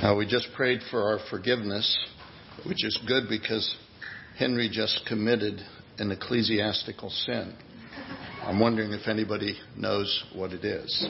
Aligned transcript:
Uh, 0.00 0.14
we 0.14 0.24
just 0.24 0.46
prayed 0.54 0.80
for 0.92 1.02
our 1.02 1.18
forgiveness, 1.28 1.98
which 2.64 2.84
is 2.84 2.96
good 3.08 3.24
because 3.28 3.76
Henry 4.38 4.68
just 4.68 5.04
committed 5.08 5.60
an 5.98 6.12
ecclesiastical 6.12 7.10
sin. 7.10 7.52
I'm 8.44 8.60
wondering 8.60 8.92
if 8.92 9.08
anybody 9.08 9.58
knows 9.76 10.24
what 10.36 10.52
it 10.52 10.64
is. 10.64 11.04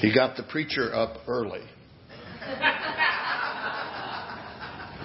He 0.00 0.12
got 0.12 0.36
the 0.36 0.42
preacher 0.42 0.92
up 0.92 1.18
early. 1.28 1.62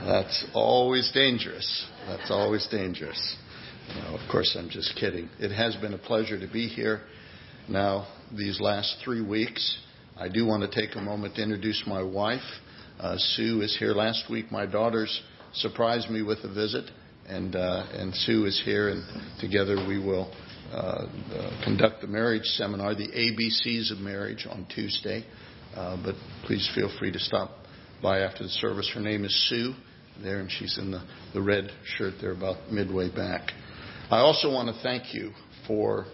That's 0.07 0.45
always 0.55 1.11
dangerous. 1.13 1.85
That's 2.07 2.31
always 2.31 2.67
dangerous. 2.71 3.37
of 4.07 4.21
course, 4.31 4.57
I'm 4.59 4.71
just 4.71 4.95
kidding. 4.99 5.29
It 5.37 5.51
has 5.51 5.75
been 5.75 5.93
a 5.93 5.99
pleasure 5.99 6.39
to 6.39 6.51
be 6.51 6.67
here 6.67 7.01
now 7.69 8.07
these 8.35 8.59
last 8.59 8.97
three 9.05 9.21
weeks. 9.21 9.82
I 10.15 10.29
do 10.29 10.45
want 10.45 10.61
to 10.61 10.81
take 10.81 10.95
a 10.95 11.01
moment 11.01 11.35
to 11.35 11.41
introduce 11.41 11.83
my 11.87 12.03
wife. 12.03 12.41
Uh, 12.99 13.15
Sue 13.17 13.61
is 13.61 13.75
here 13.79 13.93
last 13.93 14.29
week. 14.29 14.51
My 14.51 14.67
daughters 14.67 15.21
surprised 15.53 16.09
me 16.11 16.21
with 16.21 16.37
a 16.43 16.53
visit, 16.53 16.89
and 17.27 17.55
uh, 17.55 17.87
and 17.93 18.13
Sue 18.13 18.45
is 18.45 18.61
here, 18.63 18.89
and 18.89 19.03
together 19.41 19.75
we 19.87 19.97
will 19.97 20.31
uh, 20.71 20.75
uh 20.75 21.63
conduct 21.63 22.01
the 22.01 22.07
marriage 22.07 22.43
seminar, 22.43 22.93
the 22.93 23.07
ABCs 23.07 23.91
of 23.91 23.97
marriage, 23.97 24.45
on 24.47 24.67
Tuesday. 24.73 25.25
Uh, 25.75 25.97
but 26.03 26.13
please 26.45 26.69
feel 26.75 26.95
free 26.99 27.11
to 27.11 27.19
stop 27.19 27.49
by 28.03 28.19
after 28.19 28.43
the 28.43 28.49
service. 28.49 28.89
Her 28.93 29.01
name 29.01 29.25
is 29.25 29.49
Sue 29.49 29.73
there, 30.21 30.41
and 30.41 30.51
she's 30.51 30.77
in 30.77 30.91
the, 30.91 31.03
the 31.33 31.41
red 31.41 31.71
shirt 31.97 32.13
there 32.21 32.33
about 32.33 32.71
midway 32.71 33.09
back. 33.09 33.49
I 34.11 34.19
also 34.19 34.51
want 34.53 34.73
to 34.75 34.79
thank 34.83 35.15
you 35.15 35.31
for 35.65 36.05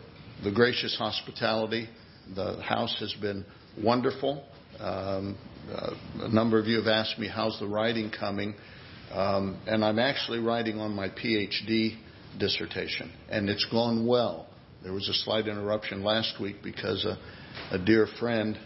the 0.41 0.52
gracious 0.52 0.95
hospitality. 0.98 1.90
The 2.34 2.62
house 2.62 2.95
has 3.02 3.13
been 3.20 3.43
wonderful. 3.83 4.43
Um, 4.79 5.38
uh, 5.71 5.93
a 6.21 6.29
number 6.29 6.59
of 6.59 6.67
you 6.67 6.77
have 6.77 6.87
asked 6.87 7.20
me, 7.20 7.27
how's 7.27 7.59
the 7.59 7.67
writing 7.67 8.12
coming? 8.12 8.55
Um, 9.12 9.59
and 9.67 9.84
I'm 9.84 9.99
actually 9.99 10.40
writing 10.40 10.79
on 10.79 10.93
my 10.93 11.09
PhD 11.09 11.98
dissertation, 12.37 13.12
and 13.29 13.49
it's 13.49 13.65
gone 13.71 14.05
well. 14.05 14.48
There 14.84 14.93
was 14.93 15.09
a 15.09 15.13
slight 15.13 15.48
interruption 15.48 16.04
last 16.04 16.39
week 16.39 16.57
because 16.63 17.05
a, 17.05 17.17
a 17.76 17.77
dear 17.77 18.07
friend 18.20 18.57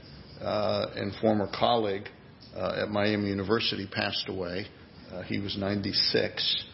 uh, 0.42 0.88
and 0.96 1.14
former 1.22 1.48
colleague 1.58 2.08
uh, 2.56 2.84
at 2.84 2.90
Miami 2.90 3.30
University 3.30 3.88
passed 3.92 4.26
away. 4.28 4.68
Uh, 5.12 5.24
he 5.24 5.40
was 5.40 5.58
96, 5.58 6.66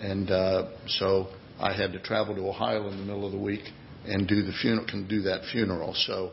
and 0.00 0.30
uh, 0.30 0.70
so 0.86 1.28
I 1.58 1.72
had 1.72 1.92
to 1.92 1.98
travel 1.98 2.34
to 2.34 2.48
Ohio 2.48 2.88
in 2.88 2.98
the 2.98 3.04
middle 3.04 3.26
of 3.26 3.32
the 3.32 3.38
week 3.38 3.64
and 4.06 4.28
do 4.28 4.42
the 4.42 4.52
funeral. 4.60 4.86
Can 4.86 5.08
do 5.08 5.22
that 5.22 5.42
funeral. 5.50 5.94
So 5.94 6.32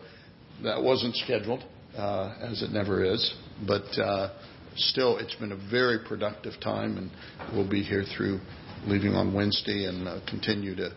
that 0.64 0.81
wasn't 0.81 1.16
scheduled, 1.16 1.64
uh, 1.98 2.36
as 2.42 2.62
it 2.62 2.72
never 2.72 3.04
is. 3.04 3.36
But 3.67 3.86
uh, 4.00 4.34
still, 4.76 5.17
it's 5.17 5.36
been 5.36 5.52
a 5.52 5.70
very 5.70 6.00
productive 6.08 6.54
time, 6.62 6.98
and 6.98 7.12
we'll 7.54 7.70
be 7.70 7.84
here 7.84 8.04
through 8.16 8.40
leaving 8.86 9.14
on 9.14 9.34
Wednesday 9.34 9.86
and 9.86 10.08
uh, 10.08 10.20
continue 10.28 10.76
to 10.76 10.92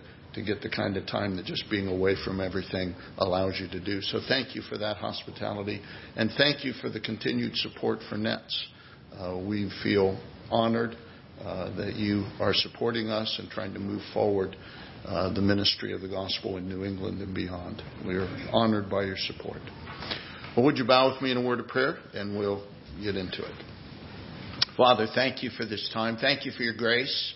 get 0.44 0.60
the 0.62 0.68
kind 0.68 0.96
of 0.96 1.06
time 1.06 1.36
that 1.36 1.44
just 1.44 1.64
being 1.70 1.86
away 1.86 2.16
from 2.24 2.40
everything 2.40 2.94
allows 3.18 3.60
you 3.60 3.68
to 3.68 3.78
do. 3.84 4.00
So 4.00 4.20
thank 4.26 4.56
you 4.56 4.62
for 4.62 4.76
that 4.78 4.96
hospitality, 4.96 5.80
and 6.16 6.30
thank 6.36 6.64
you 6.64 6.72
for 6.80 6.90
the 6.90 7.00
continued 7.00 7.54
support 7.56 8.00
for 8.08 8.16
Nets. 8.16 8.66
We 9.46 9.70
feel 9.82 10.18
honored 10.50 10.96
that 11.38 11.94
you 11.96 12.24
are 12.40 12.52
supporting 12.52 13.10
us 13.10 13.36
and 13.38 13.48
trying 13.48 13.74
to 13.74 13.80
move 13.80 14.02
forward 14.12 14.56
uh, 15.04 15.32
the 15.32 15.42
ministry 15.42 15.92
of 15.92 16.00
the 16.00 16.08
gospel 16.08 16.56
in 16.56 16.68
New 16.68 16.84
England 16.84 17.20
and 17.20 17.34
beyond. 17.34 17.82
We 18.06 18.14
are 18.14 18.28
honored 18.52 18.88
by 18.88 19.04
your 19.04 19.16
support. 19.18 19.60
Well, 20.56 20.64
would 20.66 20.78
you 20.78 20.86
bow 20.86 21.12
with 21.12 21.20
me 21.20 21.30
in 21.30 21.36
a 21.36 21.42
word 21.42 21.60
of 21.60 21.68
prayer 21.68 21.98
and 22.14 22.38
we'll 22.38 22.64
get 23.02 23.16
into 23.16 23.42
it. 23.42 23.64
Father, 24.76 25.06
thank 25.14 25.42
you 25.42 25.50
for 25.50 25.64
this 25.64 25.90
time. 25.92 26.16
Thank 26.16 26.44
you 26.44 26.52
for 26.52 26.62
your 26.62 26.76
grace. 26.76 27.34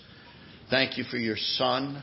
Thank 0.70 0.98
you 0.98 1.04
for 1.04 1.16
your 1.16 1.36
Son. 1.36 2.02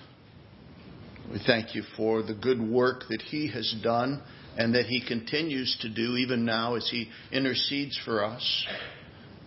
We 1.32 1.40
thank 1.46 1.76
you 1.76 1.84
for 1.98 2.22
the 2.22 2.34
good 2.34 2.62
work 2.62 3.04
that 3.10 3.22
he 3.22 3.52
has 3.52 3.76
done 3.84 4.22
and 4.58 4.76
that 4.76 4.86
he 4.86 5.06
continues 5.06 5.78
to 5.82 5.90
do 5.90 6.16
even 6.18 6.46
now 6.46 6.76
as 6.76 6.88
he 6.90 7.10
intercedes 7.32 8.00
for 8.06 8.24
us. 8.24 8.68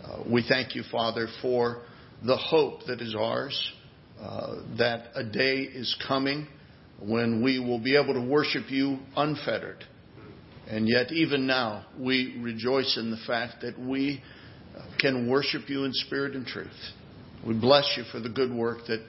Uh, 0.04 0.22
we 0.30 0.44
thank 0.46 0.74
you, 0.74 0.82
Father, 0.90 1.28
for 1.40 1.82
the 2.24 2.36
hope 2.36 2.80
that 2.86 3.00
is 3.00 3.14
ours 3.14 3.72
Uh, 4.20 4.56
that 4.76 5.10
a 5.14 5.22
day 5.22 5.60
is 5.60 5.96
coming 6.08 6.48
when 7.00 7.42
we 7.42 7.60
will 7.60 7.78
be 7.78 7.96
able 7.96 8.14
to 8.14 8.20
worship 8.20 8.64
you 8.68 8.98
unfettered. 9.16 9.84
And 10.66 10.88
yet, 10.88 11.12
even 11.12 11.46
now, 11.46 11.86
we 11.98 12.36
rejoice 12.40 12.98
in 12.98 13.12
the 13.12 13.16
fact 13.26 13.62
that 13.62 13.78
we 13.78 14.20
can 14.98 15.30
worship 15.30 15.68
you 15.68 15.84
in 15.84 15.92
spirit 15.92 16.34
and 16.34 16.44
truth. 16.44 16.68
We 17.46 17.54
bless 17.54 17.94
you 17.96 18.04
for 18.10 18.20
the 18.20 18.28
good 18.28 18.52
work 18.52 18.86
that 18.88 19.04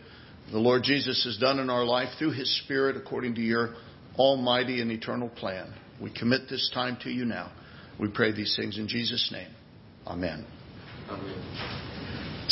the 0.52 0.60
Lord 0.60 0.84
Jesus 0.84 1.24
has 1.26 1.38
done 1.38 1.60
in 1.60 1.70
our 1.70 1.84
life 1.84 2.10
through 2.18 2.34
his 2.34 2.62
Spirit 2.64 2.96
according 2.96 3.36
to 3.36 3.42
your 3.42 3.76
almighty 4.16 4.82
and 4.82 4.92
eternal 4.92 5.30
plan. 5.30 5.74
We 6.02 6.12
commit 6.12 6.50
this 6.50 6.70
time 6.74 6.98
to 7.04 7.10
you 7.10 7.26
now. 7.26 7.52
We 8.00 8.10
pray 8.10 8.32
these 8.32 8.56
things 8.56 8.78
in 8.78 8.88
Jesus' 8.88 9.30
name. 9.32 9.50
Amen. 10.08 10.46
Amen. 11.10 12.50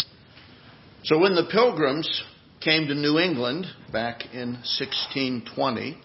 So 1.04 1.20
when 1.20 1.36
the 1.36 1.48
pilgrims 1.52 2.24
came 2.62 2.88
to 2.88 2.96
New 2.96 3.20
England 3.20 3.66
back 3.92 4.24
in 4.34 4.54
1620, 4.80 5.98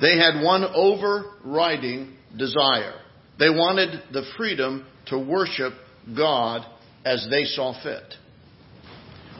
they 0.00 0.18
had 0.18 0.42
one 0.42 0.64
overriding 0.64 2.16
desire. 2.36 2.94
They 3.38 3.50
wanted 3.50 4.02
the 4.12 4.24
freedom 4.36 4.86
to 5.06 5.18
worship 5.18 5.72
God 6.16 6.64
as 7.04 7.26
they 7.30 7.44
saw 7.44 7.80
fit. 7.82 8.14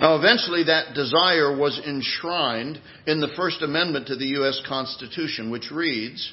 Now, 0.00 0.16
eventually, 0.16 0.64
that 0.64 0.94
desire 0.94 1.56
was 1.56 1.80
enshrined 1.86 2.80
in 3.06 3.20
the 3.20 3.32
First 3.36 3.62
Amendment 3.62 4.08
to 4.08 4.16
the 4.16 4.26
U.S. 4.26 4.60
Constitution, 4.66 5.50
which 5.50 5.70
reads 5.70 6.32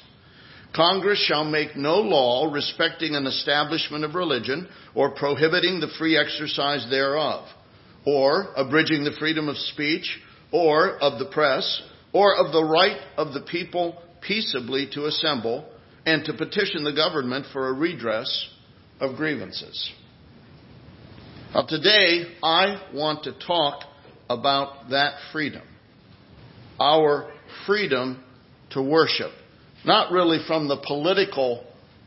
Congress 0.74 1.24
shall 1.28 1.44
make 1.44 1.76
no 1.76 1.96
law 2.00 2.50
respecting 2.52 3.14
an 3.14 3.26
establishment 3.26 4.04
of 4.04 4.14
religion 4.14 4.68
or 4.94 5.14
prohibiting 5.14 5.78
the 5.78 5.92
free 5.98 6.16
exercise 6.16 6.86
thereof 6.90 7.46
or 8.04 8.48
abridging 8.56 9.04
the 9.04 9.16
freedom 9.18 9.48
of 9.48 9.56
speech, 9.56 10.18
or 10.50 10.98
of 10.98 11.18
the 11.18 11.26
press, 11.26 11.82
or 12.12 12.34
of 12.34 12.52
the 12.52 12.64
right 12.64 13.00
of 13.16 13.32
the 13.32 13.40
people 13.40 14.02
peaceably 14.20 14.88
to 14.92 15.06
assemble 15.06 15.68
and 16.04 16.24
to 16.24 16.32
petition 16.32 16.84
the 16.84 16.92
government 16.92 17.46
for 17.52 17.68
a 17.68 17.72
redress 17.72 18.48
of 19.00 19.16
grievances. 19.16 19.92
Now, 21.54 21.66
today, 21.66 22.34
I 22.42 22.82
want 22.94 23.24
to 23.24 23.32
talk 23.46 23.84
about 24.28 24.90
that 24.90 25.14
freedom. 25.32 25.62
Our 26.80 27.32
freedom 27.66 28.22
to 28.70 28.82
worship. 28.82 29.30
Not 29.84 30.12
really 30.12 30.38
from 30.46 30.68
the 30.68 30.82
political 30.86 31.64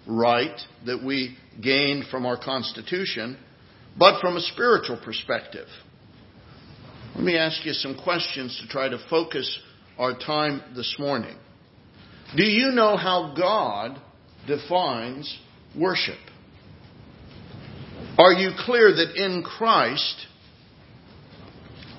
right 0.07 0.59
that 0.85 1.03
we 1.03 1.37
gained 1.61 2.05
from 2.09 2.25
our 2.25 2.37
Constitution, 2.41 3.37
but 3.97 4.19
from 4.19 4.35
a 4.35 4.41
spiritual 4.41 4.99
perspective. 5.03 5.67
Let 7.15 7.23
me 7.23 7.37
ask 7.37 7.65
you 7.65 7.71
some 7.71 7.95
questions 7.95 8.59
to 8.61 8.67
try 8.67 8.89
to 8.89 8.99
focus 9.09 9.59
our 9.97 10.19
time 10.19 10.61
this 10.75 10.97
morning. 10.99 11.37
Do 12.35 12.43
you 12.43 12.71
know 12.71 12.97
how 12.97 13.33
God 13.37 14.01
defines 14.45 15.39
worship? 15.79 16.19
Are 18.17 18.33
you 18.33 18.51
clear 18.57 18.91
that 18.91 19.15
in 19.15 19.43
Christ, 19.43 20.27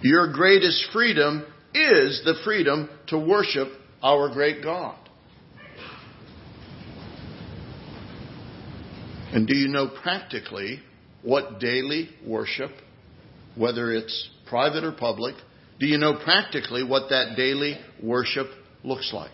your 0.02 0.34
greatest 0.34 0.84
freedom 0.92 1.46
is 1.72 2.20
the 2.26 2.34
freedom 2.44 2.90
to 3.06 3.18
worship 3.18 3.68
our 4.02 4.30
great 4.30 4.62
God? 4.62 4.98
And 9.32 9.46
do 9.46 9.56
you 9.56 9.68
know 9.68 9.88
practically 9.88 10.80
what 11.22 11.58
daily 11.58 12.10
worship, 12.22 12.72
whether 13.54 13.90
it's 13.90 14.28
private 14.46 14.84
or 14.84 14.92
public, 14.92 15.34
do 15.78 15.86
you 15.86 15.98
know 15.98 16.18
practically 16.22 16.84
what 16.84 17.10
that 17.10 17.36
daily 17.36 17.78
worship 18.02 18.46
looks 18.82 19.12
like? 19.12 19.30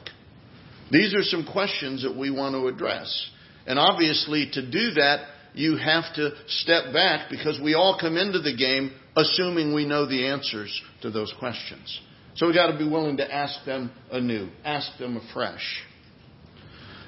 These 0.90 1.14
are 1.14 1.22
some 1.22 1.46
questions 1.50 2.02
that 2.02 2.16
we 2.16 2.30
want 2.30 2.54
to 2.54 2.66
address. 2.68 3.30
And 3.66 3.78
obviously, 3.78 4.50
to 4.52 4.62
do 4.62 4.92
that, 4.94 5.26
you 5.54 5.76
have 5.76 6.04
to 6.14 6.32
step 6.48 6.92
back 6.92 7.30
because 7.30 7.60
we 7.62 7.74
all 7.74 7.96
come 8.00 8.16
into 8.16 8.40
the 8.40 8.56
game 8.56 8.92
assuming 9.16 9.74
we 9.74 9.84
know 9.84 10.06
the 10.06 10.26
answers 10.26 10.82
to 11.02 11.10
those 11.10 11.32
questions. 11.38 12.00
So 12.34 12.46
we've 12.46 12.54
got 12.54 12.72
to 12.72 12.78
be 12.78 12.88
willing 12.88 13.18
to 13.18 13.34
ask 13.34 13.64
them 13.66 13.92
anew, 14.10 14.48
ask 14.64 14.98
them 14.98 15.18
afresh. 15.18 15.82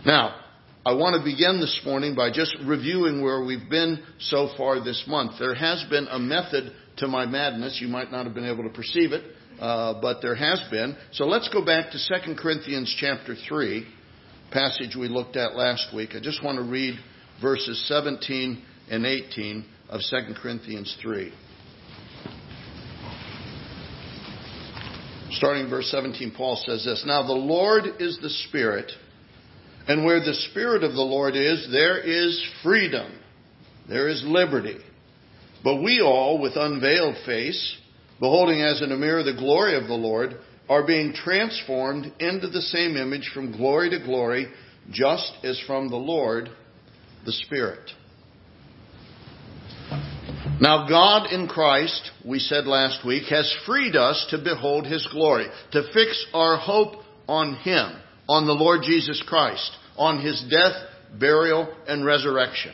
Now, 0.05 0.44
I 0.87 0.93
want 0.93 1.17
to 1.17 1.25
begin 1.25 1.61
this 1.61 1.81
morning 1.87 2.15
by 2.15 2.31
just 2.31 2.55
reviewing 2.63 3.23
where 3.23 3.43
we've 3.43 3.71
been 3.71 4.03
so 4.19 4.51
far 4.59 4.85
this 4.85 5.03
month. 5.07 5.39
There 5.39 5.55
has 5.55 5.83
been 5.89 6.07
a 6.11 6.19
method 6.19 6.75
to 6.99 7.09
my 7.09 7.25
madness. 7.25 7.79
You 7.81 7.89
might 7.89 8.13
not 8.13 8.27
have 8.27 8.35
been 8.35 8.45
able 8.45 8.65
to 8.65 8.69
perceive 8.69 9.13
it, 9.13 9.25
uh, 9.59 9.99
but 10.03 10.21
there 10.21 10.35
has 10.35 10.61
been. 10.71 10.95
So 11.13 11.25
let's 11.25 11.49
go 11.49 11.65
back 11.65 11.91
to 11.93 11.99
2 11.99 12.35
Corinthians 12.35 12.95
chapter 13.01 13.35
3, 13.49 13.87
passage 14.51 14.95
we 14.95 15.09
looked 15.09 15.37
at 15.37 15.57
last 15.57 15.87
week. 15.95 16.11
I 16.15 16.21
just 16.21 16.45
want 16.45 16.59
to 16.59 16.65
read 16.71 16.99
verses 17.41 17.83
17 17.89 18.63
and 18.91 19.07
18 19.07 19.65
of 19.89 20.03
2 20.11 20.35
Corinthians 20.35 20.95
3. 21.01 21.33
Starting 25.31 25.71
verse 25.71 25.91
17, 25.91 26.35
Paul 26.37 26.63
says 26.67 26.85
this 26.85 27.05
Now 27.07 27.27
the 27.27 27.33
Lord 27.33 27.85
is 28.01 28.19
the 28.21 28.29
Spirit, 28.29 28.93
and 29.87 30.05
where 30.05 30.21
the 30.21 30.35
Spirit 30.51 30.83
of 30.83 30.93
the 30.93 31.03
Lord 31.03 31.37
is, 31.37 31.69
there 31.71 31.99
is 31.99 32.43
freedom, 32.63 33.13
there 33.89 34.09
is 34.09 34.23
liberty. 34.27 34.79
But 35.63 35.83
we 35.83 36.01
all, 36.01 36.41
with 36.41 36.57
unveiled 36.57 37.17
face, 37.27 37.77
beholding 38.21 38.61
as 38.61 38.83
in 38.83 38.93
a 38.93 38.97
mirror 38.97 39.23
the 39.23 39.35
glory 39.35 39.77
of 39.77 39.89
the 39.89 39.95
Lord, 39.95 40.37
are 40.69 40.87
being 40.87 41.13
transformed 41.13 42.13
into 42.19 42.49
the 42.49 42.63
same 42.63 42.97
image 42.97 43.31
from 43.35 43.57
glory 43.57 43.91
to 43.91 43.99
glory, 43.99 44.47
just 44.91 45.33
as 45.43 45.63
from 45.67 45.89
the 45.89 45.97
Lord, 45.97 46.49
the 47.27 47.33
Spirit. 47.33 47.91
Now, 50.61 50.87
God 50.89 51.33
in 51.33 51.49
Christ, 51.49 52.11
we 52.25 52.39
said 52.39 52.67
last 52.67 53.05
week, 53.05 53.25
has 53.31 53.53
freed 53.67 53.97
us 53.97 54.27
to 54.31 54.39
behold 54.39 54.87
His 54.87 55.07
glory, 55.11 55.47
to 55.73 55.83
fix 55.93 56.25
our 56.33 56.57
hope 56.57 57.03
on 57.29 57.57
Him, 57.57 57.93
on 58.29 58.47
the 58.47 58.53
Lord 58.53 58.83
Jesus 58.83 59.23
Christ, 59.27 59.71
on 59.97 60.21
His 60.25 60.43
death, 60.51 60.75
burial, 61.19 61.73
and 61.87 62.05
resurrection. 62.05 62.73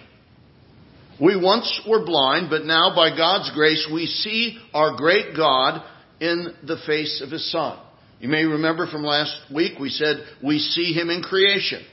We 1.21 1.37
once 1.37 1.83
were 1.87 2.05
blind, 2.05 2.49
but 2.49 2.65
now 2.65 2.95
by 2.95 3.15
God's 3.15 3.51
grace 3.55 3.87
we 3.93 4.07
see 4.07 4.59
our 4.73 4.97
great 4.97 5.37
God 5.37 5.83
in 6.21 6.55
the 6.67 6.79
face 6.87 7.23
of 7.23 7.31
His 7.31 7.51
Son. 7.51 7.79
You 8.21 8.29
may 8.29 8.45
remember 8.45 8.87
from 8.87 9.03
last 9.03 9.37
week 9.55 9.79
we 9.79 9.91
said 9.91 10.25
we 10.43 10.59
see 10.59 10.93
Him 10.93 11.11
in 11.11 11.23
creation. 11.23 11.85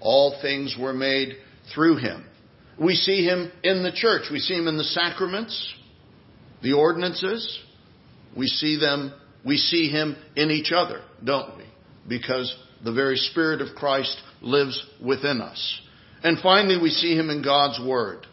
All 0.00 0.38
things 0.42 0.76
were 0.78 0.92
made 0.92 1.36
through 1.74 1.96
Him. 1.96 2.26
We 2.78 2.94
see 2.94 3.24
him 3.24 3.50
in 3.62 3.82
the 3.82 3.92
church. 3.92 4.24
We 4.30 4.38
see 4.38 4.54
him 4.54 4.68
in 4.68 4.76
the 4.76 4.84
sacraments, 4.84 5.74
the 6.62 6.74
ordinances. 6.74 7.58
We 8.36 8.46
see 8.46 8.78
them, 8.78 9.14
we 9.44 9.56
see 9.56 9.88
him 9.88 10.16
in 10.34 10.50
each 10.50 10.72
other, 10.72 11.00
don't 11.24 11.56
we? 11.56 11.64
Because 12.06 12.54
the 12.84 12.92
very 12.92 13.16
Spirit 13.16 13.60
of 13.60 13.74
Christ 13.74 14.16
lives 14.40 14.84
within 15.04 15.40
us. 15.40 15.80
And 16.22 16.38
finally, 16.40 16.80
we 16.80 16.90
see 16.90 17.16
him 17.16 17.30
in 17.30 17.42
God's 17.42 17.80
Word. 17.84 18.26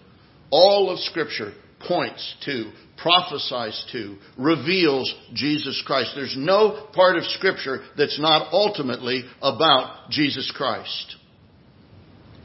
All 0.52 0.90
of 0.90 1.00
Scripture 1.00 1.54
points 1.88 2.36
to, 2.46 2.72
prophesies 2.98 3.86
to, 3.92 4.18
reveals 4.38 5.14
Jesus 5.34 5.82
Christ. 5.86 6.12
There's 6.16 6.36
no 6.38 6.88
part 6.94 7.18
of 7.18 7.24
Scripture 7.26 7.84
that's 7.98 8.20
not 8.20 8.54
ultimately 8.54 9.24
about 9.42 10.10
Jesus 10.10 10.52
Christ. 10.56 11.18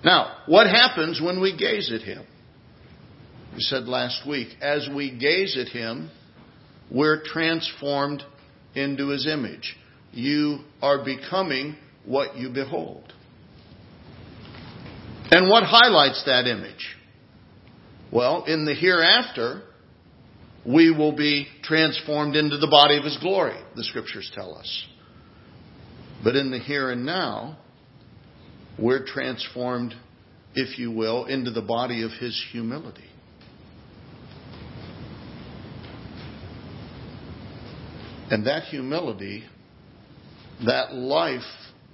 Now, 0.05 0.39
what 0.47 0.67
happens 0.67 1.21
when 1.21 1.41
we 1.41 1.57
gaze 1.57 1.93
at 1.93 2.03
him? 2.03 2.25
We 3.55 3.61
said 3.61 3.85
last 3.85 4.27
week, 4.29 4.49
as 4.61 4.89
we 4.95 5.17
gaze 5.19 5.59
at 5.59 5.69
him, 5.69 6.11
we're 6.91 7.23
transformed 7.25 8.23
into 8.75 9.09
his 9.09 9.27
image. 9.27 9.77
You 10.13 10.61
are 10.81 11.05
becoming 11.05 11.77
what 12.09 12.37
you 12.37 12.49
behold. 12.51 13.13
And 15.31 15.49
what 15.49 15.63
highlights 15.65 16.23
that 16.25 16.47
image? 16.47 16.97
Well, 18.11 18.45
in 18.45 18.65
the 18.65 18.75
hereafter, 18.75 19.63
we 20.67 20.91
will 20.91 21.15
be 21.15 21.47
transformed 21.63 22.35
into 22.35 22.57
the 22.57 22.67
body 22.67 22.97
of 22.97 23.05
his 23.05 23.19
glory, 23.19 23.59
the 23.77 23.85
scriptures 23.85 24.31
tell 24.35 24.55
us. 24.55 24.87
But 26.25 26.35
in 26.35 26.51
the 26.51 26.59
here 26.59 26.91
and 26.91 27.05
now, 27.05 27.59
we're 28.79 29.05
transformed, 29.05 29.95
if 30.55 30.79
you 30.79 30.91
will, 30.91 31.27
into 31.27 31.51
the 31.51 31.63
body 31.63 32.03
of 32.03 32.13
His 32.13 32.43
humility. 32.53 33.05
And 38.31 38.47
that 38.47 38.65
humility, 38.65 39.45
that 40.65 40.95
life 40.95 41.41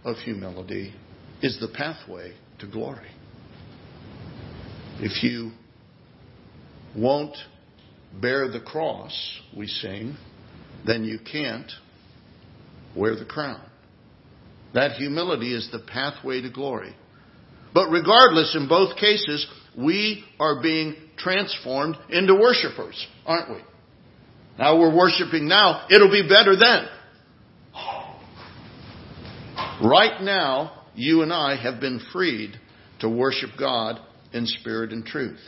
of 0.05 0.17
humility, 0.19 0.93
is 1.43 1.59
the 1.61 1.69
pathway 1.69 2.33
to 2.59 2.67
glory. 2.67 3.09
If 4.99 5.23
you 5.23 5.53
won't 6.97 7.37
bear 8.21 8.49
the 8.49 8.61
cross, 8.61 9.13
we 9.57 9.67
sing, 9.67 10.17
then 10.87 11.05
you 11.05 11.19
can't 11.19 11.71
wear 12.97 13.17
the 13.17 13.25
crown. 13.25 13.61
That 14.75 14.93
humility 14.93 15.55
is 15.55 15.69
the 15.73 15.81
pathway 15.81 16.41
to 16.43 16.51
glory. 16.51 16.95
But 17.73 17.91
regardless, 17.91 18.55
in 18.55 18.69
both 18.69 18.97
cases, 18.97 19.47
we 19.77 20.25
are 20.39 20.63
being 20.63 20.95
transformed 21.17 21.97
into 22.09 22.35
worshipers, 22.35 23.07
aren't 23.27 23.51
we? 23.51 23.63
Now 24.59 24.79
we're 24.79 24.95
worshiping 24.95 25.49
now. 25.49 25.87
It'll 25.91 26.11
be 26.11 26.29
better 26.29 26.57
then. 26.57 26.87
Right 29.83 30.21
now, 30.21 30.85
you 30.95 31.23
and 31.23 31.33
I 31.33 31.57
have 31.57 31.81
been 31.81 32.01
freed 32.13 32.53
to 33.01 33.09
worship 33.09 33.51
God 33.59 34.01
in 34.33 34.47
spirit 34.47 34.93
and 34.93 35.05
truth. 35.05 35.41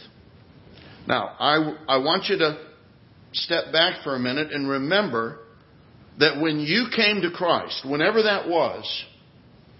Now, 1.06 1.28
I, 1.38 1.76
I 1.88 1.98
want 1.98 2.24
you 2.28 2.38
to 2.38 2.58
step 3.32 3.72
back 3.72 4.02
for 4.02 4.16
a 4.16 4.18
minute 4.18 4.52
and 4.52 4.68
remember 4.68 5.38
that 6.18 6.40
when 6.40 6.58
you 6.58 6.86
came 6.94 7.22
to 7.22 7.30
Christ, 7.30 7.86
whenever 7.88 8.22
that 8.22 8.48
was, 8.48 9.04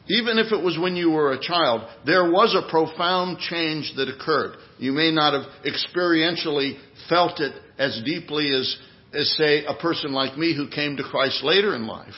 even 0.09 0.39
if 0.39 0.53
it 0.53 0.63
was 0.63 0.79
when 0.79 0.95
you 0.95 1.11
were 1.11 1.33
a 1.33 1.41
child, 1.41 1.89
there 2.05 2.31
was 2.31 2.55
a 2.55 2.71
profound 2.71 3.39
change 3.39 3.95
that 3.97 4.09
occurred. 4.09 4.57
You 4.79 4.93
may 4.93 5.11
not 5.11 5.33
have 5.33 5.53
experientially 5.65 6.79
felt 7.09 7.41
it 7.41 7.53
as 7.79 8.01
deeply 8.05 8.55
as, 8.55 8.77
as 9.13 9.35
say, 9.37 9.65
a 9.65 9.75
person 9.75 10.13
like 10.13 10.39
me 10.39 10.55
who 10.55 10.69
came 10.69 10.97
to 10.99 11.03
Christ 11.03 11.43
later 11.43 11.75
in 11.75 11.89
life. 11.89 12.15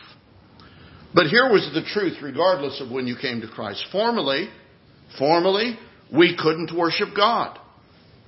But 1.15 1.27
here 1.27 1.51
was 1.51 1.69
the 1.73 1.83
truth, 1.83 2.19
regardless 2.23 2.81
of 2.81 2.91
when 2.91 3.07
you 3.07 3.17
came 3.21 3.41
to 3.41 3.49
Christ. 3.49 3.85
Formerly, 3.91 4.49
formerly, 5.19 5.79
we 6.13 6.37
couldn't 6.37 6.77
worship 6.77 7.09
God. 7.17 7.59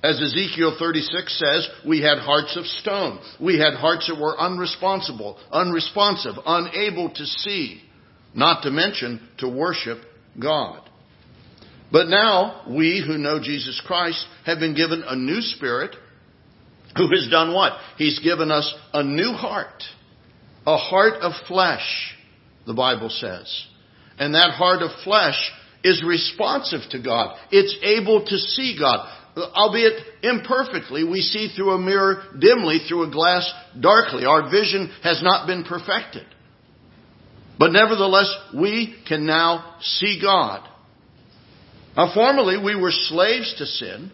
As 0.03 0.19
Ezekiel 0.19 0.77
36 0.79 1.39
says, 1.39 1.69
we 1.87 2.01
had 2.01 2.17
hearts 2.17 2.57
of 2.57 2.65
stone. 2.65 3.19
We 3.39 3.59
had 3.59 3.75
hearts 3.75 4.07
that 4.07 4.19
were 4.19 4.35
unresponsible, 4.35 5.37
unresponsive, 5.51 6.33
unable 6.43 7.11
to 7.11 7.25
see 7.25 7.83
not 8.33 8.63
to 8.63 8.71
mention 8.71 9.27
to 9.39 9.49
worship 9.49 9.99
God. 10.39 10.81
But 11.91 12.07
now, 12.07 12.63
we 12.69 13.03
who 13.05 13.17
know 13.17 13.39
Jesus 13.43 13.81
Christ 13.85 14.25
have 14.45 14.59
been 14.59 14.75
given 14.75 15.03
a 15.05 15.15
new 15.15 15.41
spirit 15.41 15.95
who 16.95 17.07
has 17.09 17.29
done 17.29 17.53
what? 17.53 17.73
He's 17.97 18.19
given 18.19 18.49
us 18.49 18.73
a 18.93 19.03
new 19.03 19.33
heart. 19.33 19.83
A 20.65 20.77
heart 20.77 21.15
of 21.21 21.33
flesh, 21.47 22.15
the 22.65 22.73
Bible 22.73 23.09
says. 23.09 23.65
And 24.17 24.35
that 24.35 24.51
heart 24.51 24.81
of 24.81 24.91
flesh 25.03 25.51
is 25.83 26.03
responsive 26.05 26.81
to 26.91 27.01
God. 27.01 27.37
It's 27.51 27.75
able 27.81 28.25
to 28.25 28.37
see 28.37 28.77
God. 28.79 29.07
Albeit 29.35 29.93
imperfectly, 30.21 31.03
we 31.03 31.21
see 31.21 31.53
through 31.55 31.71
a 31.71 31.79
mirror 31.79 32.23
dimly, 32.37 32.79
through 32.87 33.03
a 33.03 33.11
glass 33.11 33.49
darkly. 33.79 34.25
Our 34.25 34.51
vision 34.51 34.91
has 35.03 35.23
not 35.23 35.47
been 35.47 35.63
perfected. 35.63 36.25
But 37.57 37.71
nevertheless, 37.71 38.33
we 38.53 38.95
can 39.07 39.25
now 39.25 39.77
see 39.81 40.19
God. 40.21 40.67
Now, 41.95 42.13
formerly 42.13 42.57
we 42.63 42.75
were 42.79 42.91
slaves 42.91 43.53
to 43.57 43.65
sin, 43.65 44.11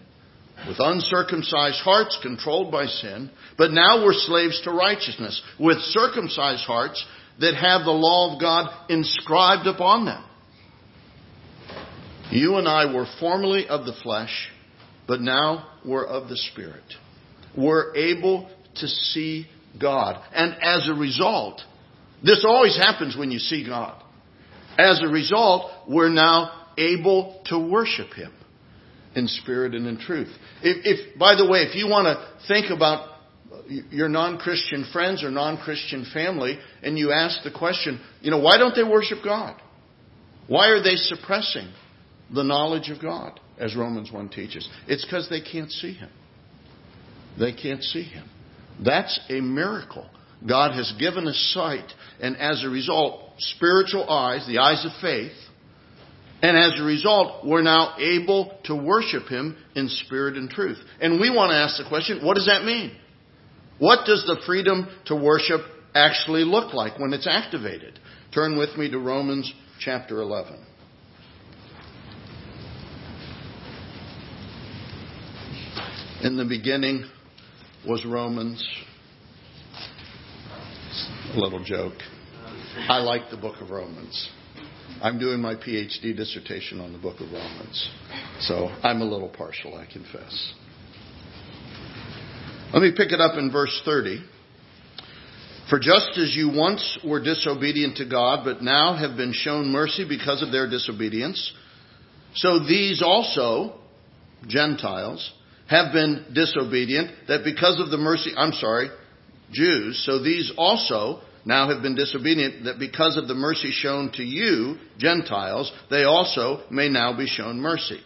with 0.68 0.78
uncircumcised 0.80 1.80
hearts 1.82 2.18
controlled 2.22 2.72
by 2.72 2.88
sin, 2.88 3.30
but 3.58 3.72
now 3.72 4.04
we're 4.04 4.14
slaves 4.14 4.60
to 4.64 4.72
righteousness, 4.72 5.42
with 5.60 5.78
circumcised 5.80 6.64
hearts 6.64 7.04
that 7.40 7.56
have 7.56 7.86
the 7.86 7.92
law 7.92 8.34
of 8.34 8.42
God 8.42 8.70
inscribed 8.90 9.68
upon 9.68 10.06
them. 10.06 10.24
You 12.32 12.56
and 12.56 12.68
I 12.68 12.94
were 12.94 13.06
formerly 13.20 13.68
of 13.68 13.86
the 13.86 13.94
flesh, 14.04 14.50
but 15.08 15.22
now 15.22 15.70
we're 15.86 16.06
of 16.06 16.28
the 16.28 16.38
Spirit. 16.38 16.84
We're 17.56 17.96
able 17.96 18.50
to 18.76 18.88
see 18.88 19.48
God. 19.80 20.22
And 20.34 20.56
as 20.62 20.90
a 20.90 20.94
result, 20.94 21.62
this 22.24 22.44
always 22.48 22.76
happens 22.76 23.16
when 23.16 23.32
you 23.32 23.40
see 23.40 23.66
God. 23.66 24.04
As 24.78 25.02
a 25.02 25.08
result, 25.08 25.72
we're 25.88 26.10
now 26.10 26.68
able 26.78 27.42
to 27.46 27.58
worship 27.58 28.14
Him 28.14 28.34
in 29.16 29.28
spirit 29.28 29.74
and 29.74 29.88
in 29.88 29.98
truth. 29.98 30.30
If, 30.62 30.86
if 30.86 31.20
by 31.20 31.36
the 31.36 31.50
way, 31.50 31.62
if 31.62 31.76
you 31.76 31.88
want 31.88 32.06
to 32.06 32.48
think 32.48 32.70
about 32.70 33.17
your 33.68 34.10
non-Christian 34.10 34.86
friends 34.92 35.24
or 35.24 35.32
non-Christian 35.32 36.06
family 36.14 36.58
and 36.84 36.98
you 36.98 37.12
ask 37.12 37.44
the 37.44 37.52
question, 37.52 38.00
you 38.22 38.32
know, 38.32 38.40
why 38.40 38.58
don't 38.58 38.76
they 38.76 38.84
worship 38.84 39.20
God? 39.24 39.60
Why 40.48 40.70
are 40.70 40.82
they 40.82 40.96
suppressing 40.96 41.72
the 42.34 42.44
knowledge 42.44 42.90
of 42.90 43.02
God, 43.02 43.40
as 43.60 43.76
Romans 43.76 44.12
1 44.12 44.30
teaches? 44.30 44.68
It's 44.88 45.04
because 45.04 45.30
they 45.30 45.42
can't 45.42 45.72
see 45.72 45.94
Him. 45.94 46.10
They 47.40 47.54
can't 47.54 47.84
see 47.84 48.04
Him. 48.04 48.30
That's 48.84 49.20
a 49.30 49.42
miracle. 49.42 50.10
God 50.48 50.74
has 50.74 50.94
given 51.00 51.28
us 51.28 51.52
sight, 51.54 51.92
and 52.22 52.38
as 52.38 52.64
a 52.64 52.70
result, 52.70 53.34
spiritual 53.40 54.10
eyes, 54.10 54.46
the 54.48 54.60
eyes 54.60 54.86
of 54.86 54.92
faith, 55.02 55.36
And 56.42 56.56
as 56.56 56.80
a 56.80 56.84
result, 56.84 57.46
we're 57.46 57.64
now 57.64 57.96
able 57.98 58.60
to 58.66 58.76
worship 58.76 59.28
Him 59.28 59.58
in 59.76 59.90
spirit 59.90 60.38
and 60.38 60.50
truth. 60.50 60.78
And 61.02 61.20
we 61.20 61.30
want 61.30 61.50
to 61.52 61.56
ask 61.56 61.82
the 61.82 61.90
question, 61.90 62.24
what 62.24 62.36
does 62.36 62.46
that 62.46 62.64
mean? 62.64 62.96
What 63.80 64.06
does 64.06 64.24
the 64.26 64.38
freedom 64.46 64.88
to 65.06 65.16
worship 65.16 65.62
actually 65.94 66.44
look 66.44 66.74
like 66.74 67.00
when 67.00 67.14
it's 67.14 67.28
activated? 67.28 68.00
Turn 68.34 68.58
with 68.58 68.76
me 68.78 68.90
to 68.90 69.00
Romans 69.00 69.52
chapter 69.80 70.22
11. 70.22 70.66
In 76.24 76.36
the 76.36 76.46
beginning 76.46 77.06
was 77.88 78.04
Romans. 78.06 78.66
A 81.34 81.40
little 81.40 81.64
joke. 81.64 81.94
I 82.90 82.98
like 82.98 83.30
the 83.30 83.38
book 83.38 83.62
of 83.62 83.70
Romans. 83.70 84.30
I'm 85.02 85.20
doing 85.20 85.40
my 85.40 85.54
PhD 85.54 86.16
dissertation 86.16 86.80
on 86.80 86.92
the 86.92 86.98
book 86.98 87.20
of 87.20 87.32
Romans. 87.32 87.92
So 88.40 88.70
I'm 88.82 89.02
a 89.02 89.06
little 89.06 89.30
partial, 89.30 89.76
I 89.76 89.86
confess. 89.86 90.54
Let 92.74 92.82
me 92.82 92.92
pick 92.92 93.14
it 93.14 93.22
up 93.22 93.38
in 93.38 93.50
verse 93.50 93.82
30. 93.86 94.22
For 95.70 95.80
just 95.80 96.18
as 96.18 96.36
you 96.36 96.52
once 96.54 97.00
were 97.04 97.24
disobedient 97.24 97.98
to 97.98 98.06
God, 98.06 98.44
but 98.44 98.62
now 98.62 98.94
have 98.96 99.16
been 99.16 99.32
shown 99.34 99.72
mercy 99.72 100.06
because 100.08 100.42
of 100.42 100.52
their 100.52 100.70
disobedience, 100.70 101.54
so 102.36 102.60
these 102.60 103.02
also, 103.02 103.80
Gentiles, 104.48 105.32
have 105.70 105.94
been 105.94 106.26
disobedient, 106.34 107.28
that 107.30 107.44
because 107.46 107.80
of 107.80 107.90
the 107.90 107.98
mercy, 107.98 108.32
I'm 108.36 108.52
sorry, 108.52 108.90
Jews, 109.52 110.04
so 110.06 110.22
these 110.22 110.52
also 110.58 111.22
now 111.46 111.70
have 111.70 111.82
been 111.82 111.96
disobedient, 111.96 112.66
that 112.66 112.80
because 112.80 113.16
of 113.16 113.30
the 113.30 113.34
mercy 113.34 113.72
shown 113.72 114.12
to 114.14 114.24
you, 114.24 114.76
Gentiles, 114.98 115.72
they 115.90 116.04
also 116.04 116.64
may 116.70 116.90
now 116.90 117.16
be 117.16 117.28
shown 117.28 117.62
mercy. 117.62 118.02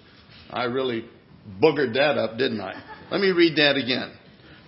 I 0.51 0.65
really 0.65 1.05
boogered 1.59 1.95
that 1.95 2.19
up, 2.19 2.37
didn't 2.37 2.61
I? 2.61 2.73
Let 3.09 3.21
me 3.21 3.31
read 3.31 3.55
that 3.57 3.75
again. 3.75 4.17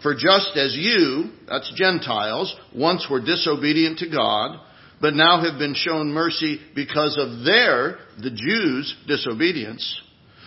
For 0.03 0.13
just 0.13 0.55
as 0.57 0.75
you, 0.75 1.31
that's 1.48 1.74
Gentiles, 1.75 2.53
once 2.75 3.07
were 3.10 3.22
disobedient 3.22 4.00
to 4.00 4.10
God, 4.10 4.60
but 5.01 5.15
now 5.15 5.41
have 5.41 5.57
been 5.57 5.74
shown 5.75 6.12
mercy 6.12 6.60
because 6.75 7.17
of 7.17 7.43
their, 7.45 7.98
the 8.22 8.29
Jews' 8.29 8.95
disobedience, 9.07 10.01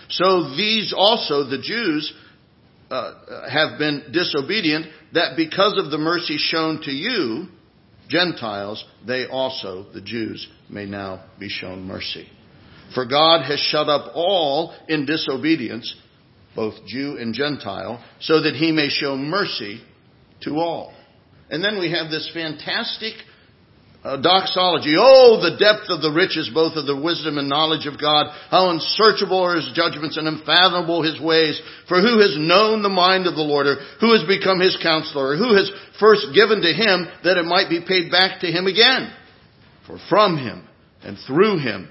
so 0.09 0.55
these 0.57 0.95
also, 0.97 1.45
the 1.45 1.61
Jews, 1.61 2.13
uh, 2.91 3.49
have 3.51 3.79
been 3.79 4.05
disobedient, 4.13 4.87
that 5.15 5.37
because 5.37 5.79
of 5.83 5.91
the 5.91 5.99
mercy 5.99 6.37
shown 6.39 6.81
to 6.83 6.93
you, 6.93 7.47
Gentiles, 8.09 8.85
they 9.07 9.27
also, 9.27 9.87
the 9.93 10.01
Jews, 10.01 10.47
may 10.71 10.87
now 10.87 11.25
be 11.41 11.49
shown 11.49 11.83
mercy. 11.85 12.29
For 12.95 13.05
God 13.05 13.45
has 13.45 13.59
shut 13.59 13.89
up 13.89 14.13
all 14.15 14.77
in 14.89 15.07
disobedience, 15.07 15.93
both 16.57 16.75
Jew 16.87 17.19
and 17.21 17.35
Gentile, 17.35 18.03
so 18.21 18.43
that 18.43 18.57
he 18.57 18.73
may 18.73 18.89
show 18.89 19.17
mercy 19.17 19.83
to 20.43 20.57
all. 20.57 20.95
And 21.51 21.63
then 21.63 21.79
we 21.79 21.93
have 21.93 22.11
this 22.11 22.29
fantastic 22.35 23.15
uh, 24.03 24.17
doxology. 24.23 24.95
Oh, 24.99 25.39
the 25.43 25.59
depth 25.59 25.91
of 25.91 26.01
the 26.01 26.15
riches, 26.15 26.51
both 26.53 26.75
of 26.75 26.87
the 26.87 26.97
wisdom 26.97 27.39
and 27.39 27.49
knowledge 27.49 27.87
of 27.87 28.01
God. 28.01 28.31
How 28.51 28.71
unsearchable 28.71 29.43
are 29.43 29.57
his 29.57 29.71
judgments 29.75 30.17
and 30.17 30.27
unfathomable 30.27 31.03
his 31.03 31.21
ways. 31.21 31.61
For 31.89 32.01
who 32.01 32.19
has 32.19 32.39
known 32.39 32.83
the 32.83 32.89
mind 32.89 33.27
of 33.27 33.35
the 33.35 33.47
Lord, 33.47 33.67
or 33.67 33.77
who 34.01 34.15
has 34.15 34.23
become 34.27 34.59
his 34.59 34.79
counselor, 34.83 35.35
or 35.35 35.37
who 35.37 35.55
has 35.55 35.71
first 35.99 36.35
given 36.35 36.63
to 36.63 36.73
him 36.73 37.07
that 37.23 37.39
it 37.39 37.47
might 37.47 37.69
be 37.69 37.85
paid 37.87 38.11
back 38.11 38.41
to 38.41 38.51
him 38.51 38.67
again? 38.67 39.13
For 39.87 39.99
from 40.09 40.39
him 40.39 40.67
and 41.03 41.19
through 41.27 41.59
him 41.59 41.89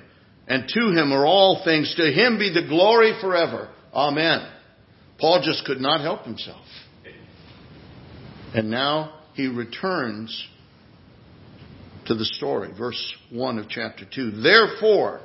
and 0.48 0.68
to 0.68 0.92
him 0.92 1.12
are 1.12 1.26
all 1.26 1.64
things. 1.64 1.94
To 1.98 2.12
him 2.12 2.38
be 2.38 2.54
the 2.54 2.68
glory 2.68 3.18
forever. 3.20 3.70
Amen. 3.94 4.55
Paul 5.20 5.42
just 5.44 5.66
could 5.66 5.80
not 5.80 6.02
help 6.02 6.24
himself. 6.24 6.66
And 8.54 8.70
now 8.70 9.20
he 9.34 9.48
returns 9.48 10.48
to 12.06 12.16
the 12.16 12.26
story. 12.26 12.72
Verse 12.78 13.14
1 13.32 13.60
of 13.60 13.70
chapter 13.70 14.06
2. 14.06 14.42
Therefore, 14.42 15.22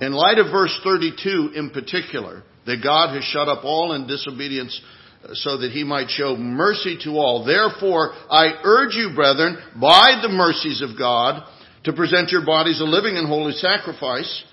in 0.00 0.12
light 0.12 0.38
of 0.38 0.50
verse 0.50 0.78
32 0.84 1.52
in 1.54 1.70
particular, 1.70 2.42
that 2.66 2.82
God 2.82 3.14
has 3.14 3.24
shut 3.24 3.48
up 3.48 3.64
all 3.64 3.92
in 3.92 4.06
disobedience 4.06 4.80
uh, 5.24 5.28
so 5.32 5.58
that 5.58 5.72
he 5.72 5.84
might 5.84 6.08
show 6.10 6.36
mercy 6.36 6.98
to 7.04 7.10
all. 7.10 7.44
Therefore, 7.44 8.12
I 8.30 8.60
urge 8.64 8.94
you, 8.94 9.12
brethren, 9.14 9.58
by 9.80 10.20
the 10.22 10.28
mercies 10.28 10.82
of 10.82 10.98
God, 10.98 11.42
to 11.84 11.92
present 11.92 12.30
your 12.30 12.46
bodies 12.46 12.80
a 12.80 12.84
living 12.84 13.16
and 13.16 13.26
holy 13.26 13.52
sacrifice, 13.54 14.44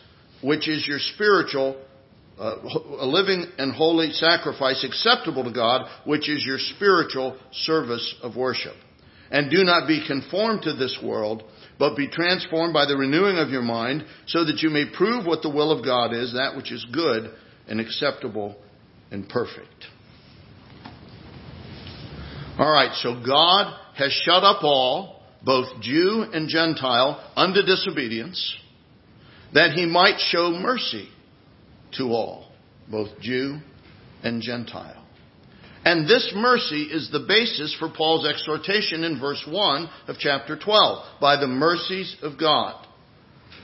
which 0.42 0.68
is 0.68 0.88
your 0.88 1.00
spiritual, 1.00 1.80
uh, 2.40 2.56
a 3.00 3.06
living 3.06 3.46
and 3.58 3.74
holy 3.74 4.12
sacrifice 4.14 4.86
acceptable 4.86 5.44
to 5.44 5.52
God, 5.52 5.88
which 6.06 6.30
is 6.30 6.46
your 6.46 6.58
spiritual 6.58 7.38
service 7.52 8.16
of 8.24 8.38
worship. 8.38 8.76
And 9.30 9.52
do 9.52 9.64
not 9.64 9.88
be 9.88 10.06
conformed 10.08 10.64
to 10.64 10.74
this 10.74 10.98
world, 11.04 11.44
but 11.78 11.98
be 11.98 12.08
transformed 12.08 12.74
by 12.74 12.86
the 12.86 12.96
renewing 12.96 13.38
of 13.38 13.50
your 13.50 13.62
mind, 13.62 14.06
so 14.26 14.46
that 14.46 14.62
you 14.62 14.70
may 14.70 14.86
prove 14.92 15.26
what 15.26 15.42
the 15.42 15.50
will 15.50 15.72
of 15.72 15.84
God 15.84 16.14
is, 16.14 16.34
that 16.34 16.56
which 16.56 16.72
is 16.72 16.86
good 16.92 17.32
and 17.68 17.80
acceptable 17.80 18.56
and 19.12 19.28
perfect. 19.28 19.86
Alright, 22.58 22.94
so 22.96 23.22
God 23.26 23.78
has 23.96 24.12
shut 24.12 24.44
up 24.44 24.64
all, 24.64 25.22
both 25.44 25.82
Jew 25.82 26.26
and 26.34 26.50
Gentile, 26.50 27.32
unto 27.36 27.62
disobedience, 27.64 28.56
that 29.54 29.72
he 29.72 29.86
might 29.86 30.20
show 30.20 30.52
mercy 30.52 31.10
to 31.98 32.06
all, 32.06 32.52
both 32.90 33.20
Jew 33.20 33.60
and 34.24 34.42
Gentile. 34.42 35.06
And 35.86 36.08
this 36.08 36.34
mercy 36.36 36.84
is 36.84 37.10
the 37.10 37.26
basis 37.28 37.76
for 37.80 37.90
Paul's 37.90 38.28
exhortation 38.28 39.04
in 39.04 39.20
verse 39.20 39.44
1 39.48 39.90
of 40.08 40.18
chapter 40.20 40.58
12. 40.58 41.06
By 41.22 41.40
the 41.40 41.48
mercies 41.48 42.16
of 42.22 42.38
God. 42.38 42.86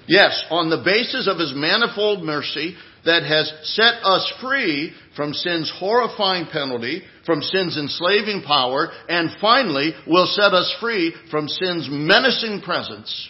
Yes, 0.08 0.46
on 0.50 0.70
the 0.70 0.84
basis 0.84 1.28
of 1.28 1.40
his 1.40 1.54
manifold 1.56 2.24
mercy 2.24 2.76
that 3.06 3.24
has 3.24 3.52
set 3.64 4.04
us 4.04 4.32
free 4.42 4.94
from 5.16 5.34
sin's 5.34 5.72
horrifying 5.78 6.48
penalty, 6.48 7.04
from 7.26 7.42
sin's 7.42 7.78
enslaving 7.78 8.44
power, 8.44 8.92
and 9.10 9.30
finally 9.42 9.94
will 10.08 10.28
set 10.28 10.54
us 10.54 10.74
free 10.80 11.14
from 11.30 11.48
sin's 11.48 11.88
menacing 11.90 12.62
presence. 12.62 13.30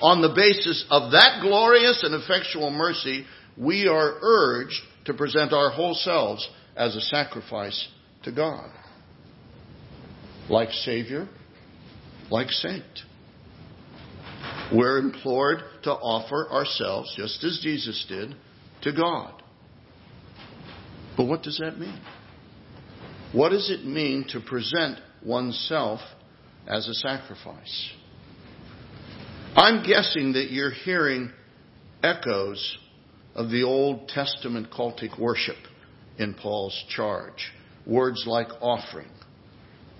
On 0.00 0.20
the 0.20 0.34
basis 0.34 0.84
of 0.90 1.12
that 1.12 1.40
glorious 1.40 2.02
and 2.02 2.14
effectual 2.14 2.70
mercy, 2.70 3.24
we 3.56 3.88
are 3.88 4.18
urged 4.20 4.80
to 5.06 5.14
present 5.14 5.52
our 5.52 5.70
whole 5.70 5.94
selves 5.94 6.48
as 6.76 6.96
a 6.96 7.00
sacrifice 7.00 7.88
to 8.24 8.32
God. 8.32 8.70
Like 10.48 10.70
Savior, 10.70 11.28
like 12.30 12.50
Saint. 12.50 12.84
We're 14.72 14.98
implored 14.98 15.58
to 15.84 15.92
offer 15.92 16.50
ourselves, 16.50 17.14
just 17.16 17.42
as 17.44 17.60
Jesus 17.62 18.04
did, 18.08 18.34
to 18.82 18.92
God. 18.92 19.42
But 21.16 21.26
what 21.26 21.42
does 21.42 21.58
that 21.58 21.78
mean? 21.78 22.00
What 23.32 23.50
does 23.50 23.70
it 23.70 23.84
mean 23.84 24.26
to 24.30 24.40
present 24.40 24.98
oneself 25.24 26.00
as 26.66 26.88
a 26.88 26.94
sacrifice? 26.94 27.90
I'm 29.56 29.84
guessing 29.84 30.32
that 30.32 30.50
you're 30.50 30.70
hearing 30.70 31.30
echoes 32.02 32.78
of 33.34 33.50
the 33.50 33.62
Old 33.62 34.08
Testament 34.08 34.70
cultic 34.70 35.18
worship 35.18 35.56
in 36.18 36.34
Paul's 36.34 36.84
charge. 36.88 37.52
Words 37.86 38.24
like 38.26 38.48
offering, 38.60 39.10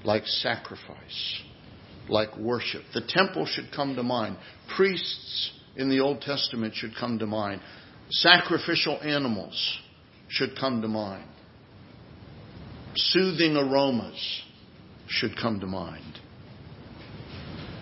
like 0.04 0.24
sacrifice, 0.26 1.42
like 2.08 2.36
worship. 2.38 2.82
The 2.94 3.02
temple 3.06 3.46
should 3.46 3.70
come 3.74 3.96
to 3.96 4.02
mind. 4.02 4.38
Priests 4.76 5.52
in 5.76 5.90
the 5.90 6.00
Old 6.00 6.20
Testament 6.20 6.74
should 6.74 6.94
come 6.98 7.18
to 7.18 7.26
mind. 7.26 7.60
Sacrificial 8.10 9.00
animals 9.02 9.78
should 10.28 10.56
come 10.58 10.80
to 10.82 10.88
mind. 10.88 11.28
Soothing 12.94 13.56
aromas 13.56 14.42
should 15.08 15.36
come 15.36 15.60
to 15.60 15.66
mind. 15.66 16.20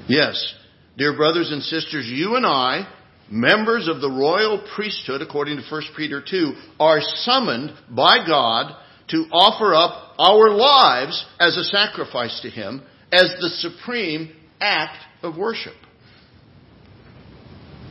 Yes, 0.08 0.54
dear 0.96 1.16
brothers 1.16 1.52
and 1.52 1.62
sisters, 1.62 2.06
you 2.08 2.34
and 2.34 2.46
I, 2.46 2.88
members 3.30 3.88
of 3.88 4.00
the 4.00 4.10
royal 4.10 4.62
priesthood, 4.74 5.22
according 5.22 5.56
to 5.56 5.62
1 5.70 5.82
Peter 5.96 6.22
2, 6.28 6.52
are 6.78 7.00
summoned 7.00 7.72
by 7.90 8.26
God 8.26 8.74
to 9.08 9.26
offer 9.32 9.74
up 9.74 10.14
our 10.18 10.50
lives 10.50 11.24
as 11.40 11.56
a 11.56 11.64
sacrifice 11.64 12.40
to 12.42 12.50
Him 12.50 12.82
as 13.10 13.34
the 13.40 13.48
supreme 13.48 14.34
act 14.60 14.98
of 15.22 15.36
worship. 15.36 15.74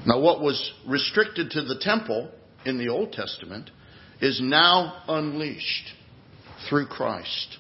Now, 0.05 0.19
what 0.19 0.41
was 0.41 0.71
restricted 0.87 1.51
to 1.51 1.61
the 1.61 1.79
temple 1.79 2.31
in 2.65 2.77
the 2.77 2.89
Old 2.89 3.13
Testament 3.13 3.69
is 4.19 4.39
now 4.41 5.03
unleashed 5.07 5.93
through 6.69 6.87
Christ 6.87 7.57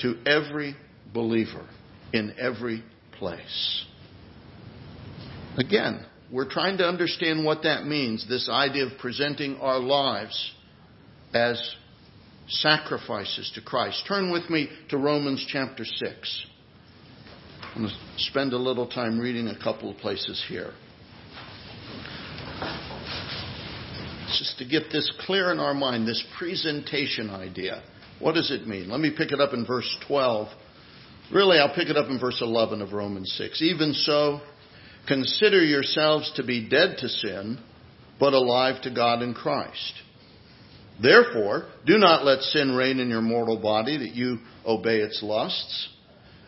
to 0.00 0.16
every 0.26 0.76
believer 1.12 1.68
in 2.12 2.34
every 2.38 2.82
place. 3.18 3.84
Again, 5.56 6.06
we're 6.30 6.48
trying 6.48 6.78
to 6.78 6.84
understand 6.84 7.44
what 7.44 7.62
that 7.62 7.86
means 7.86 8.28
this 8.28 8.48
idea 8.50 8.86
of 8.86 8.98
presenting 8.98 9.56
our 9.56 9.78
lives 9.78 10.52
as 11.32 11.74
sacrifices 12.48 13.50
to 13.54 13.62
Christ. 13.62 14.04
Turn 14.06 14.30
with 14.30 14.48
me 14.50 14.68
to 14.90 14.98
Romans 14.98 15.44
chapter 15.48 15.84
6. 15.84 16.46
I'm 17.74 17.82
going 17.82 17.88
to 17.88 17.96
spend 18.16 18.52
a 18.52 18.58
little 18.58 18.86
time 18.86 19.18
reading 19.18 19.48
a 19.48 19.58
couple 19.62 19.90
of 19.90 19.96
places 19.98 20.42
here. 20.48 20.72
Just 24.38 24.58
to 24.58 24.66
get 24.66 24.84
this 24.92 25.10
clear 25.20 25.52
in 25.52 25.58
our 25.58 25.74
mind, 25.74 26.06
this 26.06 26.24
presentation 26.38 27.30
idea. 27.30 27.82
What 28.20 28.34
does 28.34 28.50
it 28.50 28.66
mean? 28.66 28.90
Let 28.90 29.00
me 29.00 29.12
pick 29.16 29.32
it 29.32 29.40
up 29.40 29.54
in 29.54 29.64
verse 29.64 29.88
12. 30.06 30.48
Really, 31.32 31.58
I'll 31.58 31.74
pick 31.74 31.88
it 31.88 31.96
up 31.96 32.08
in 32.08 32.18
verse 32.18 32.38
11 32.40 32.82
of 32.82 32.92
Romans 32.92 33.32
6. 33.38 33.62
Even 33.62 33.92
so, 33.92 34.40
consider 35.08 35.64
yourselves 35.64 36.30
to 36.36 36.44
be 36.44 36.68
dead 36.68 36.98
to 36.98 37.08
sin, 37.08 37.58
but 38.20 38.34
alive 38.34 38.82
to 38.82 38.94
God 38.94 39.22
in 39.22 39.34
Christ. 39.34 39.94
Therefore, 41.00 41.66
do 41.86 41.98
not 41.98 42.24
let 42.24 42.42
sin 42.42 42.74
reign 42.74 43.00
in 43.00 43.08
your 43.08 43.22
mortal 43.22 43.58
body 43.58 43.96
that 43.96 44.14
you 44.14 44.38
obey 44.66 44.98
its 44.98 45.22
lusts. 45.22 45.88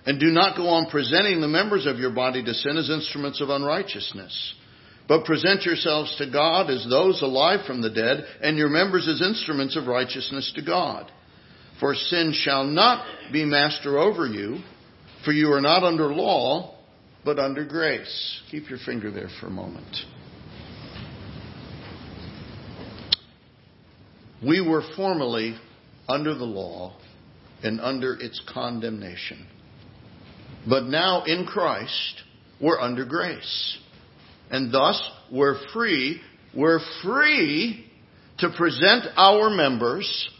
And 0.04 0.18
do 0.18 0.26
not 0.26 0.56
go 0.56 0.66
on 0.68 0.90
presenting 0.90 1.40
the 1.40 1.48
members 1.48 1.86
of 1.86 1.98
your 1.98 2.10
body 2.10 2.42
to 2.44 2.54
sin 2.54 2.76
as 2.76 2.90
instruments 2.90 3.40
of 3.40 3.48
unrighteousness. 3.48 4.54
But 5.06 5.24
present 5.24 5.62
yourselves 5.62 6.14
to 6.18 6.30
God 6.30 6.70
as 6.70 6.86
those 6.88 7.20
alive 7.22 7.66
from 7.66 7.82
the 7.82 7.90
dead, 7.90 8.24
and 8.40 8.56
your 8.56 8.68
members 8.68 9.08
as 9.08 9.20
instruments 9.20 9.76
of 9.76 9.86
righteousness 9.86 10.52
to 10.56 10.62
God. 10.62 11.10
For 11.78 11.94
sin 11.94 12.32
shall 12.34 12.64
not 12.64 13.04
be 13.32 13.44
master 13.44 13.98
over 13.98 14.26
you, 14.26 14.58
for 15.24 15.32
you 15.32 15.52
are 15.52 15.60
not 15.60 15.82
under 15.82 16.12
law, 16.12 16.79
but 17.24 17.38
under 17.38 17.64
grace. 17.64 18.42
Keep 18.50 18.70
your 18.70 18.78
finger 18.84 19.10
there 19.10 19.28
for 19.40 19.46
a 19.46 19.50
moment. 19.50 19.96
We 24.46 24.66
were 24.66 24.82
formerly 24.96 25.58
under 26.08 26.34
the 26.34 26.44
law 26.44 26.96
and 27.62 27.80
under 27.80 28.14
its 28.14 28.40
condemnation. 28.52 29.46
But 30.68 30.84
now 30.84 31.24
in 31.24 31.44
Christ, 31.46 32.22
we're 32.60 32.80
under 32.80 33.04
grace. 33.04 33.78
And 34.50 34.72
thus, 34.72 35.00
we're 35.30 35.58
free, 35.72 36.20
we're 36.54 36.80
free 37.02 37.86
to 38.38 38.50
present 38.56 39.06
our 39.16 39.50
members 39.50 40.30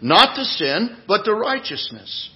not 0.00 0.36
to 0.36 0.44
sin, 0.44 0.96
but 1.08 1.24
to 1.24 1.34
righteousness. 1.34 2.30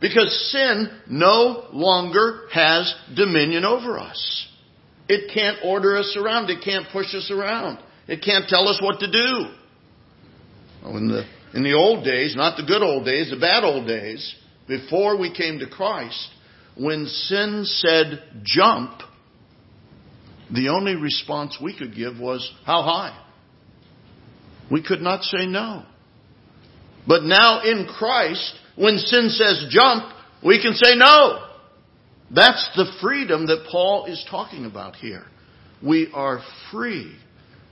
Because 0.00 0.50
sin 0.52 0.88
no 1.08 1.66
longer 1.72 2.42
has 2.52 2.94
dominion 3.16 3.64
over 3.64 3.98
us. 3.98 4.46
It 5.08 5.32
can't 5.34 5.58
order 5.64 5.96
us 5.96 6.16
around. 6.20 6.50
It 6.50 6.62
can't 6.64 6.86
push 6.92 7.14
us 7.14 7.30
around. 7.32 7.78
It 8.06 8.22
can't 8.22 8.48
tell 8.48 8.68
us 8.68 8.80
what 8.80 9.00
to 9.00 9.10
do. 9.10 9.46
In 10.84 11.08
the, 11.08 11.24
in 11.54 11.64
the 11.64 11.74
old 11.74 12.04
days, 12.04 12.36
not 12.36 12.56
the 12.56 12.62
good 12.62 12.82
old 12.82 13.04
days, 13.04 13.30
the 13.30 13.38
bad 13.38 13.64
old 13.64 13.86
days, 13.86 14.34
before 14.68 15.18
we 15.18 15.34
came 15.34 15.58
to 15.58 15.66
Christ, 15.68 16.28
when 16.76 17.06
sin 17.06 17.64
said 17.64 18.22
jump, 18.44 19.00
the 20.52 20.68
only 20.68 20.94
response 20.94 21.58
we 21.60 21.76
could 21.76 21.94
give 21.94 22.18
was, 22.18 22.50
how 22.64 22.82
high? 22.82 23.18
We 24.70 24.82
could 24.82 25.00
not 25.00 25.24
say 25.24 25.46
no. 25.46 25.84
But 27.06 27.24
now 27.24 27.62
in 27.62 27.86
Christ, 27.86 28.54
when 28.78 28.98
sin 28.98 29.28
says 29.30 29.66
jump, 29.70 30.04
we 30.44 30.62
can 30.62 30.74
say 30.74 30.94
no. 30.94 31.44
That's 32.34 32.70
the 32.76 32.92
freedom 33.00 33.46
that 33.46 33.66
Paul 33.70 34.06
is 34.06 34.24
talking 34.30 34.66
about 34.66 34.96
here. 34.96 35.24
We 35.82 36.10
are 36.12 36.40
free 36.70 37.16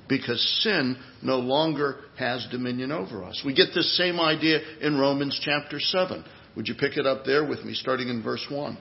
because 0.08 0.40
sin 0.62 0.96
no 1.22 1.38
longer 1.38 1.98
has 2.18 2.46
dominion 2.50 2.92
over 2.92 3.24
us. 3.24 3.42
We 3.44 3.54
get 3.54 3.68
this 3.74 3.96
same 3.96 4.20
idea 4.20 4.60
in 4.80 4.98
Romans 4.98 5.40
chapter 5.42 5.78
7. 5.80 6.24
Would 6.56 6.68
you 6.68 6.74
pick 6.74 6.96
it 6.96 7.06
up 7.06 7.24
there 7.24 7.46
with 7.46 7.64
me, 7.64 7.74
starting 7.74 8.08
in 8.08 8.22
verse 8.22 8.46
1? 8.50 8.78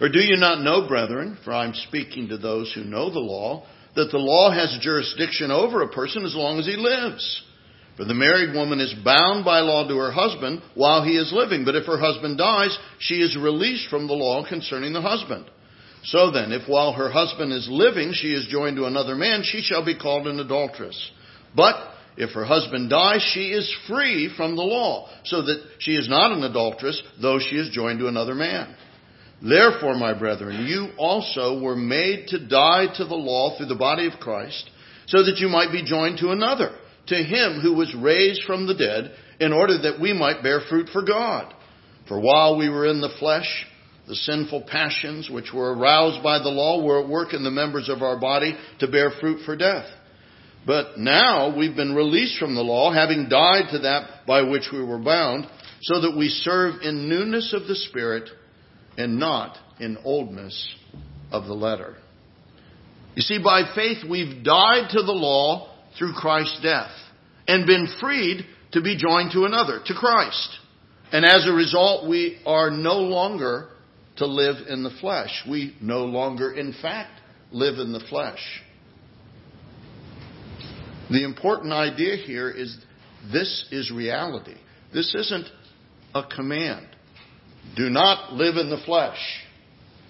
Or 0.00 0.08
do 0.08 0.18
you 0.18 0.36
not 0.36 0.62
know, 0.62 0.86
brethren, 0.88 1.38
for 1.44 1.54
I'm 1.54 1.74
speaking 1.74 2.28
to 2.28 2.38
those 2.38 2.72
who 2.74 2.84
know 2.84 3.10
the 3.10 3.20
law, 3.20 3.66
that 3.94 4.10
the 4.10 4.18
law 4.18 4.50
has 4.50 4.76
jurisdiction 4.80 5.50
over 5.50 5.82
a 5.82 5.88
person 5.88 6.24
as 6.24 6.34
long 6.34 6.58
as 6.58 6.66
he 6.66 6.76
lives? 6.76 7.42
For 7.96 8.04
the 8.04 8.14
married 8.14 8.54
woman 8.54 8.78
is 8.80 8.94
bound 9.04 9.44
by 9.44 9.60
law 9.60 9.88
to 9.88 9.96
her 9.96 10.12
husband 10.12 10.62
while 10.74 11.02
he 11.02 11.16
is 11.16 11.32
living, 11.32 11.64
but 11.64 11.76
if 11.76 11.86
her 11.86 11.98
husband 11.98 12.36
dies, 12.36 12.76
she 12.98 13.22
is 13.22 13.36
released 13.36 13.88
from 13.88 14.06
the 14.06 14.12
law 14.12 14.46
concerning 14.46 14.92
the 14.92 15.00
husband. 15.00 15.46
So 16.04 16.30
then, 16.30 16.52
if 16.52 16.68
while 16.68 16.92
her 16.92 17.10
husband 17.10 17.52
is 17.52 17.68
living 17.70 18.12
she 18.12 18.28
is 18.28 18.46
joined 18.46 18.76
to 18.76 18.84
another 18.84 19.14
man, 19.14 19.42
she 19.42 19.62
shall 19.62 19.84
be 19.84 19.98
called 19.98 20.26
an 20.26 20.38
adulteress. 20.38 21.10
But 21.54 21.74
if 22.16 22.30
her 22.30 22.44
husband 22.44 22.90
dies, 22.90 23.22
she 23.22 23.48
is 23.48 23.74
free 23.88 24.32
from 24.36 24.56
the 24.56 24.62
law, 24.62 25.08
so 25.24 25.42
that 25.42 25.62
she 25.78 25.92
is 25.92 26.08
not 26.08 26.32
an 26.32 26.44
adulteress, 26.44 27.02
though 27.20 27.38
she 27.38 27.56
is 27.56 27.70
joined 27.70 27.98
to 28.00 28.08
another 28.08 28.34
man. 28.34 28.74
Therefore, 29.42 29.94
my 29.96 30.18
brethren, 30.18 30.66
you 30.66 30.90
also 30.96 31.60
were 31.60 31.76
made 31.76 32.28
to 32.28 32.46
die 32.46 32.86
to 32.96 33.04
the 33.04 33.14
law 33.14 33.56
through 33.56 33.66
the 33.66 33.74
body 33.74 34.06
of 34.06 34.20
Christ, 34.20 34.70
so 35.06 35.24
that 35.24 35.38
you 35.38 35.48
might 35.48 35.72
be 35.72 35.84
joined 35.84 36.18
to 36.18 36.30
another, 36.30 36.70
to 37.08 37.16
him 37.16 37.60
who 37.60 37.74
was 37.74 37.94
raised 37.94 38.42
from 38.44 38.66
the 38.66 38.74
dead, 38.74 39.12
in 39.40 39.52
order 39.52 39.78
that 39.82 40.00
we 40.00 40.12
might 40.12 40.42
bear 40.42 40.60
fruit 40.68 40.88
for 40.92 41.02
God. 41.02 41.52
For 42.08 42.20
while 42.20 42.56
we 42.56 42.68
were 42.68 42.86
in 42.86 43.00
the 43.00 43.14
flesh, 43.18 43.66
the 44.06 44.14
sinful 44.14 44.62
passions 44.62 45.28
which 45.28 45.52
were 45.52 45.74
aroused 45.74 46.22
by 46.22 46.38
the 46.38 46.48
law 46.48 46.82
were 46.82 47.02
at 47.02 47.08
work 47.08 47.34
in 47.34 47.42
the 47.42 47.50
members 47.50 47.88
of 47.88 48.02
our 48.02 48.18
body 48.18 48.56
to 48.78 48.88
bear 48.88 49.10
fruit 49.20 49.44
for 49.44 49.56
death. 49.56 49.86
But 50.64 50.98
now 50.98 51.56
we've 51.56 51.76
been 51.76 51.94
released 51.94 52.38
from 52.38 52.54
the 52.54 52.62
law, 52.62 52.92
having 52.92 53.28
died 53.28 53.66
to 53.72 53.80
that 53.80 54.26
by 54.26 54.42
which 54.42 54.68
we 54.72 54.82
were 54.82 54.98
bound, 54.98 55.46
so 55.82 56.00
that 56.00 56.16
we 56.16 56.28
serve 56.28 56.82
in 56.82 57.08
newness 57.08 57.52
of 57.52 57.68
the 57.68 57.76
Spirit 57.76 58.28
and 58.96 59.18
not 59.18 59.56
in 59.78 59.98
oldness 60.04 60.74
of 61.30 61.46
the 61.46 61.54
letter. 61.54 61.96
You 63.14 63.22
see, 63.22 63.38
by 63.42 63.62
faith 63.74 63.98
we've 64.08 64.44
died 64.44 64.90
to 64.90 65.02
the 65.02 65.12
law 65.12 65.75
through 65.98 66.12
Christ's 66.12 66.60
death 66.62 66.92
and 67.46 67.66
been 67.66 67.88
freed 68.00 68.44
to 68.72 68.80
be 68.80 68.96
joined 68.96 69.32
to 69.32 69.44
another, 69.44 69.80
to 69.84 69.94
Christ. 69.94 70.58
And 71.12 71.24
as 71.24 71.46
a 71.46 71.52
result, 71.52 72.08
we 72.08 72.38
are 72.44 72.70
no 72.70 72.98
longer 72.98 73.68
to 74.16 74.26
live 74.26 74.66
in 74.68 74.82
the 74.82 74.90
flesh. 75.00 75.44
We 75.48 75.76
no 75.80 76.04
longer, 76.04 76.52
in 76.52 76.74
fact, 76.80 77.20
live 77.52 77.78
in 77.78 77.92
the 77.92 78.04
flesh. 78.08 78.40
The 81.10 81.24
important 81.24 81.72
idea 81.72 82.16
here 82.16 82.50
is 82.50 82.76
this 83.32 83.66
is 83.70 83.92
reality. 83.92 84.56
This 84.92 85.14
isn't 85.14 85.46
a 86.14 86.24
command. 86.24 86.88
Do 87.76 87.90
not 87.90 88.32
live 88.32 88.56
in 88.56 88.70
the 88.70 88.82
flesh. 88.84 89.18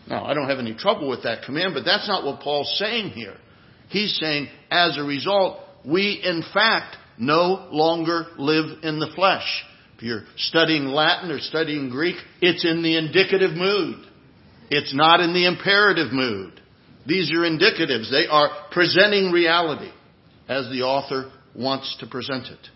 Now, 0.08 0.24
I 0.24 0.34
don't 0.34 0.48
have 0.48 0.58
any 0.58 0.74
trouble 0.74 1.08
with 1.08 1.24
that 1.24 1.42
command, 1.44 1.74
but 1.74 1.84
that's 1.84 2.06
not 2.08 2.24
what 2.24 2.40
Paul's 2.40 2.74
saying 2.78 3.10
here. 3.10 3.36
He's 3.88 4.16
saying, 4.18 4.48
as 4.70 4.96
a 4.96 5.02
result, 5.02 5.58
we 5.86 6.20
in 6.22 6.42
fact 6.52 6.96
no 7.18 7.68
longer 7.70 8.26
live 8.36 8.82
in 8.82 8.98
the 8.98 9.10
flesh. 9.14 9.64
If 9.96 10.02
you're 10.02 10.24
studying 10.36 10.86
Latin 10.86 11.30
or 11.30 11.38
studying 11.38 11.88
Greek, 11.88 12.16
it's 12.42 12.64
in 12.64 12.82
the 12.82 12.98
indicative 12.98 13.52
mood. 13.52 14.04
It's 14.68 14.94
not 14.94 15.20
in 15.20 15.32
the 15.32 15.46
imperative 15.46 16.12
mood. 16.12 16.60
These 17.06 17.32
are 17.32 17.40
indicatives. 17.40 18.10
They 18.10 18.26
are 18.26 18.50
presenting 18.72 19.30
reality 19.30 19.90
as 20.48 20.68
the 20.68 20.82
author 20.82 21.30
wants 21.54 21.96
to 22.00 22.06
present 22.06 22.46
it. 22.46 22.68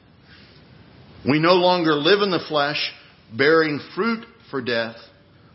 We 1.28 1.40
no 1.40 1.54
longer 1.54 1.94
live 1.94 2.22
in 2.22 2.30
the 2.30 2.44
flesh 2.48 2.92
bearing 3.36 3.80
fruit 3.94 4.24
for 4.50 4.62
death, 4.62 4.96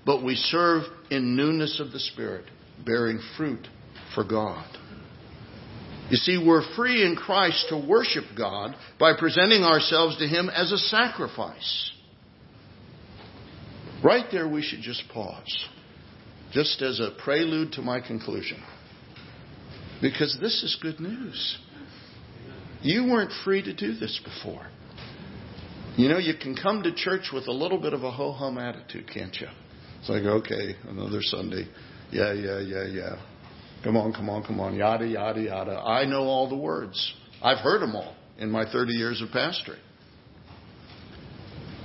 but 0.05 0.23
we 0.23 0.35
serve 0.35 0.83
in 1.09 1.35
newness 1.35 1.79
of 1.79 1.91
the 1.91 1.99
Spirit, 1.99 2.45
bearing 2.85 3.19
fruit 3.37 3.67
for 4.13 4.23
God. 4.23 4.65
You 6.09 6.17
see, 6.17 6.37
we're 6.37 6.75
free 6.75 7.03
in 7.03 7.15
Christ 7.15 7.65
to 7.69 7.77
worship 7.77 8.25
God 8.37 8.75
by 8.99 9.13
presenting 9.17 9.63
ourselves 9.63 10.17
to 10.17 10.27
Him 10.27 10.49
as 10.49 10.71
a 10.71 10.77
sacrifice. 10.77 11.91
Right 14.03 14.25
there, 14.31 14.47
we 14.47 14.61
should 14.61 14.81
just 14.81 15.03
pause, 15.11 15.67
just 16.51 16.81
as 16.83 16.99
a 16.99 17.09
prelude 17.23 17.73
to 17.73 17.81
my 17.81 17.99
conclusion. 17.99 18.61
Because 20.01 20.37
this 20.39 20.61
is 20.61 20.77
good 20.81 20.99
news. 20.99 21.57
You 22.83 23.05
weren't 23.05 23.31
free 23.43 23.63
to 23.63 23.73
do 23.73 23.95
this 23.95 24.19
before. 24.23 24.67
You 25.97 26.09
know, 26.09 26.19
you 26.19 26.33
can 26.39 26.55
come 26.55 26.83
to 26.83 26.93
church 26.93 27.29
with 27.33 27.47
a 27.47 27.51
little 27.51 27.79
bit 27.79 27.93
of 27.93 28.03
a 28.03 28.11
ho 28.11 28.31
hum 28.31 28.59
attitude, 28.59 29.09
can't 29.11 29.35
you? 29.39 29.47
It's 30.01 30.09
like, 30.09 30.23
okay, 30.23 30.75
another 30.87 31.21
Sunday. 31.21 31.67
Yeah, 32.11 32.33
yeah, 32.33 32.59
yeah, 32.59 32.85
yeah. 32.85 33.15
Come 33.85 33.97
on, 33.97 34.13
come 34.13 34.29
on, 34.31 34.41
come 34.41 34.59
on. 34.59 34.73
Yada, 34.73 35.05
yada, 35.05 35.39
yada. 35.39 35.73
I 35.73 36.05
know 36.05 36.23
all 36.23 36.49
the 36.49 36.57
words. 36.57 37.13
I've 37.39 37.59
heard 37.59 37.83
them 37.83 37.95
all 37.95 38.15
in 38.39 38.49
my 38.49 38.65
30 38.69 38.93
years 38.93 39.21
of 39.21 39.29
pastoring. 39.29 39.77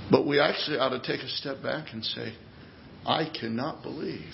But 0.09 0.25
we 0.25 0.39
actually 0.39 0.79
ought 0.79 0.89
to 0.89 0.99
take 0.99 1.23
a 1.23 1.29
step 1.29 1.61
back 1.61 1.93
and 1.93 2.03
say, 2.03 2.33
I 3.05 3.29
cannot 3.39 3.83
believe 3.83 4.33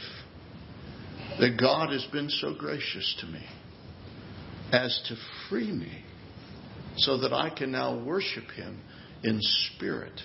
that 1.42 1.58
God 1.60 1.92
has 1.92 2.06
been 2.06 2.30
so 2.30 2.56
gracious 2.58 3.18
to 3.20 3.28
me 3.28 3.46
as 4.72 5.02
to 5.10 5.18
free 5.50 5.74
me 5.74 6.06
so 6.96 7.18
that 7.18 7.34
I 7.34 7.50
can 7.50 7.74
now 7.74 8.02
worship 8.02 8.50
Him 8.52 8.80
in 9.24 9.40
spirit 9.42 10.22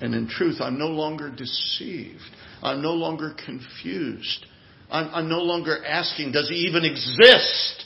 and 0.00 0.16
in 0.16 0.26
truth. 0.26 0.56
I'm 0.60 0.80
no 0.80 0.88
longer 0.88 1.30
deceived. 1.30 2.18
I'm 2.60 2.82
no 2.82 2.92
longer 2.94 3.36
confused. 3.46 4.46
I'm, 4.92 5.14
I'm 5.14 5.28
no 5.28 5.40
longer 5.40 5.84
asking, 5.84 6.32
does 6.32 6.48
He 6.48 6.66
even 6.68 6.84
exist? 6.84 7.84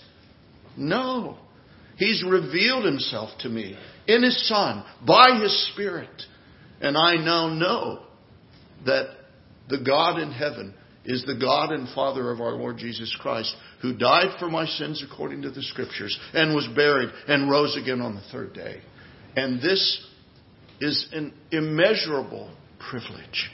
No. 0.77 1.39
He's 1.97 2.23
revealed 2.23 2.85
Himself 2.85 3.31
to 3.41 3.49
me 3.49 3.79
in 4.07 4.23
His 4.23 4.49
Son 4.49 4.85
by 5.07 5.39
His 5.41 5.73
Spirit. 5.73 6.11
And 6.81 6.97
I 6.97 7.15
now 7.15 7.49
know 7.49 8.03
that 8.85 9.07
the 9.69 9.79
God 9.79 10.19
in 10.19 10.33
heaven 10.33 10.75
is 11.05 11.25
the 11.25 11.39
God 11.41 11.71
and 11.71 11.89
Father 11.95 12.31
of 12.33 12.41
our 12.41 12.53
Lord 12.53 12.77
Jesus 12.77 13.17
Christ, 13.21 13.55
who 13.81 13.97
died 13.97 14.39
for 14.41 14.49
my 14.49 14.67
sins 14.67 15.05
according 15.09 15.43
to 15.43 15.51
the 15.51 15.63
Scriptures, 15.63 16.19
and 16.35 16.55
was 16.55 16.69
buried, 16.75 17.11
and 17.29 17.49
rose 17.49 17.79
again 17.81 18.01
on 18.01 18.17
the 18.17 18.25
third 18.33 18.53
day. 18.53 18.81
And 19.37 19.63
this 19.63 20.05
is 20.81 21.07
an 21.13 21.33
immeasurable 21.53 22.53
privilege 22.91 23.51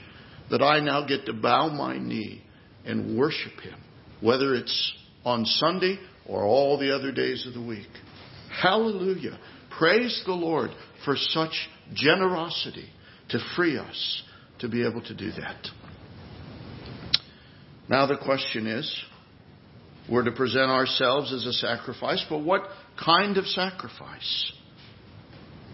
that 0.50 0.62
I 0.62 0.80
now 0.80 1.06
get 1.06 1.26
to 1.26 1.34
bow 1.34 1.68
my 1.68 1.98
knee 1.98 2.42
and 2.84 3.18
worship 3.18 3.60
Him, 3.60 3.78
whether 4.20 4.54
it's 4.54 4.92
on 5.24 5.44
Sunday 5.44 5.98
or 6.26 6.44
all 6.44 6.78
the 6.78 6.94
other 6.94 7.12
days 7.12 7.46
of 7.46 7.54
the 7.54 7.62
week. 7.62 7.88
Hallelujah. 8.62 9.38
Praise 9.78 10.22
the 10.26 10.32
Lord 10.32 10.70
for 11.04 11.16
such 11.16 11.52
generosity 11.94 12.88
to 13.30 13.38
free 13.56 13.78
us 13.78 14.22
to 14.60 14.68
be 14.68 14.86
able 14.86 15.02
to 15.02 15.14
do 15.14 15.30
that. 15.32 15.68
Now 17.88 18.06
the 18.06 18.16
question 18.16 18.66
is, 18.66 19.04
we're 20.10 20.24
to 20.24 20.32
present 20.32 20.70
ourselves 20.70 21.32
as 21.32 21.46
a 21.46 21.52
sacrifice, 21.52 22.24
but 22.28 22.38
what 22.38 22.62
kind 23.02 23.36
of 23.36 23.46
sacrifice? 23.46 24.52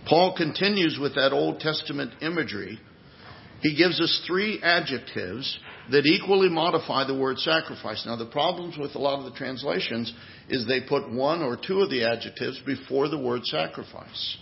Paul 0.06 0.34
continues 0.36 0.98
with 1.00 1.14
that 1.16 1.32
Old 1.32 1.60
Testament 1.60 2.22
imagery. 2.22 2.78
He 3.60 3.76
gives 3.76 4.00
us 4.00 4.24
three 4.26 4.60
adjectives 4.62 5.58
that 5.90 6.06
equally 6.06 6.48
modify 6.48 7.06
the 7.06 7.16
word 7.16 7.38
sacrifice. 7.38 8.04
Now, 8.06 8.16
the 8.16 8.26
problems 8.26 8.76
with 8.76 8.94
a 8.94 8.98
lot 8.98 9.18
of 9.18 9.30
the 9.30 9.38
translations 9.38 10.12
is 10.48 10.66
they 10.66 10.82
put 10.88 11.10
one 11.10 11.42
or 11.42 11.56
two 11.56 11.80
of 11.80 11.90
the 11.90 12.04
adjectives 12.04 12.60
before 12.66 13.08
the 13.08 13.18
word 13.18 13.44
sacrifice. 13.44 14.36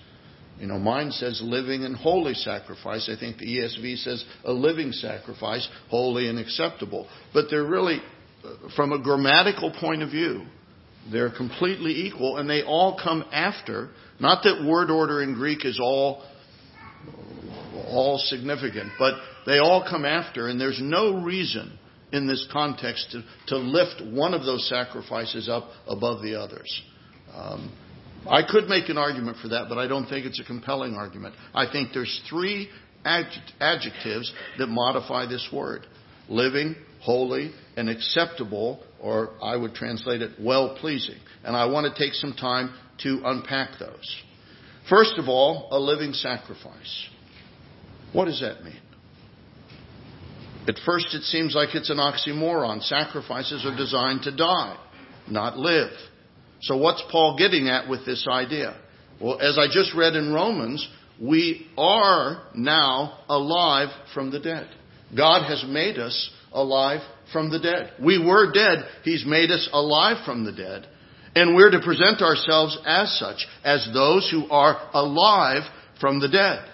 You 0.59 0.67
know, 0.67 0.79
mine 0.79 1.11
says 1.11 1.41
living 1.45 1.85
and 1.85 1.95
holy 1.95 2.35
sacrifice. 2.35 3.11
I 3.15 3.19
think 3.19 3.37
the 3.37 3.47
ESV 3.47 3.99
says 3.99 4.25
a 4.45 4.53
living 4.53 4.91
sacrifice, 4.93 5.69
holy 5.91 6.29
and 6.29 6.39
acceptable. 6.39 7.07
But 7.35 7.47
they're 7.51 7.67
really, 7.67 8.01
uh, 8.43 8.71
from 8.75 8.93
a 8.93 9.03
grammatical 9.03 9.71
point 9.79 10.03
of 10.03 10.11
view, 10.11 10.47
they're 11.13 11.31
completely 11.31 12.07
equal 12.07 12.39
and 12.39 12.49
they 12.49 12.63
all 12.63 12.99
come 13.03 13.25
after. 13.33 13.91
Not 14.19 14.43
that 14.45 14.67
word 14.67 14.91
order 14.91 15.23
in 15.23 15.35
Greek 15.35 15.65
is 15.65 15.79
all, 15.81 16.25
all 17.87 18.19
significant, 18.19 18.93
but 18.99 19.15
they 19.47 19.59
all 19.59 19.87
come 19.89 20.05
after 20.05 20.49
and 20.49 20.61
there's 20.61 20.81
no 20.83 21.23
reason 21.23 21.79
in 22.13 22.27
this 22.27 22.47
context 22.53 23.11
to, 23.13 23.23
to 23.49 23.57
lift 23.57 24.03
one 24.13 24.35
of 24.35 24.45
those 24.45 24.69
sacrifices 24.69 25.49
up 25.49 25.69
above 25.87 26.23
the 26.23 26.35
others. 26.39 26.83
Um, 27.35 27.73
I 28.29 28.43
could 28.49 28.69
make 28.69 28.89
an 28.89 28.99
argument 28.99 29.39
for 29.41 29.49
that, 29.49 29.67
but 29.69 29.79
I 29.79 29.87
don't 29.87 30.07
think 30.07 30.27
it's 30.27 30.41
a 30.41 30.45
compelling 30.45 30.95
argument. 30.95 31.35
I 31.55 31.71
think 31.71 31.91
there's 31.93 32.23
three 32.29 32.69
adjectives 33.05 34.33
that 34.59 34.67
modify 34.67 35.27
this 35.27 35.49
word 35.53 35.87
living, 36.29 36.75
holy, 37.01 37.53
and 37.77 37.89
acceptable, 37.89 38.83
or 39.01 39.31
I 39.43 39.57
would 39.57 39.75
translate 39.75 40.23
it 40.23 40.33
well 40.41 40.77
pleasing. 40.81 41.19
And 41.45 41.57
I 41.57 41.67
want 41.67 41.93
to 41.93 42.03
take 42.03 42.15
some 42.15 42.33
time 42.33 42.75
to 43.03 43.21
unpack 43.25 43.79
those. 43.79 44.23
First 44.89 45.15
of 45.19 45.29
all, 45.29 45.69
a 45.71 45.79
living 45.79 46.13
sacrifice. 46.13 47.09
What 48.17 48.25
does 48.25 48.41
that 48.41 48.65
mean? 48.65 48.81
At 50.67 50.77
first, 50.87 51.15
it 51.15 51.23
seems 51.25 51.55
like 51.55 51.75
it's 51.75 51.91
an 51.91 51.99
oxymoron. 51.99 52.83
Sacrifices 52.83 53.67
are 53.67 53.77
designed 53.77 54.23
to 54.23 54.35
die, 54.35 54.79
not 55.29 55.59
live. 55.59 55.91
So 56.63 56.79
what's 56.79 57.03
Paul 57.13 57.37
getting 57.39 57.69
at 57.69 57.91
with 57.91 58.07
this 58.07 58.27
idea? 58.27 58.75
Well, 59.21 59.39
as 59.39 59.59
I 59.59 59.67
just 59.71 59.95
read 59.95 60.15
in 60.15 60.33
Romans, 60.33 60.89
we 61.21 61.67
are 61.77 62.49
now 62.55 63.19
alive 63.29 63.89
from 64.15 64.31
the 64.31 64.41
dead. 64.41 64.69
God 65.15 65.47
has 65.47 65.63
made 65.69 65.99
us 65.99 66.31
alive 66.53 67.03
from 67.35 67.51
the 67.51 67.59
dead. 67.59 67.93
We 68.03 68.19
were 68.19 68.51
dead. 68.51 68.87
He's 69.05 69.27
made 69.27 69.51
us 69.51 69.69
alive 69.75 70.25
from 70.25 70.45
the 70.45 70.53
dead. 70.53 70.89
And 71.35 71.55
we're 71.55 71.71
to 71.71 71.83
present 71.85 72.23
ourselves 72.23 72.79
as 72.87 73.19
such, 73.19 73.47
as 73.63 73.87
those 73.93 74.31
who 74.31 74.49
are 74.49 74.89
alive 74.95 75.65
from 76.01 76.19
the 76.19 76.29
dead. 76.29 76.65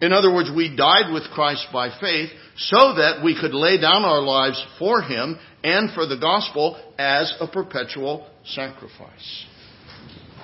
In 0.00 0.12
other 0.12 0.32
words, 0.32 0.50
we 0.54 0.74
died 0.74 1.12
with 1.12 1.24
Christ 1.34 1.66
by 1.72 1.90
faith 2.00 2.30
so 2.56 2.94
that 2.94 3.20
we 3.22 3.38
could 3.38 3.52
lay 3.52 3.78
down 3.78 4.04
our 4.04 4.22
lives 4.22 4.64
for 4.78 5.02
Him 5.02 5.38
and 5.62 5.92
for 5.92 6.06
the 6.06 6.16
gospel 6.16 6.80
as 6.98 7.34
a 7.38 7.46
perpetual 7.46 8.26
sacrifice. 8.44 9.46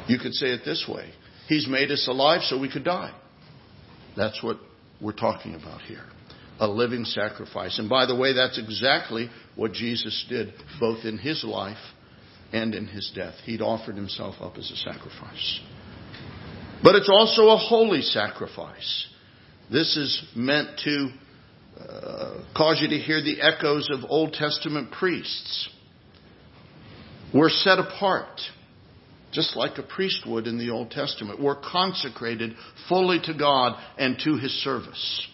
You 0.09 0.19
could 0.19 0.35
say 0.35 0.49
it 0.49 0.61
this 0.65 0.87
way 0.89 1.11
He's 1.49 1.67
made 1.69 1.91
us 1.91 2.07
alive 2.09 2.43
so 2.43 2.59
we 2.59 2.71
could 2.71 2.85
die. 2.85 3.15
That's 4.17 4.43
what 4.43 4.59
we're 5.01 5.13
talking 5.13 5.55
about 5.55 5.83
here. 5.83 6.05
A 6.59 6.67
living 6.67 7.05
sacrifice. 7.05 7.79
And 7.79 7.89
by 7.89 8.07
the 8.07 8.17
way, 8.17 8.33
that's 8.33 8.59
exactly 8.59 9.29
what 9.57 9.73
Jesus 9.73 10.25
did, 10.29 10.55
both 10.81 11.05
in 11.05 11.19
his 11.19 11.45
life 11.45 11.77
and 12.53 12.75
in 12.75 12.87
his 12.87 13.13
death. 13.15 13.35
He'd 13.45 13.61
offered 13.61 13.95
himself 13.95 14.37
up 14.41 14.57
as 14.57 14.71
a 14.71 14.77
sacrifice. 14.77 15.61
But 16.83 16.95
it's 16.95 17.11
also 17.11 17.49
a 17.49 17.57
holy 17.57 18.01
sacrifice. 18.01 19.07
This 19.71 19.97
is 19.97 20.23
meant 20.37 20.81
to 20.85 21.09
uh, 21.81 22.45
cause 22.57 22.79
you 22.81 22.89
to 22.89 22.99
hear 22.99 23.23
the 23.23 23.41
echoes 23.41 23.89
of 23.91 24.09
Old 24.09 24.33
Testament 24.33 24.93
priests. 24.93 25.69
We're 27.35 27.51
set 27.51 27.79
apart, 27.79 28.41
just 29.33 29.57
like 29.57 29.77
a 29.79 29.83
priest 29.83 30.25
would 30.27 30.47
in 30.47 30.59
the 30.59 30.71
Old 30.71 30.91
Testament. 30.91 31.43
We're 31.43 31.61
consecrated 31.61 32.55
fully 32.89 33.19
to 33.25 33.35
God 33.35 33.79
and 33.99 34.17
to 34.25 34.37
His 34.37 34.53
service. 34.63 35.27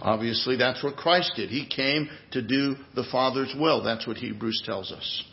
Obviously, 0.00 0.56
that's 0.56 0.82
what 0.82 0.96
Christ 0.96 1.32
did. 1.36 1.50
He 1.50 1.66
came 1.66 2.08
to 2.32 2.42
do 2.42 2.76
the 2.94 3.04
Father's 3.10 3.54
will. 3.58 3.82
That's 3.84 4.06
what 4.06 4.16
Hebrews 4.16 4.62
tells 4.64 4.90
us. 4.92 5.24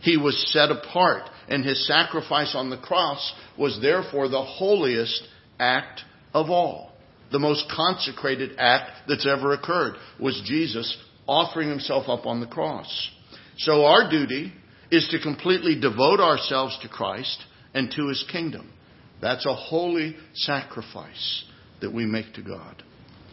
He 0.00 0.16
was 0.16 0.52
set 0.52 0.70
apart, 0.70 1.28
and 1.48 1.64
his 1.64 1.86
sacrifice 1.86 2.54
on 2.54 2.70
the 2.70 2.78
cross 2.78 3.32
was 3.58 3.78
therefore 3.80 4.28
the 4.28 4.42
holiest 4.42 5.22
act 5.58 6.02
of 6.32 6.50
all. 6.50 6.92
The 7.32 7.38
most 7.38 7.64
consecrated 7.74 8.56
act 8.58 9.08
that's 9.08 9.26
ever 9.26 9.52
occurred 9.52 9.94
was 10.20 10.42
Jesus 10.44 10.96
offering 11.26 11.68
himself 11.68 12.08
up 12.08 12.26
on 12.26 12.40
the 12.40 12.46
cross. 12.46 13.10
So 13.58 13.84
our 13.84 14.10
duty 14.10 14.52
is 14.90 15.08
to 15.10 15.20
completely 15.20 15.78
devote 15.78 16.20
ourselves 16.20 16.78
to 16.82 16.88
Christ 16.88 17.42
and 17.74 17.90
to 17.96 18.08
his 18.08 18.24
kingdom. 18.30 18.72
That's 19.20 19.46
a 19.46 19.54
holy 19.54 20.16
sacrifice 20.34 21.44
that 21.80 21.92
we 21.92 22.04
make 22.04 22.34
to 22.34 22.42
God. 22.42 22.82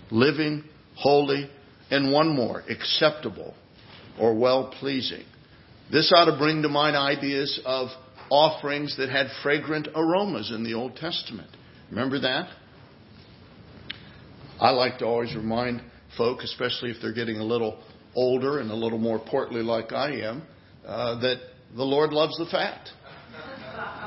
Living, 0.09 0.63
holy, 0.95 1.49
and 1.91 2.11
one 2.11 2.35
more, 2.35 2.63
acceptable 2.69 3.53
or 4.19 4.35
well 4.35 4.73
pleasing. 4.79 5.23
This 5.91 6.11
ought 6.15 6.25
to 6.25 6.37
bring 6.37 6.61
to 6.61 6.69
mind 6.69 6.95
ideas 6.95 7.59
of 7.65 7.89
offerings 8.29 8.97
that 8.97 9.09
had 9.09 9.27
fragrant 9.43 9.87
aromas 9.95 10.51
in 10.51 10.63
the 10.63 10.73
Old 10.73 10.95
Testament. 10.95 11.49
Remember 11.89 12.19
that? 12.21 12.49
I 14.63 14.69
like 14.69 14.99
to 14.99 15.05
always 15.05 15.35
remind 15.35 15.81
folk, 16.17 16.39
especially 16.39 16.89
if 16.89 16.97
they're 17.01 17.11
getting 17.13 17.35
a 17.35 17.43
little 17.43 17.83
older 18.15 18.59
and 18.59 18.71
a 18.71 18.75
little 18.75 18.97
more 18.97 19.19
portly 19.19 19.61
like 19.61 19.91
I 19.91 20.21
am, 20.21 20.43
uh, 20.85 21.19
that 21.19 21.41
the 21.75 21.83
Lord 21.83 22.13
loves 22.13 22.37
the 22.37 22.45
fat. 22.45 22.87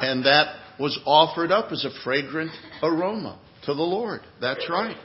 And 0.01 0.25
that 0.25 0.57
was 0.81 0.99
offered 1.05 1.53
up 1.53 1.73
as 1.73 1.85
a 1.85 1.91
fragrant 2.03 2.53
aroma 2.83 3.39
to 3.67 3.75
the 3.75 3.83
Lord. 3.83 4.23
That's 4.41 4.67
right. 4.71 4.97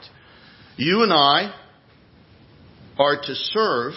You 0.78 1.02
and 1.02 1.12
I 1.12 1.54
are 2.98 3.20
to 3.20 3.34
serve 3.34 3.92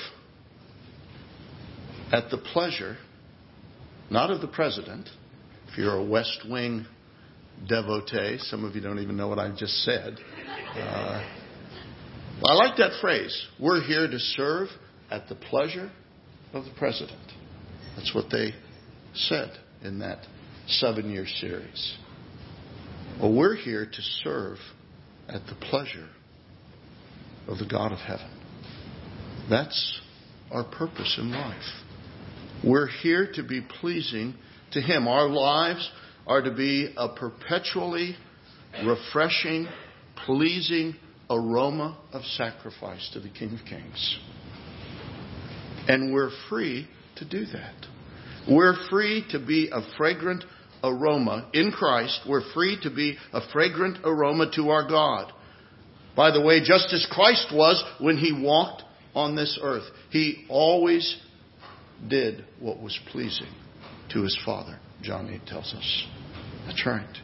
at 2.11 2.29
the 2.31 2.37
pleasure, 2.37 2.97
not 4.09 4.29
of 4.29 4.41
the 4.41 4.47
president. 4.47 5.07
If 5.69 5.77
you're 5.77 5.95
a 5.95 6.03
West 6.03 6.41
Wing 6.49 6.85
devotee, 7.65 8.39
some 8.39 8.65
of 8.65 8.75
you 8.75 8.81
don't 8.81 8.99
even 8.99 9.15
know 9.15 9.29
what 9.29 9.39
I 9.39 9.55
just 9.57 9.85
said. 9.85 10.17
Uh, 10.75 11.44
I 12.43 12.53
like 12.53 12.77
that 12.77 12.99
phrase. 12.99 13.47
We're 13.59 13.81
here 13.81 14.09
to 14.09 14.19
serve 14.19 14.67
at 15.09 15.29
the 15.29 15.35
pleasure 15.35 15.89
of 16.53 16.65
the 16.65 16.71
president. 16.77 17.19
That's 17.95 18.13
what 18.13 18.25
they 18.29 18.53
said 19.13 19.51
in 19.83 19.99
that 19.99 20.19
seven 20.67 21.09
year 21.09 21.25
series. 21.25 21.97
Well, 23.21 23.33
we're 23.33 23.55
here 23.55 23.85
to 23.85 24.01
serve 24.23 24.57
at 25.29 25.45
the 25.47 25.55
pleasure 25.55 26.09
of 27.47 27.57
the 27.57 27.65
God 27.65 27.93
of 27.93 27.99
heaven. 27.99 28.29
That's 29.49 30.01
our 30.51 30.65
purpose 30.65 31.17
in 31.17 31.31
life. 31.31 31.63
We're 32.65 32.87
here 32.87 33.31
to 33.35 33.43
be 33.43 33.61
pleasing 33.79 34.35
to 34.73 34.81
Him. 34.81 35.07
Our 35.07 35.29
lives 35.29 35.89
are 36.27 36.41
to 36.41 36.51
be 36.51 36.93
a 36.97 37.09
perpetually 37.09 38.17
refreshing, 38.83 39.67
pleasing 40.25 40.95
aroma 41.29 41.97
of 42.13 42.23
sacrifice 42.23 43.09
to 43.13 43.19
the 43.19 43.29
King 43.29 43.57
of 43.59 43.65
Kings. 43.65 44.19
And 45.87 46.13
we're 46.13 46.31
free 46.49 46.87
to 47.17 47.25
do 47.25 47.45
that. 47.45 47.73
We're 48.49 48.75
free 48.89 49.25
to 49.31 49.39
be 49.39 49.69
a 49.71 49.81
fragrant 49.97 50.43
aroma 50.83 51.49
in 51.53 51.71
Christ. 51.71 52.21
We're 52.27 52.53
free 52.53 52.77
to 52.83 52.89
be 52.89 53.17
a 53.33 53.41
fragrant 53.51 53.99
aroma 54.03 54.51
to 54.55 54.69
our 54.69 54.87
God. 54.87 55.31
By 56.15 56.31
the 56.31 56.41
way, 56.41 56.59
just 56.63 56.93
as 56.93 57.05
Christ 57.11 57.47
was 57.53 57.83
when 57.99 58.17
he 58.17 58.31
walked 58.31 58.83
on 59.13 59.35
this 59.35 59.59
earth, 59.61 59.83
he 60.11 60.45
always 60.49 61.17
did 62.07 62.45
what 62.59 62.81
was 62.81 62.97
pleasing 63.11 63.53
to 64.11 64.21
his 64.21 64.37
Father. 64.45 64.79
John 65.01 65.29
8 65.29 65.45
tells 65.47 65.73
us. 65.73 66.05
That's 66.67 66.85
right. 66.85 67.17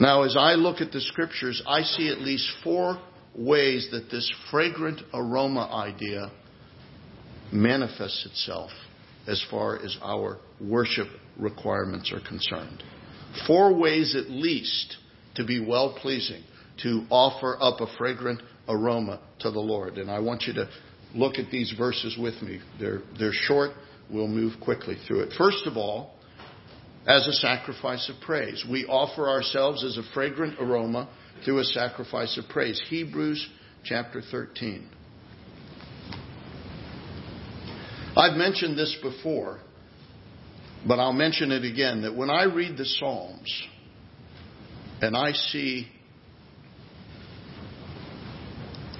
Now, 0.00 0.22
as 0.22 0.34
I 0.34 0.54
look 0.54 0.80
at 0.80 0.92
the 0.92 1.00
scriptures, 1.00 1.62
I 1.66 1.82
see 1.82 2.08
at 2.08 2.22
least 2.22 2.50
four 2.64 2.98
ways 3.36 3.88
that 3.92 4.10
this 4.10 4.30
fragrant 4.50 5.02
aroma 5.12 5.68
idea 5.72 6.32
manifests 7.52 8.24
itself 8.24 8.70
as 9.26 9.44
far 9.50 9.76
as 9.84 9.98
our 10.02 10.38
worship 10.58 11.06
requirements 11.36 12.12
are 12.12 12.26
concerned. 12.26 12.82
Four 13.46 13.74
ways 13.74 14.16
at 14.16 14.30
least 14.30 14.96
to 15.34 15.44
be 15.44 15.64
well 15.64 15.96
pleasing, 16.00 16.42
to 16.82 17.04
offer 17.10 17.58
up 17.60 17.80
a 17.80 17.86
fragrant 17.98 18.40
aroma 18.68 19.20
to 19.40 19.50
the 19.50 19.60
Lord. 19.60 19.98
And 19.98 20.10
I 20.10 20.18
want 20.20 20.44
you 20.46 20.54
to 20.54 20.68
look 21.14 21.34
at 21.36 21.50
these 21.50 21.74
verses 21.76 22.16
with 22.18 22.40
me. 22.42 22.60
They're, 22.78 23.02
they're 23.18 23.32
short. 23.32 23.72
We'll 24.10 24.28
move 24.28 24.54
quickly 24.62 24.96
through 25.06 25.20
it. 25.20 25.34
First 25.36 25.66
of 25.66 25.76
all, 25.76 26.14
as 27.06 27.26
a 27.26 27.32
sacrifice 27.32 28.08
of 28.08 28.20
praise. 28.20 28.64
We 28.68 28.84
offer 28.86 29.28
ourselves 29.28 29.84
as 29.84 29.96
a 29.96 30.02
fragrant 30.12 30.58
aroma 30.60 31.08
through 31.44 31.58
a 31.58 31.64
sacrifice 31.64 32.36
of 32.38 32.48
praise. 32.48 32.80
Hebrews 32.88 33.48
chapter 33.84 34.20
13. 34.20 34.88
I've 38.16 38.36
mentioned 38.36 38.76
this 38.76 38.96
before, 39.02 39.60
but 40.86 40.98
I'll 40.98 41.12
mention 41.12 41.52
it 41.52 41.64
again 41.64 42.02
that 42.02 42.14
when 42.14 42.28
I 42.28 42.44
read 42.44 42.76
the 42.76 42.84
Psalms 42.84 43.66
and 45.00 45.16
I 45.16 45.32
see 45.32 45.88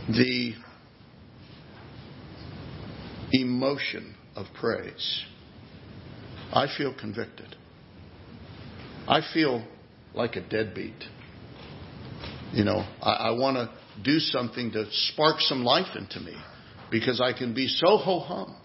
the 0.08 0.54
emotion 3.32 4.14
of 4.36 4.46
praise, 4.58 5.24
I 6.52 6.66
feel 6.78 6.94
convicted. 6.98 7.56
I 9.10 9.22
feel 9.34 9.66
like 10.14 10.36
a 10.36 10.40
deadbeat. 10.40 11.02
You 12.52 12.62
know, 12.62 12.86
I, 13.02 13.10
I 13.10 13.30
want 13.32 13.56
to 13.56 13.68
do 14.04 14.20
something 14.20 14.70
to 14.70 14.86
spark 14.88 15.40
some 15.40 15.64
life 15.64 15.96
into 15.96 16.20
me 16.20 16.36
because 16.92 17.20
I 17.20 17.36
can 17.36 17.52
be 17.52 17.66
so 17.66 17.96
ho 17.96 18.20
hum. 18.20 18.56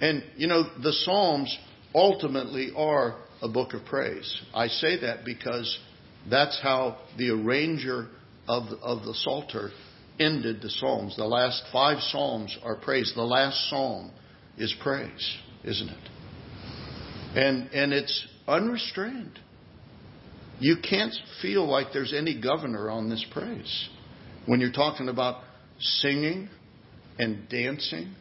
And, 0.00 0.24
you 0.36 0.46
know, 0.46 0.62
the 0.82 0.92
Psalms 0.92 1.54
ultimately 1.94 2.70
are 2.74 3.18
a 3.42 3.48
book 3.48 3.74
of 3.74 3.84
praise. 3.84 4.40
I 4.54 4.68
say 4.68 5.02
that 5.02 5.26
because 5.26 5.78
that's 6.30 6.58
how 6.62 6.96
the 7.18 7.28
arranger 7.28 8.08
of, 8.48 8.64
of 8.80 9.04
the 9.04 9.12
Psalter 9.12 9.68
ended 10.18 10.62
the 10.62 10.70
Psalms. 10.70 11.14
The 11.16 11.26
last 11.26 11.62
five 11.70 11.98
Psalms 12.00 12.56
are 12.64 12.76
praise. 12.76 13.12
The 13.14 13.22
last 13.22 13.68
Psalm 13.68 14.12
is 14.56 14.74
praise, 14.82 15.36
isn't 15.62 15.90
it? 15.90 16.10
And, 17.34 17.68
and 17.74 17.92
it's 17.92 18.26
unrestrained. 18.48 19.40
You 20.60 20.76
can't 20.88 21.14
feel 21.42 21.68
like 21.68 21.88
there's 21.92 22.14
any 22.16 22.40
governor 22.40 22.90
on 22.90 23.10
this 23.10 23.24
praise. 23.32 23.88
When 24.46 24.60
you're 24.60 24.72
talking 24.72 25.08
about 25.08 25.42
singing 25.78 26.48
and 27.18 27.48
dancing, 27.48 28.14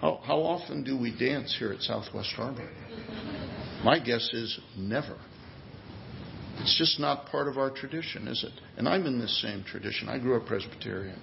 how, 0.00 0.20
how 0.24 0.38
often 0.40 0.84
do 0.84 0.98
we 0.98 1.16
dance 1.16 1.54
here 1.58 1.72
at 1.72 1.80
Southwest 1.80 2.30
Harbor? 2.36 2.68
My 3.84 3.98
guess 3.98 4.30
is 4.32 4.58
never. 4.76 5.16
It's 6.58 6.78
just 6.78 7.00
not 7.00 7.26
part 7.26 7.48
of 7.48 7.58
our 7.58 7.70
tradition, 7.70 8.28
is 8.28 8.44
it? 8.44 8.52
And 8.76 8.88
I'm 8.88 9.06
in 9.06 9.18
this 9.18 9.42
same 9.42 9.64
tradition. 9.64 10.08
I 10.08 10.18
grew 10.18 10.36
up 10.36 10.46
Presbyterian. 10.46 11.20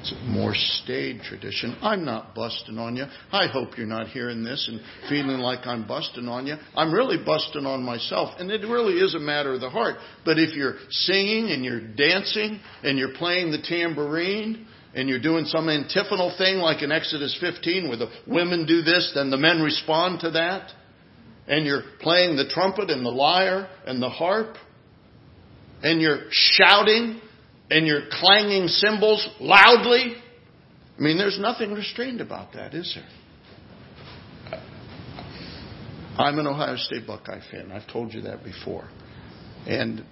It's 0.00 0.12
a 0.12 0.30
more 0.30 0.54
staid 0.54 1.20
tradition. 1.22 1.76
I'm 1.82 2.06
not 2.06 2.34
busting 2.34 2.78
on 2.78 2.96
you. 2.96 3.04
I 3.30 3.48
hope 3.48 3.76
you're 3.76 3.86
not 3.86 4.08
hearing 4.08 4.42
this 4.42 4.66
and 4.66 4.80
feeling 5.10 5.38
like 5.38 5.66
I'm 5.66 5.86
busting 5.86 6.26
on 6.26 6.46
you. 6.46 6.56
I'm 6.74 6.92
really 6.92 7.18
busting 7.22 7.66
on 7.66 7.82
myself. 7.82 8.30
And 8.38 8.50
it 8.50 8.62
really 8.62 8.94
is 8.94 9.14
a 9.14 9.18
matter 9.18 9.52
of 9.52 9.60
the 9.60 9.68
heart. 9.68 9.96
But 10.24 10.38
if 10.38 10.56
you're 10.56 10.76
singing 10.88 11.50
and 11.50 11.62
you're 11.62 11.80
dancing 11.80 12.60
and 12.82 12.98
you're 12.98 13.12
playing 13.14 13.50
the 13.50 13.60
tambourine 13.60 14.66
and 14.94 15.08
you're 15.08 15.20
doing 15.20 15.44
some 15.44 15.68
antiphonal 15.68 16.34
thing 16.38 16.56
like 16.56 16.82
in 16.82 16.90
Exodus 16.90 17.36
15 17.38 17.88
where 17.88 17.98
the 17.98 18.10
women 18.26 18.66
do 18.66 18.82
this, 18.82 19.12
then 19.14 19.30
the 19.30 19.36
men 19.36 19.60
respond 19.60 20.20
to 20.20 20.30
that, 20.32 20.72
and 21.46 21.64
you're 21.64 21.82
playing 22.00 22.36
the 22.36 22.48
trumpet 22.48 22.90
and 22.90 23.04
the 23.04 23.10
lyre 23.10 23.68
and 23.86 24.02
the 24.02 24.08
harp, 24.08 24.56
and 25.82 26.00
you're 26.00 26.24
shouting 26.30 27.20
and 27.70 27.86
you're 27.86 28.02
clanging 28.10 28.68
cymbals 28.68 29.26
loudly. 29.38 30.14
I 30.98 31.00
mean, 31.00 31.16
there's 31.16 31.38
nothing 31.38 31.72
restrained 31.72 32.20
about 32.20 32.52
that, 32.52 32.74
is 32.74 32.94
there? 32.94 34.60
I'm 36.18 36.38
an 36.38 36.46
Ohio 36.46 36.76
State 36.76 37.06
Buckeye 37.06 37.40
fan. 37.50 37.72
I've 37.72 37.90
told 37.90 38.12
you 38.12 38.22
that 38.22 38.44
before. 38.44 38.88
And 39.66 40.04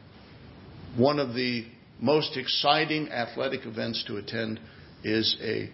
one 0.96 1.18
of 1.18 1.34
the 1.34 1.66
most 2.00 2.36
exciting 2.36 3.10
athletic 3.10 3.66
events 3.66 4.04
to 4.06 4.16
attend 4.16 4.60
is 5.04 5.36
a 5.42 5.68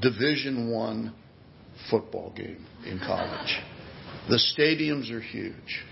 Division 0.00 0.72
One 0.72 1.14
football 1.90 2.32
game 2.34 2.64
in 2.86 2.98
college. 2.98 3.58
The 4.28 4.40
stadiums 4.56 5.10
are 5.10 5.20
huge. 5.20 5.84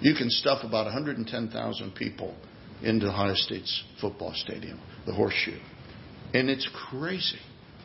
You 0.00 0.14
can 0.14 0.30
stuff 0.30 0.62
about 0.62 0.84
110,000 0.84 1.94
people 1.94 2.34
into 2.82 3.08
Ohio 3.08 3.34
State's 3.34 3.84
football 4.00 4.32
stadium, 4.34 4.80
the 5.06 5.12
horseshoe. 5.14 5.58
And 6.34 6.50
it's 6.50 6.68
crazy. 6.90 7.38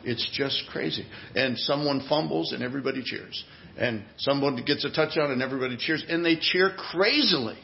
It's 0.04 0.28
just 0.32 0.64
crazy. 0.70 1.06
And 1.34 1.56
someone 1.58 2.04
fumbles 2.08 2.52
and 2.52 2.62
everybody 2.62 3.02
cheers. 3.04 3.44
And 3.78 4.04
someone 4.18 4.56
gets 4.66 4.84
a 4.84 4.90
touchdown 4.90 5.30
and 5.30 5.42
everybody 5.42 5.76
cheers. 5.76 6.04
And 6.08 6.24
they 6.24 6.36
cheer 6.36 6.74
crazily. 6.76 7.58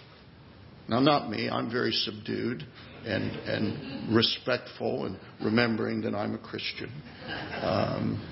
Now, 0.88 1.00
not 1.00 1.28
me. 1.28 1.50
I'm 1.50 1.70
very 1.70 1.92
subdued 1.92 2.64
and, 3.04 3.30
and 3.46 4.14
respectful 4.14 5.06
and 5.06 5.18
remembering 5.44 6.00
that 6.02 6.14
I'm 6.14 6.34
a 6.34 6.38
Christian. 6.38 6.90
Um, 7.60 8.24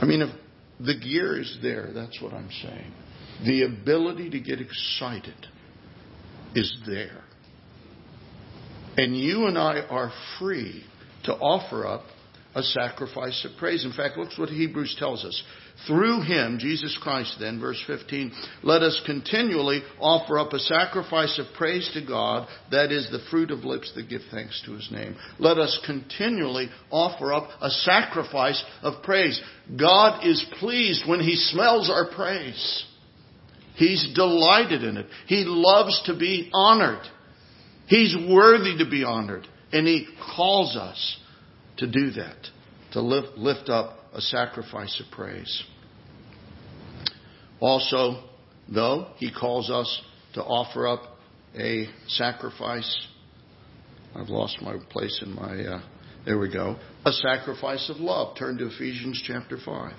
I 0.00 0.04
mean, 0.04 0.22
if 0.22 0.30
the 0.78 0.96
gear 0.96 1.40
is 1.40 1.58
there, 1.60 1.90
that's 1.92 2.20
what 2.22 2.32
I'm 2.32 2.50
saying. 2.62 2.92
The 3.44 3.62
ability 3.64 4.30
to 4.30 4.40
get 4.40 4.60
excited 4.60 5.46
is 6.54 6.76
there. 6.86 7.24
And 8.98 9.16
you 9.16 9.46
and 9.46 9.56
I 9.56 9.80
are 9.88 10.10
free 10.40 10.84
to 11.22 11.32
offer 11.32 11.86
up 11.86 12.02
a 12.56 12.62
sacrifice 12.64 13.46
of 13.48 13.56
praise. 13.56 13.84
In 13.84 13.92
fact, 13.92 14.18
look 14.18 14.30
what 14.36 14.48
Hebrews 14.48 14.96
tells 14.98 15.24
us. 15.24 15.40
Through 15.86 16.22
him, 16.22 16.58
Jesus 16.58 16.98
Christ, 17.00 17.36
then, 17.38 17.60
verse 17.60 17.80
15, 17.86 18.32
let 18.64 18.82
us 18.82 19.00
continually 19.06 19.82
offer 20.00 20.40
up 20.40 20.52
a 20.52 20.58
sacrifice 20.58 21.38
of 21.38 21.46
praise 21.56 21.88
to 21.94 22.04
God, 22.04 22.48
that 22.72 22.90
is 22.90 23.08
the 23.12 23.24
fruit 23.30 23.52
of 23.52 23.60
lips 23.60 23.92
that 23.94 24.08
give 24.08 24.22
thanks 24.32 24.60
to 24.66 24.72
his 24.72 24.90
name. 24.90 25.16
Let 25.38 25.58
us 25.58 25.78
continually 25.86 26.68
offer 26.90 27.32
up 27.32 27.50
a 27.60 27.70
sacrifice 27.70 28.64
of 28.82 29.04
praise. 29.04 29.40
God 29.78 30.26
is 30.26 30.44
pleased 30.58 31.08
when 31.08 31.20
he 31.20 31.36
smells 31.36 31.88
our 31.88 32.10
praise. 32.10 32.84
He's 33.76 34.12
delighted 34.12 34.82
in 34.82 34.96
it. 34.96 35.06
He 35.28 35.44
loves 35.46 36.02
to 36.06 36.18
be 36.18 36.50
honored. 36.52 37.06
He's 37.88 38.14
worthy 38.30 38.78
to 38.78 38.88
be 38.88 39.02
honored. 39.02 39.46
And 39.72 39.86
He 39.86 40.06
calls 40.36 40.76
us 40.76 41.18
to 41.78 41.90
do 41.90 42.10
that, 42.12 42.36
to 42.92 43.00
lift, 43.00 43.36
lift 43.36 43.68
up 43.68 43.98
a 44.14 44.20
sacrifice 44.20 45.02
of 45.04 45.10
praise. 45.12 45.62
Also, 47.60 48.22
though, 48.72 49.08
He 49.16 49.32
calls 49.32 49.70
us 49.70 50.02
to 50.34 50.42
offer 50.42 50.86
up 50.86 51.18
a 51.54 51.86
sacrifice. 52.06 53.06
I've 54.14 54.28
lost 54.28 54.60
my 54.62 54.76
place 54.90 55.22
in 55.24 55.34
my. 55.34 55.60
Uh, 55.60 55.82
there 56.24 56.38
we 56.38 56.52
go. 56.52 56.76
A 57.04 57.12
sacrifice 57.12 57.90
of 57.90 57.96
love. 57.98 58.36
Turn 58.36 58.58
to 58.58 58.66
Ephesians 58.66 59.22
chapter 59.26 59.58
5. 59.64 59.92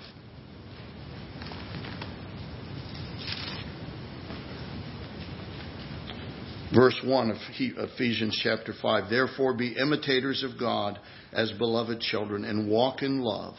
Verse 6.74 6.98
1 7.04 7.30
of 7.30 7.36
Ephesians 7.58 8.38
chapter 8.42 8.72
5 8.80 9.10
Therefore 9.10 9.54
be 9.54 9.76
imitators 9.76 10.44
of 10.44 10.58
God 10.58 11.00
as 11.32 11.50
beloved 11.52 12.00
children 12.00 12.44
and 12.44 12.70
walk 12.70 13.02
in 13.02 13.20
love, 13.20 13.54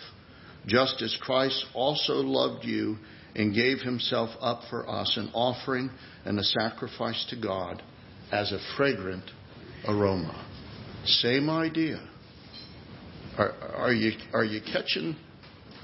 just 0.65 1.01
as 1.01 1.17
Christ 1.19 1.65
also 1.73 2.13
loved 2.13 2.63
you 2.63 2.97
and 3.35 3.53
gave 3.53 3.79
himself 3.79 4.29
up 4.39 4.61
for 4.69 4.89
us, 4.89 5.17
an 5.17 5.29
offering 5.33 5.89
and 6.23 6.39
a 6.39 6.43
sacrifice 6.43 7.25
to 7.31 7.35
God 7.35 7.81
as 8.31 8.51
a 8.53 8.59
fragrant 8.77 9.29
aroma. 9.87 10.47
Same 11.05 11.49
idea. 11.49 12.07
Are, 13.37 13.51
are, 13.51 13.93
you, 13.93 14.11
are 14.33 14.45
you 14.45 14.61
catching 14.61 15.17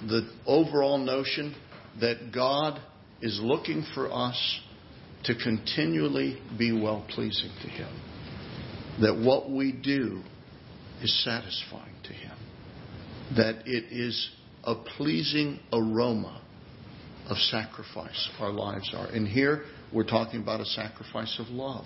the 0.08 0.30
overall 0.46 0.98
notion 0.98 1.56
that 2.00 2.32
God 2.34 2.80
is 3.22 3.40
looking 3.42 3.86
for 3.94 4.12
us 4.12 4.62
to 5.28 5.36
continually 5.36 6.42
be 6.58 6.72
well 6.72 7.06
pleasing 7.10 7.52
to 7.62 7.68
Him? 7.68 7.90
That 9.02 9.16
what 9.16 9.52
we 9.52 9.72
do 9.72 10.24
is 11.02 11.24
satisfying 11.24 11.96
to 12.04 12.14
Him? 12.14 12.38
That 13.36 13.68
it 13.68 13.92
is 13.92 14.32
a 14.64 14.76
pleasing 14.76 15.60
aroma 15.72 16.42
of 17.30 17.38
sacrifice 17.38 18.30
our 18.40 18.52
lives 18.52 18.90
are. 18.96 19.08
And 19.08 19.28
here 19.28 19.66
we're 19.94 20.08
talking 20.08 20.42
about 20.42 20.62
a 20.62 20.66
sacrifice 20.66 21.38
of 21.40 21.48
love. 21.50 21.86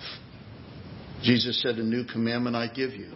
Jesus 1.24 1.62
said, 1.62 1.76
A 1.76 1.84
new 1.84 2.06
commandment 2.06 2.56
I 2.56 2.68
give 2.68 2.92
you, 2.92 3.14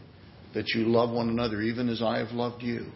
that 0.55 0.69
you 0.69 0.85
love 0.85 1.11
one 1.11 1.29
another, 1.29 1.61
even 1.61 1.87
as 1.87 2.01
I 2.01 2.17
have 2.17 2.31
loved 2.31 2.63
you, 2.63 2.87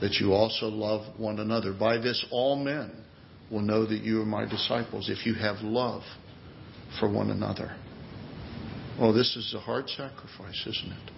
that 0.00 0.14
you 0.20 0.32
also 0.32 0.66
love 0.66 1.18
one 1.18 1.38
another. 1.38 1.72
By 1.72 1.96
this, 1.96 2.24
all 2.30 2.56
men 2.56 3.04
will 3.50 3.60
know 3.60 3.86
that 3.86 4.02
you 4.02 4.20
are 4.20 4.26
my 4.26 4.44
disciples, 4.44 5.08
if 5.08 5.26
you 5.26 5.34
have 5.34 5.56
love 5.62 6.02
for 6.98 7.10
one 7.10 7.30
another. 7.30 7.76
Oh, 8.98 9.12
this 9.12 9.36
is 9.36 9.54
a 9.54 9.60
hard 9.60 9.88
sacrifice, 9.88 10.66
isn't 10.66 10.92
it? 10.92 11.12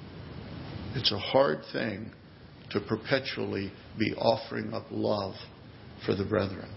It's 0.97 1.13
a 1.13 1.19
hard 1.19 1.59
thing 1.73 2.13
to 2.71 2.81
perpetually 2.81 3.73
be 3.99 4.15
offering 4.15 4.73
up 4.73 4.87
love 4.91 5.35
for 6.07 6.15
the 6.15 6.25
brethren. 6.25 6.71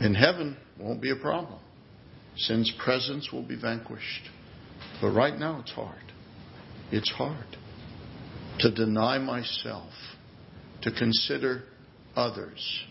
In 0.00 0.14
heaven, 0.14 0.56
won't 0.78 1.00
be 1.00 1.10
a 1.10 1.16
problem. 1.16 1.60
Sin's 2.36 2.72
presence 2.82 3.30
will 3.32 3.42
be 3.46 3.56
vanquished. 3.56 4.28
But 5.00 5.10
right 5.10 5.38
now, 5.38 5.60
it's 5.60 5.72
hard. 5.72 6.02
It's 6.90 7.10
hard 7.10 7.56
to 8.60 8.70
deny 8.70 9.18
myself, 9.18 9.92
to 10.82 10.90
consider 10.92 11.62
others 12.14 12.84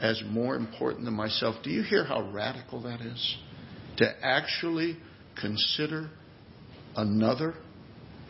as 0.00 0.22
more 0.28 0.56
important 0.56 1.04
than 1.04 1.14
myself. 1.14 1.56
Do 1.62 1.70
you 1.70 1.82
hear 1.82 2.04
how 2.04 2.30
radical 2.30 2.82
that 2.82 3.00
is? 3.00 3.36
To 3.98 4.12
actually 4.22 4.96
consider 5.40 6.10
another 6.96 7.54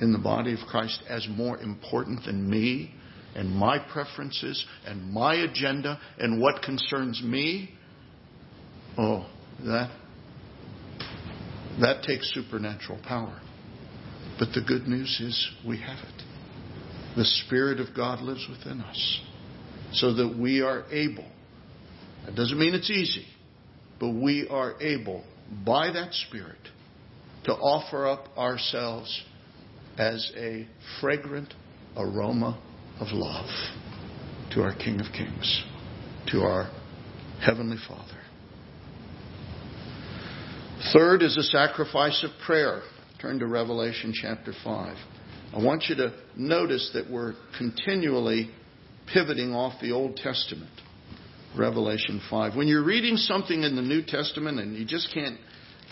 in 0.00 0.12
the 0.12 0.18
body 0.18 0.52
of 0.52 0.60
Christ 0.68 1.02
as 1.08 1.26
more 1.28 1.58
important 1.58 2.24
than 2.24 2.48
me 2.48 2.94
and 3.34 3.50
my 3.50 3.78
preferences 3.78 4.64
and 4.86 5.12
my 5.12 5.34
agenda 5.34 5.98
and 6.18 6.40
what 6.40 6.62
concerns 6.62 7.22
me, 7.22 7.70
oh, 8.96 9.26
that 9.64 9.90
that 11.80 12.02
takes 12.02 12.32
supernatural 12.32 12.98
power. 13.06 13.40
But 14.38 14.48
the 14.54 14.62
good 14.66 14.86
news 14.86 15.20
is 15.20 15.50
we 15.66 15.78
have 15.80 15.98
it. 15.98 16.22
The 17.16 17.24
Spirit 17.24 17.80
of 17.80 17.94
God 17.94 18.20
lives 18.20 18.46
within 18.48 18.80
us 18.80 19.20
so 19.92 20.14
that 20.14 20.38
we 20.38 20.60
are 20.62 20.84
able. 20.90 21.26
That 22.24 22.34
doesn't 22.34 22.58
mean 22.58 22.74
it's 22.74 22.90
easy, 22.90 23.26
but 23.98 24.10
we 24.10 24.48
are 24.48 24.80
able 24.80 25.24
by 25.64 25.90
that 25.92 26.12
Spirit 26.12 26.58
to 27.44 27.52
offer 27.52 28.06
up 28.06 28.28
ourselves 28.36 29.22
as 29.98 30.30
a 30.36 30.66
fragrant 31.00 31.54
aroma 31.96 32.60
of 33.00 33.08
love 33.12 33.48
to 34.52 34.62
our 34.62 34.74
King 34.74 35.00
of 35.00 35.12
Kings, 35.12 35.64
to 36.28 36.40
our 36.40 36.70
Heavenly 37.40 37.76
Father. 37.88 38.18
Third 40.92 41.22
is 41.22 41.36
a 41.36 41.42
sacrifice 41.42 42.24
of 42.24 42.30
prayer. 42.44 42.82
Turn 43.20 43.38
to 43.38 43.46
Revelation 43.46 44.12
chapter 44.14 44.52
5. 44.62 44.96
I 45.54 45.62
want 45.62 45.84
you 45.88 45.94
to 45.96 46.12
notice 46.36 46.90
that 46.94 47.10
we're 47.10 47.34
continually 47.56 48.50
pivoting 49.12 49.54
off 49.54 49.80
the 49.80 49.92
Old 49.92 50.16
Testament. 50.16 50.70
Revelation 51.56 52.20
5. 52.28 52.56
When 52.56 52.68
you're 52.68 52.84
reading 52.84 53.16
something 53.16 53.62
in 53.62 53.76
the 53.76 53.82
New 53.82 54.02
Testament 54.02 54.60
and 54.60 54.76
you 54.76 54.84
just 54.84 55.12
can't 55.12 55.38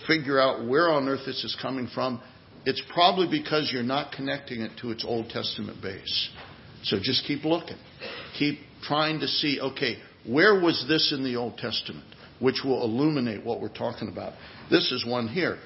figure 0.06 0.38
out 0.38 0.66
where 0.66 0.90
on 0.90 1.08
earth 1.08 1.26
this 1.26 1.44
is 1.44 1.56
coming 1.60 1.88
from, 1.94 2.20
it's 2.66 2.82
probably 2.92 3.28
because 3.28 3.70
you're 3.72 3.82
not 3.82 4.12
connecting 4.12 4.60
it 4.60 4.72
to 4.80 4.90
its 4.90 5.04
Old 5.06 5.28
Testament 5.28 5.82
base. 5.82 6.30
So 6.84 6.98
just 7.00 7.26
keep 7.26 7.44
looking. 7.44 7.78
Keep 8.38 8.58
trying 8.82 9.20
to 9.20 9.26
see, 9.26 9.60
okay, 9.60 9.96
where 10.26 10.60
was 10.60 10.84
this 10.88 11.12
in 11.16 11.24
the 11.24 11.36
Old 11.36 11.58
Testament? 11.58 12.04
Which 12.40 12.60
will 12.64 12.82
illuminate 12.82 13.44
what 13.44 13.60
we're 13.60 13.68
talking 13.68 14.08
about. 14.08 14.34
This 14.70 14.92
is 14.92 15.06
one 15.06 15.28
here. 15.28 15.58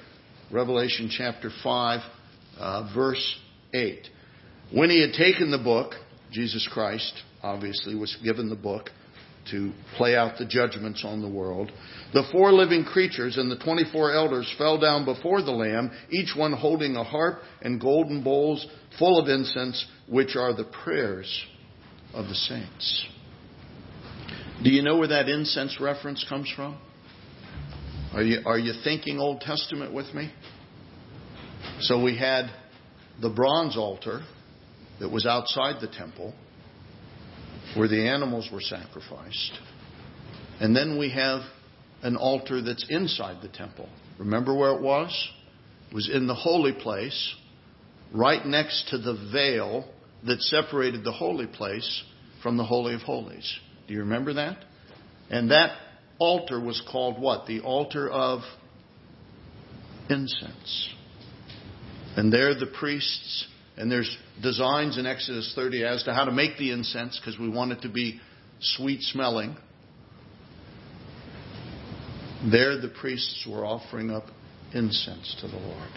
Revelation 0.51 1.09
chapter 1.15 1.49
5, 1.63 1.99
uh, 2.57 2.91
verse 2.93 3.37
8. 3.73 4.07
When 4.73 4.89
he 4.89 5.01
had 5.01 5.13
taken 5.13 5.51
the 5.51 5.57
book, 5.57 5.93
Jesus 6.31 6.67
Christ 6.71 7.13
obviously 7.41 7.95
was 7.95 8.15
given 8.23 8.49
the 8.49 8.55
book, 8.55 8.89
to 9.51 9.71
play 9.97 10.15
out 10.15 10.37
the 10.37 10.45
judgments 10.45 11.03
on 11.05 11.21
the 11.21 11.29
world. 11.29 11.71
The 12.13 12.27
four 12.31 12.51
living 12.51 12.83
creatures 12.83 13.37
and 13.37 13.51
the 13.51 13.57
24 13.57 14.13
elders 14.13 14.53
fell 14.57 14.79
down 14.79 15.05
before 15.05 15.41
the 15.41 15.51
Lamb, 15.51 15.91
each 16.11 16.35
one 16.35 16.53
holding 16.53 16.95
a 16.95 17.03
harp 17.03 17.41
and 17.61 17.79
golden 17.79 18.23
bowls 18.23 18.65
full 18.97 19.19
of 19.19 19.27
incense, 19.27 19.85
which 20.07 20.35
are 20.35 20.53
the 20.53 20.65
prayers 20.83 21.45
of 22.13 22.27
the 22.27 22.35
saints. 22.35 23.05
Do 24.63 24.69
you 24.69 24.81
know 24.81 24.97
where 24.97 25.07
that 25.07 25.29
incense 25.29 25.79
reference 25.79 26.25
comes 26.27 26.51
from? 26.55 26.77
Are 28.13 28.23
you, 28.23 28.39
are 28.45 28.59
you 28.59 28.73
thinking 28.83 29.19
Old 29.19 29.41
Testament 29.41 29.93
with 29.93 30.13
me? 30.13 30.31
So 31.81 32.03
we 32.03 32.17
had 32.17 32.49
the 33.21 33.29
bronze 33.29 33.77
altar 33.77 34.21
that 34.99 35.09
was 35.09 35.25
outside 35.25 35.79
the 35.79 35.87
temple 35.87 36.33
where 37.75 37.87
the 37.87 38.07
animals 38.07 38.49
were 38.51 38.61
sacrificed. 38.61 39.53
And 40.59 40.75
then 40.75 40.97
we 40.97 41.09
have 41.11 41.41
an 42.01 42.15
altar 42.15 42.61
that's 42.61 42.85
inside 42.89 43.41
the 43.41 43.49
temple. 43.49 43.89
Remember 44.17 44.55
where 44.55 44.75
it 44.75 44.81
was? 44.81 45.29
It 45.89 45.95
was 45.95 46.09
in 46.09 46.27
the 46.27 46.35
holy 46.35 46.73
place, 46.73 47.35
right 48.13 48.45
next 48.45 48.89
to 48.89 48.97
the 48.97 49.29
veil 49.31 49.89
that 50.25 50.41
separated 50.41 51.03
the 51.03 51.11
holy 51.11 51.47
place 51.47 52.03
from 52.43 52.57
the 52.57 52.63
Holy 52.63 52.93
of 52.93 53.01
Holies. 53.01 53.59
Do 53.87 53.93
you 53.93 54.01
remember 54.01 54.33
that? 54.33 54.63
And 55.29 55.51
that 55.51 55.77
altar 56.19 56.59
was 56.59 56.81
called 56.91 57.19
what? 57.19 57.47
The 57.47 57.61
altar 57.61 58.09
of 58.09 58.41
incense. 60.09 60.93
And 62.15 62.33
there 62.33 62.53
the 62.55 62.67
priests 62.67 63.47
and 63.79 63.89
there's 63.89 64.17
designs 64.43 64.97
in 64.97 65.05
Exodus 65.05 65.53
30 65.55 65.85
as 65.85 66.03
to 66.03 66.13
how 66.13 66.25
to 66.25 66.31
make 66.31 66.57
the 66.57 66.71
incense 66.71 67.17
because 67.17 67.39
we 67.39 67.47
want 67.47 67.71
it 67.71 67.81
to 67.83 67.89
be 67.89 68.19
sweet 68.59 69.01
smelling. 69.01 69.55
There, 72.51 72.79
the 72.79 72.89
priests 72.89 73.47
were 73.49 73.65
offering 73.65 74.11
up 74.11 74.25
incense 74.73 75.33
to 75.39 75.47
the 75.47 75.55
Lord. 75.55 75.91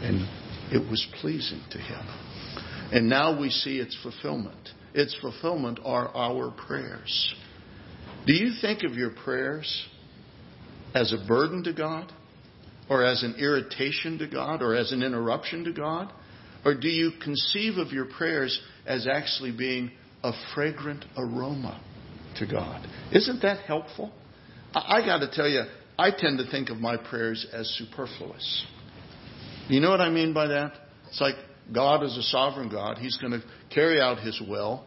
And 0.00 0.72
it 0.72 0.88
was 0.88 1.04
pleasing 1.20 1.60
to 1.72 1.78
him. 1.78 2.06
And 2.92 3.08
now 3.08 3.38
we 3.38 3.50
see 3.50 3.78
its 3.78 3.98
fulfillment. 4.00 4.68
Its 4.94 5.16
fulfillment 5.20 5.80
are 5.84 6.08
our 6.14 6.52
prayers. 6.52 7.34
Do 8.28 8.32
you 8.32 8.52
think 8.60 8.84
of 8.84 8.94
your 8.94 9.10
prayers 9.10 9.88
as 10.94 11.12
a 11.12 11.26
burden 11.26 11.64
to 11.64 11.72
God? 11.72 12.12
Or 12.88 13.04
as 13.04 13.24
an 13.24 13.36
irritation 13.38 14.18
to 14.18 14.28
God? 14.28 14.62
Or 14.62 14.76
as 14.76 14.92
an 14.92 15.02
interruption 15.02 15.64
to 15.64 15.72
God? 15.72 16.12
Or 16.64 16.74
do 16.74 16.88
you 16.88 17.12
conceive 17.22 17.78
of 17.78 17.92
your 17.92 18.04
prayers 18.04 18.60
as 18.86 19.06
actually 19.06 19.52
being 19.52 19.90
a 20.22 20.32
fragrant 20.54 21.04
aroma 21.16 21.82
to 22.38 22.46
God? 22.46 22.86
Isn't 23.12 23.42
that 23.42 23.64
helpful? 23.64 24.12
I, 24.74 24.98
I 24.98 25.06
got 25.06 25.18
to 25.18 25.30
tell 25.30 25.48
you, 25.48 25.62
I 25.98 26.10
tend 26.16 26.38
to 26.38 26.50
think 26.50 26.70
of 26.70 26.78
my 26.78 26.96
prayers 26.96 27.46
as 27.52 27.68
superfluous. 27.78 28.66
You 29.68 29.80
know 29.80 29.90
what 29.90 30.00
I 30.00 30.10
mean 30.10 30.32
by 30.32 30.46
that? 30.48 30.72
It's 31.08 31.20
like 31.20 31.34
God 31.72 32.02
is 32.02 32.16
a 32.16 32.22
sovereign 32.22 32.68
God. 32.68 32.98
He's 32.98 33.16
going 33.18 33.32
to 33.32 33.42
carry 33.74 34.00
out 34.00 34.18
His 34.18 34.40
will. 34.46 34.84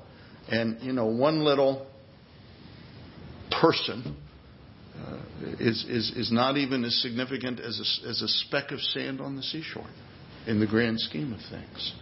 And, 0.47 0.82
you 0.82 0.93
know, 0.93 1.08
one 1.08 1.43
little 1.43 1.88
person 3.62 4.16
uh, 4.95 5.18
is, 5.60 5.86
is, 5.89 6.12
is 6.16 6.32
not 6.32 6.58
even 6.58 6.84
as 6.84 7.02
significant 7.02 7.60
as 7.60 7.80
a, 7.80 8.10
as 8.10 8.22
a 8.22 8.28
speck 8.28 8.72
of 8.72 8.80
sand 8.80 9.20
on 9.22 9.36
the 9.36 9.43
seashore 9.43 9.88
in 10.48 10.60
the 10.60 10.68
grand 10.68 11.00
scheme 11.00 11.34
of 11.34 11.39
things. 11.50 11.93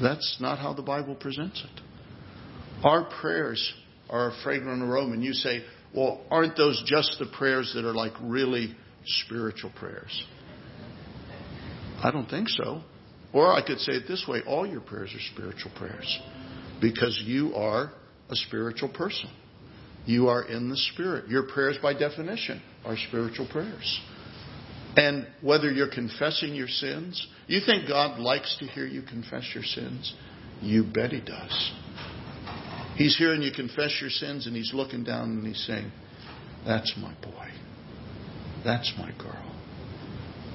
That's 0.00 0.38
not 0.40 0.58
how 0.58 0.74
the 0.74 0.82
Bible 0.82 1.14
presents 1.14 1.64
it. 1.64 1.82
Our 2.84 3.08
prayers 3.20 3.72
are 4.10 4.30
a 4.30 4.34
fragrant 4.42 4.82
aroma. 4.82 5.14
And 5.14 5.24
you 5.24 5.32
say, 5.32 5.62
well, 5.94 6.20
aren't 6.30 6.56
those 6.56 6.82
just 6.86 7.16
the 7.18 7.26
prayers 7.36 7.72
that 7.74 7.84
are 7.84 7.94
like 7.94 8.12
really 8.22 8.74
spiritual 9.04 9.72
prayers? 9.78 10.24
I 12.02 12.10
don't 12.10 12.28
think 12.28 12.48
so. 12.48 12.82
Or 13.32 13.52
I 13.52 13.64
could 13.64 13.78
say 13.78 13.92
it 13.92 14.04
this 14.06 14.24
way 14.28 14.42
all 14.46 14.66
your 14.66 14.80
prayers 14.80 15.14
are 15.14 15.34
spiritual 15.34 15.70
prayers 15.76 16.20
because 16.80 17.22
you 17.24 17.54
are 17.54 17.92
a 18.28 18.36
spiritual 18.36 18.88
person. 18.90 19.30
You 20.04 20.28
are 20.28 20.42
in 20.42 20.68
the 20.68 20.76
Spirit. 20.76 21.28
Your 21.28 21.44
prayers, 21.44 21.78
by 21.80 21.94
definition, 21.94 22.60
are 22.84 22.96
spiritual 23.08 23.48
prayers. 23.50 24.00
And 24.96 25.26
whether 25.40 25.70
you're 25.70 25.90
confessing 25.90 26.54
your 26.54 26.68
sins, 26.68 27.26
you 27.46 27.60
think 27.64 27.88
God 27.88 28.18
likes 28.18 28.56
to 28.58 28.66
hear 28.66 28.86
you 28.86 29.02
confess 29.02 29.50
your 29.54 29.64
sins? 29.64 30.14
You 30.60 30.84
bet 30.84 31.12
He 31.12 31.20
does. 31.20 31.72
He's 32.96 33.16
hearing 33.16 33.42
you 33.42 33.50
confess 33.52 33.96
your 34.00 34.10
sins 34.10 34.46
and 34.46 34.54
He's 34.54 34.72
looking 34.74 35.02
down 35.02 35.30
and 35.30 35.46
He's 35.46 35.64
saying, 35.66 35.90
That's 36.66 36.92
my 36.98 37.14
boy. 37.22 37.48
That's 38.64 38.92
my 38.98 39.10
girl. 39.18 39.52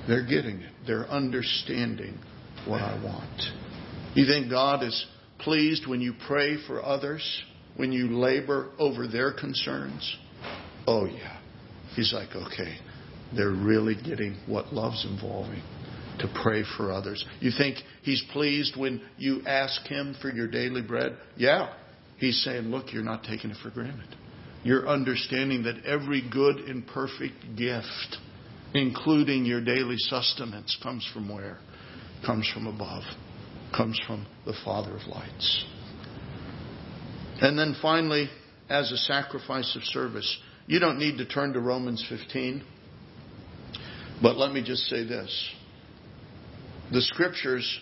They're 0.08 0.26
getting 0.26 0.62
it. 0.62 0.74
They're 0.86 1.08
understanding 1.08 2.18
what 2.66 2.82
I 2.82 3.04
want. 3.04 3.42
You 4.16 4.26
think 4.26 4.50
God 4.50 4.84
is 4.84 5.06
pleased 5.40 5.88
when 5.88 6.00
you 6.00 6.14
pray 6.28 6.58
for 6.66 6.84
others, 6.84 7.44
when 7.76 7.92
you 7.92 8.18
labor 8.18 8.70
over 8.80 9.08
their 9.08 9.34
concerns? 9.34 10.18
Oh, 10.88 11.06
yeah. 11.06 11.40
He's 11.96 12.14
like, 12.14 12.30
okay, 12.36 12.78
they're 13.36 13.52
really 13.52 13.96
getting 13.96 14.38
what 14.48 14.74
love's 14.74 15.06
involving 15.06 15.62
to 16.20 16.28
pray 16.42 16.64
for 16.78 16.92
others. 16.92 17.24
You 17.40 17.52
think 17.56 17.78
he's 18.02 18.24
pleased 18.32 18.76
when 18.78 19.02
you 19.18 19.42
ask 19.46 19.86
him 19.88 20.16
for 20.22 20.32
your 20.32 20.48
daily 20.48 20.82
bread? 20.82 21.18
Yeah. 21.36 21.74
He's 22.18 22.42
saying, 22.44 22.64
look, 22.66 22.92
you're 22.92 23.04
not 23.04 23.24
taking 23.24 23.52
it 23.52 23.58
for 23.62 23.70
granted. 23.70 24.16
You're 24.64 24.88
understanding 24.88 25.64
that 25.64 25.86
every 25.86 26.28
good 26.30 26.58
and 26.58 26.86
perfect 26.88 27.56
gift, 27.56 28.18
including 28.74 29.46
your 29.46 29.64
daily 29.64 29.98
sustenance, 29.98 30.78
comes 30.82 31.08
from 31.14 31.34
where? 31.34 31.60
Comes 32.26 32.50
from 32.52 32.66
above. 32.66 33.04
Comes 33.76 34.00
from 34.08 34.26
the 34.46 34.54
Father 34.66 34.96
of 34.96 35.06
lights. 35.08 35.66
And 37.40 37.58
then 37.58 37.76
finally, 37.82 38.30
as 38.70 38.92
a 38.92 38.98
sacrifice 38.98 39.76
of 39.76 39.84
service, 39.84 40.38
you 40.66 40.80
don't 40.80 40.98
need 40.98 41.18
to 41.20 41.26
turn 41.26 41.54
to 41.54 41.60
Romans 41.60 42.04
15. 42.10 42.64
But 44.22 44.38
let 44.38 44.52
me 44.52 44.64
just 44.64 44.84
say 44.84 45.04
this. 45.06 45.52
The 46.92 47.02
scriptures 47.02 47.80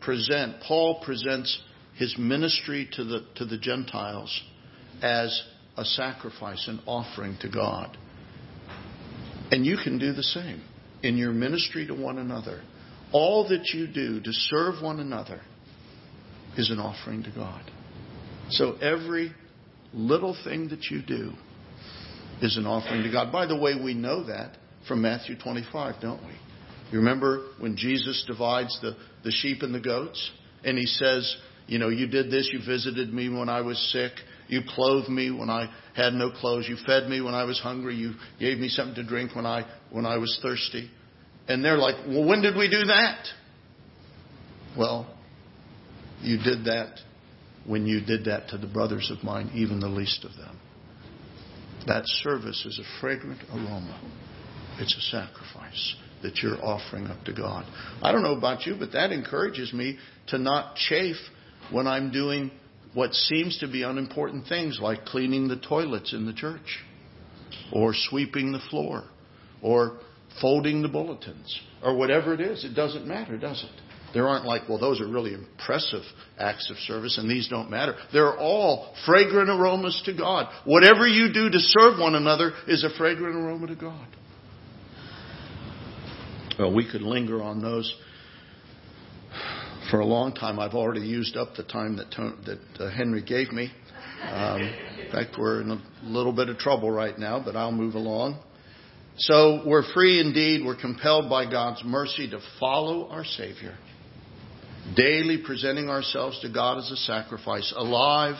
present, 0.00 0.62
Paul 0.66 1.02
presents 1.04 1.60
his 1.96 2.16
ministry 2.18 2.88
to 2.92 3.04
the, 3.04 3.26
to 3.36 3.44
the 3.44 3.58
Gentiles 3.58 4.42
as 5.02 5.42
a 5.76 5.84
sacrifice, 5.84 6.66
an 6.68 6.80
offering 6.86 7.36
to 7.40 7.48
God. 7.50 7.96
And 9.50 9.64
you 9.64 9.76
can 9.82 9.98
do 9.98 10.12
the 10.12 10.22
same 10.22 10.62
in 11.02 11.16
your 11.16 11.32
ministry 11.32 11.86
to 11.86 11.94
one 11.94 12.18
another. 12.18 12.62
All 13.12 13.48
that 13.48 13.68
you 13.72 13.86
do 13.86 14.20
to 14.20 14.32
serve 14.32 14.82
one 14.82 14.98
another 14.98 15.40
is 16.56 16.70
an 16.70 16.78
offering 16.78 17.22
to 17.24 17.30
God. 17.30 17.62
So 18.50 18.72
every 18.76 19.32
little 19.92 20.36
thing 20.44 20.68
that 20.68 20.84
you 20.90 21.02
do 21.02 21.32
is 22.42 22.56
an 22.56 22.66
offering 22.66 23.02
to 23.02 23.10
God. 23.12 23.30
By 23.32 23.46
the 23.46 23.56
way, 23.56 23.74
we 23.82 23.94
know 23.94 24.26
that 24.26 24.56
from 24.86 25.02
Matthew 25.02 25.36
25, 25.38 26.00
don't 26.00 26.22
we? 26.22 26.32
You 26.90 26.98
remember 26.98 27.48
when 27.58 27.76
Jesus 27.76 28.24
divides 28.26 28.78
the, 28.80 28.96
the 29.24 29.30
sheep 29.30 29.62
and 29.62 29.74
the 29.74 29.80
goats? 29.80 30.30
And 30.64 30.78
he 30.78 30.86
says, 30.86 31.36
You 31.66 31.78
know, 31.78 31.88
you 31.88 32.06
did 32.06 32.30
this, 32.30 32.50
you 32.52 32.60
visited 32.64 33.12
me 33.12 33.28
when 33.28 33.48
I 33.48 33.60
was 33.60 33.78
sick, 33.92 34.12
you 34.48 34.60
clothed 34.68 35.08
me 35.08 35.30
when 35.30 35.50
I 35.50 35.72
had 35.94 36.12
no 36.12 36.30
clothes, 36.30 36.66
you 36.68 36.76
fed 36.86 37.08
me 37.08 37.20
when 37.20 37.34
I 37.34 37.44
was 37.44 37.58
hungry, 37.58 37.96
you 37.96 38.14
gave 38.38 38.58
me 38.58 38.68
something 38.68 38.94
to 38.96 39.04
drink 39.04 39.34
when 39.34 39.46
I 39.46 39.66
when 39.90 40.06
I 40.06 40.18
was 40.18 40.38
thirsty. 40.42 40.90
And 41.48 41.64
they're 41.64 41.78
like, 41.78 41.96
Well, 42.06 42.26
when 42.26 42.42
did 42.42 42.56
we 42.56 42.68
do 42.68 42.84
that? 42.84 43.26
Well, 44.76 45.12
you 46.20 46.38
did 46.38 46.64
that 46.66 47.00
when 47.66 47.86
you 47.86 48.00
did 48.00 48.26
that 48.26 48.48
to 48.48 48.58
the 48.58 48.66
brothers 48.66 49.10
of 49.10 49.24
mine, 49.24 49.50
even 49.54 49.80
the 49.80 49.88
least 49.88 50.24
of 50.24 50.32
them. 50.36 50.58
That 51.86 52.02
service 52.06 52.64
is 52.64 52.78
a 52.78 53.00
fragrant 53.00 53.40
aroma. 53.50 54.00
It's 54.78 54.94
a 54.96 55.00
sacrifice 55.16 55.96
that 56.22 56.38
you're 56.38 56.62
offering 56.64 57.06
up 57.06 57.24
to 57.24 57.32
God. 57.32 57.64
I 58.02 58.12
don't 58.12 58.22
know 58.22 58.36
about 58.36 58.66
you, 58.66 58.76
but 58.78 58.92
that 58.92 59.12
encourages 59.12 59.72
me 59.72 59.98
to 60.28 60.38
not 60.38 60.76
chafe 60.76 61.16
when 61.70 61.86
I'm 61.86 62.10
doing 62.10 62.50
what 62.94 63.12
seems 63.12 63.58
to 63.58 63.68
be 63.68 63.82
unimportant 63.82 64.46
things 64.48 64.78
like 64.80 65.04
cleaning 65.04 65.48
the 65.48 65.56
toilets 65.56 66.12
in 66.12 66.26
the 66.26 66.32
church 66.32 66.82
or 67.72 67.92
sweeping 67.94 68.52
the 68.52 68.60
floor 68.70 69.04
or 69.62 69.98
folding 70.40 70.82
the 70.82 70.88
bulletins 70.88 71.60
or 71.82 71.96
whatever 71.96 72.32
it 72.34 72.40
is. 72.40 72.64
It 72.64 72.74
doesn't 72.74 73.06
matter, 73.06 73.36
does 73.36 73.62
it? 73.62 73.82
There 74.14 74.28
aren't 74.28 74.46
like, 74.46 74.68
well, 74.68 74.78
those 74.78 75.00
are 75.00 75.06
really 75.06 75.34
impressive 75.34 76.02
acts 76.38 76.70
of 76.70 76.76
service 76.78 77.18
and 77.18 77.28
these 77.28 77.48
don't 77.48 77.70
matter. 77.70 77.96
They're 78.12 78.38
all 78.38 78.94
fragrant 79.04 79.50
aromas 79.50 80.00
to 80.06 80.16
God. 80.16 80.50
Whatever 80.64 81.06
you 81.06 81.32
do 81.32 81.50
to 81.50 81.58
serve 81.58 81.98
one 81.98 82.14
another 82.14 82.52
is 82.66 82.82
a 82.82 82.96
fragrant 82.96 83.36
aroma 83.36 83.66
to 83.66 83.76
God. 83.76 84.06
Well, 86.58 86.72
we 86.72 86.90
could 86.90 87.02
linger 87.02 87.42
on 87.42 87.60
those 87.60 87.94
for 89.90 90.00
a 90.00 90.06
long 90.06 90.32
time. 90.32 90.58
I've 90.58 90.72
already 90.72 91.06
used 91.06 91.36
up 91.36 91.54
the 91.54 91.62
time 91.62 91.96
that, 91.96 92.10
that 92.46 92.82
uh, 92.82 92.90
Henry 92.90 93.22
gave 93.22 93.52
me. 93.52 93.70
Um, 94.22 94.62
in 94.62 95.12
fact, 95.12 95.36
we're 95.38 95.60
in 95.60 95.70
a 95.70 95.82
little 96.02 96.32
bit 96.32 96.48
of 96.48 96.56
trouble 96.56 96.90
right 96.90 97.18
now, 97.18 97.42
but 97.44 97.56
I'll 97.56 97.72
move 97.72 97.94
along. 97.94 98.40
So 99.18 99.64
we're 99.66 99.84
free 99.92 100.18
indeed. 100.18 100.64
We're 100.64 100.80
compelled 100.80 101.28
by 101.28 101.50
God's 101.50 101.82
mercy 101.84 102.30
to 102.30 102.40
follow 102.58 103.08
our 103.08 103.24
Savior, 103.24 103.76
daily 104.94 105.42
presenting 105.44 105.90
ourselves 105.90 106.40
to 106.40 106.50
God 106.50 106.78
as 106.78 106.90
a 106.90 106.96
sacrifice, 106.96 107.72
alive, 107.76 108.36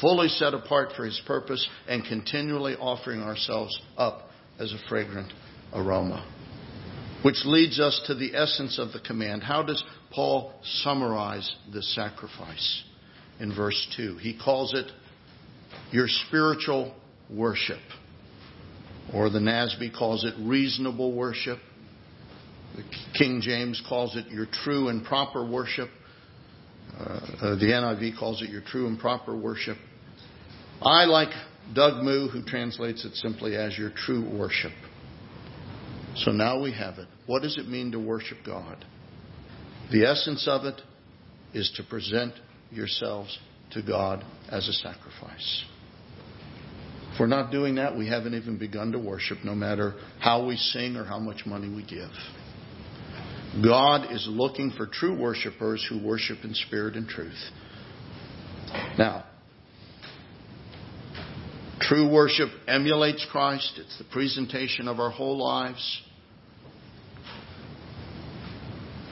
fully 0.00 0.28
set 0.28 0.54
apart 0.54 0.92
for 0.96 1.04
His 1.04 1.20
purpose, 1.26 1.66
and 1.86 2.02
continually 2.02 2.76
offering 2.76 3.20
ourselves 3.20 3.78
up 3.98 4.30
as 4.58 4.72
a 4.72 4.88
fragrant 4.88 5.32
aroma. 5.74 6.26
Which 7.22 7.44
leads 7.44 7.80
us 7.80 8.00
to 8.06 8.14
the 8.14 8.34
essence 8.36 8.78
of 8.78 8.92
the 8.92 9.00
command. 9.00 9.42
How 9.42 9.62
does 9.62 9.82
Paul 10.12 10.52
summarize 10.82 11.52
this 11.72 11.92
sacrifice 11.94 12.84
in 13.40 13.54
verse 13.54 13.88
2? 13.96 14.18
He 14.18 14.38
calls 14.38 14.72
it 14.72 14.90
your 15.90 16.06
spiritual 16.06 16.94
worship. 17.28 17.80
Or 19.12 19.30
the 19.30 19.40
NASB 19.40 19.96
calls 19.96 20.24
it 20.24 20.34
reasonable 20.38 21.12
worship. 21.12 21.58
The 22.76 22.84
King 23.18 23.40
James 23.40 23.82
calls 23.88 24.16
it 24.16 24.28
your 24.28 24.46
true 24.46 24.88
and 24.88 25.04
proper 25.04 25.44
worship. 25.44 25.88
Uh, 26.96 27.02
uh 27.02 27.54
the 27.56 27.66
NIV 27.66 28.18
calls 28.18 28.42
it 28.42 28.50
your 28.50 28.60
true 28.60 28.86
and 28.86 28.98
proper 28.98 29.36
worship. 29.36 29.76
I 30.80 31.04
like 31.06 31.30
Doug 31.74 32.04
Moo, 32.04 32.28
who 32.28 32.44
translates 32.44 33.04
it 33.04 33.14
simply 33.16 33.56
as 33.56 33.76
your 33.76 33.90
true 33.90 34.28
worship. 34.38 34.72
So 36.18 36.32
now 36.32 36.60
we 36.60 36.72
have 36.72 36.98
it. 36.98 37.08
What 37.26 37.42
does 37.42 37.56
it 37.56 37.68
mean 37.68 37.92
to 37.92 37.98
worship 37.98 38.38
God? 38.44 38.84
The 39.92 40.04
essence 40.04 40.46
of 40.48 40.64
it 40.64 40.80
is 41.54 41.72
to 41.76 41.82
present 41.84 42.34
yourselves 42.70 43.38
to 43.70 43.82
God 43.82 44.24
as 44.50 44.68
a 44.68 44.72
sacrifice. 44.72 45.64
If 47.12 47.20
we're 47.20 47.26
not 47.26 47.50
doing 47.50 47.76
that, 47.76 47.96
we 47.96 48.08
haven't 48.08 48.34
even 48.34 48.58
begun 48.58 48.92
to 48.92 48.98
worship, 48.98 49.38
no 49.44 49.54
matter 49.54 49.94
how 50.20 50.46
we 50.46 50.56
sing 50.56 50.96
or 50.96 51.04
how 51.04 51.18
much 51.18 51.46
money 51.46 51.68
we 51.68 51.84
give. 51.84 52.10
God 53.64 54.12
is 54.12 54.26
looking 54.30 54.70
for 54.70 54.86
true 54.86 55.18
worshipers 55.18 55.84
who 55.88 56.04
worship 56.04 56.38
in 56.44 56.52
spirit 56.54 56.96
and 56.96 57.08
truth. 57.08 57.50
Now, 58.98 59.24
true 61.80 62.12
worship 62.12 62.50
emulates 62.66 63.26
Christ. 63.30 63.78
It's 63.78 63.96
the 63.98 64.04
presentation 64.04 64.86
of 64.86 65.00
our 65.00 65.10
whole 65.10 65.38
lives. 65.38 66.02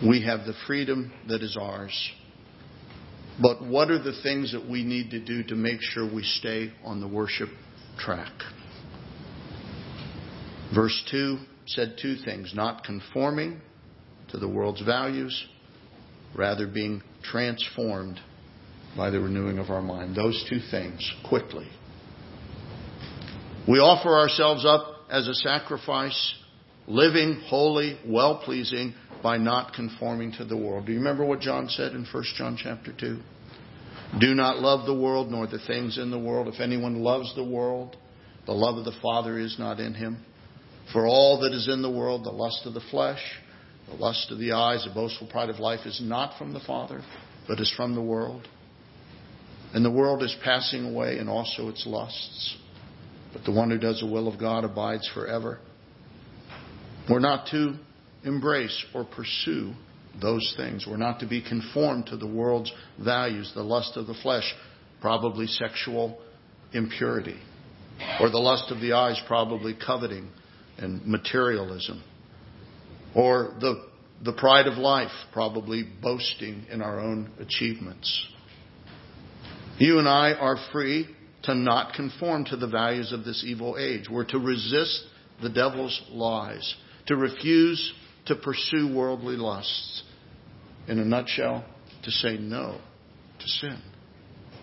We 0.05 0.23
have 0.25 0.41
the 0.41 0.55
freedom 0.67 1.13
that 1.29 1.43
is 1.43 1.57
ours. 1.59 2.11
But 3.41 3.63
what 3.63 3.91
are 3.91 4.03
the 4.03 4.19
things 4.23 4.53
that 4.53 4.69
we 4.69 4.85
need 4.85 5.11
to 5.11 5.21
do 5.25 5.43
to 5.45 5.55
make 5.55 5.81
sure 5.81 6.11
we 6.11 6.23
stay 6.23 6.73
on 6.85 7.01
the 7.01 7.09
worship 7.09 7.49
track? 7.99 8.33
Verse 10.75 11.03
2 11.11 11.39
said 11.67 11.97
two 12.01 12.17
things 12.17 12.53
not 12.55 12.85
conforming 12.85 13.61
to 14.29 14.39
the 14.39 14.49
world's 14.49 14.83
values, 14.83 15.47
rather 16.35 16.67
being 16.67 17.03
transformed 17.23 18.21
by 18.97 19.11
the 19.11 19.21
renewing 19.21 19.59
of 19.59 19.71
our 19.71 19.83
mind. 19.83 20.15
Those 20.15 20.45
two 20.49 20.61
things, 20.71 21.11
quickly. 21.29 21.69
We 23.69 23.79
offer 23.79 24.19
ourselves 24.19 24.65
up 24.67 25.07
as 25.11 25.27
a 25.29 25.35
sacrifice, 25.35 26.35
living, 26.87 27.41
holy, 27.47 27.99
well 28.07 28.43
pleasing, 28.45 28.95
by 29.23 29.37
not 29.37 29.75
conforming 29.75 30.33
to 30.33 30.45
the 30.45 30.57
world. 30.57 30.87
Do 30.87 30.93
you 30.93 30.99
remember 30.99 31.25
what 31.25 31.41
John 31.41 31.69
said 31.69 31.93
in 31.93 32.07
1 32.11 32.25
John 32.37 32.59
chapter 32.63 32.93
2? 32.99 33.21
Do 34.21 34.35
not 34.35 34.59
love 34.59 34.87
the 34.87 34.95
world 34.95 35.31
nor 35.31 35.47
the 35.47 35.59
things 35.67 35.99
in 35.99 36.11
the 36.11 36.19
world. 36.19 36.49
If 36.49 36.61
anyone 36.61 37.01
loves 37.01 37.35
the 37.35 37.45
world, 37.45 37.97
the 38.47 38.53
love 38.53 38.79
of 38.79 38.85
the 38.85 38.99
Father 39.03 39.39
is 39.39 39.57
not 39.59 39.81
in 39.81 39.95
him. 39.95 40.25
For 40.93 41.07
all 41.07 41.41
that 41.41 41.53
is 41.53 41.69
in 41.69 41.83
the 41.83 41.91
world, 41.91 42.25
the 42.25 42.31
lust 42.31 42.63
of 42.65 42.75
the 42.75 42.83
flesh, 42.91 43.21
the 43.89 43.97
lust 43.97 44.31
of 44.31 44.39
the 44.39 44.53
eyes, 44.53 44.85
the 44.85 44.95
boastful 44.95 45.27
pride 45.27 45.51
of 45.51 45.59
life 45.59 45.85
is 45.85 46.01
not 46.03 46.39
from 46.39 46.53
the 46.53 46.61
Father, 46.61 47.03
but 47.49 47.61
is 47.61 47.73
from 47.77 47.95
the 47.95 48.03
world. 48.03 48.47
And 49.75 49.85
the 49.85 49.91
world 49.91 50.23
is 50.23 50.35
passing 50.45 50.87
away 50.87 51.19
and 51.19 51.29
also 51.29 51.69
its 51.69 51.85
lusts. 51.87 52.57
But 53.33 53.45
the 53.45 53.53
one 53.53 53.71
who 53.71 53.79
does 53.79 54.01
the 54.01 54.07
will 54.07 54.29
of 54.29 54.39
God 54.39 54.65
abides 54.65 55.09
forever. 55.13 55.59
We're 57.11 57.19
not 57.19 57.49
to 57.51 57.75
embrace 58.27 58.85
or 58.93 59.05
pursue 59.05 59.73
those 60.21 60.55
things. 60.57 60.87
We're 60.89 60.97
not 60.97 61.21
to 61.21 61.27
be 61.27 61.43
conformed 61.43 62.07
to 62.07 62.17
the 62.17 62.27
world's 62.27 62.73
values, 63.03 63.53
the 63.55 63.63
lust 63.63 63.97
of 63.97 64.07
the 64.07 64.15
flesh, 64.23 64.55
probably 65.01 65.47
sexual 65.47 66.19
impurity, 66.73 67.39
or 68.21 68.31
the 68.31 68.39
lust 68.39 68.71
of 68.71 68.81
the 68.81 68.93
eyes, 68.93 69.21
probably 69.27 69.75
coveting 69.75 70.31
and 70.79 71.07
materialism, 71.07 72.03
or 73.15 73.55
the, 73.61 73.87
the 74.25 74.33
pride 74.33 74.67
of 74.67 74.79
life, 74.79 75.13
probably 75.33 75.85
boasting 76.03 76.67
in 76.71 76.83
our 76.83 77.01
own 77.01 77.31
achievements. 77.39 78.27
You 79.79 79.99
and 79.99 80.09
I 80.09 80.33
are 80.33 80.57
free 80.73 81.07
to 81.45 81.55
not 81.55 81.95
conform 81.95 82.47
to 82.47 82.57
the 82.57 82.67
values 82.67 83.13
of 83.13 83.25
this 83.25 83.45
evil 83.47 83.77
age. 83.79 84.09
We're 84.11 84.25
to 84.27 84.39
resist 84.39 85.05
the 85.43 85.51
devil's 85.51 86.03
lies, 86.11 86.75
to 87.07 87.17
refuse 87.17 87.93
to 88.27 88.37
pursue 88.37 88.95
worldly 88.95 89.37
lusts. 89.37 90.03
In 90.89 90.99
a 90.99 91.05
nutshell, 91.05 91.65
to 92.05 92.11
say 92.11 92.37
no 92.37 92.79
to 93.41 93.49
sin. 93.49 93.79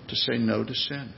To 0.07 0.15
say 0.15 0.37
no 0.37 0.63
to 0.63 0.73
sin. 0.73 1.13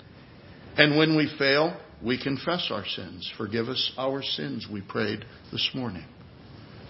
And 0.78 0.98
when 0.98 1.16
we 1.16 1.34
fail, 1.38 1.80
we 2.04 2.22
confess 2.22 2.70
our 2.72 2.86
sins. 2.86 3.32
Forgive 3.38 3.68
us 3.68 3.91
our 3.98 4.22
sins, 4.22 4.68
we 4.72 4.82
prayed 4.82 5.26
this 5.52 5.70
morning. 5.74 6.06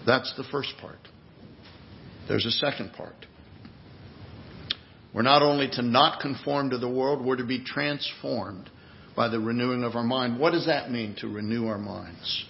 That's 0.06 0.32
the 0.36 0.44
first 0.44 0.74
part. 0.80 0.98
There's 2.28 2.46
a 2.46 2.50
second 2.50 2.92
part. 2.92 3.14
We're 5.14 5.22
not 5.22 5.42
only 5.42 5.68
to 5.72 5.82
not 5.82 6.20
conform 6.20 6.70
to 6.70 6.78
the 6.78 6.88
world, 6.88 7.24
we're 7.24 7.36
to 7.36 7.46
be 7.46 7.64
transformed 7.64 8.68
by 9.16 9.28
the 9.28 9.40
renewing 9.40 9.82
of 9.82 9.96
our 9.96 10.04
mind. 10.04 10.38
What 10.38 10.52
does 10.52 10.66
that 10.66 10.90
mean 10.90 11.16
to 11.20 11.28
renew 11.28 11.66
our 11.68 11.78
minds? 11.78 12.44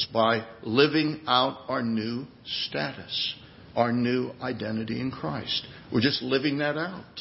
It's 0.00 0.10
by 0.10 0.46
living 0.62 1.20
out 1.26 1.58
our 1.68 1.82
new 1.82 2.24
status, 2.64 3.34
our 3.76 3.92
new 3.92 4.30
identity 4.40 4.98
in 4.98 5.10
Christ. 5.10 5.66
We're 5.92 6.00
just 6.00 6.22
living 6.22 6.56
that 6.60 6.78
out. 6.78 7.20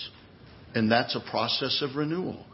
And 0.76 0.90
that's 0.90 1.14
a 1.14 1.30
process 1.30 1.82
of 1.82 1.98
renewal. 1.98 2.46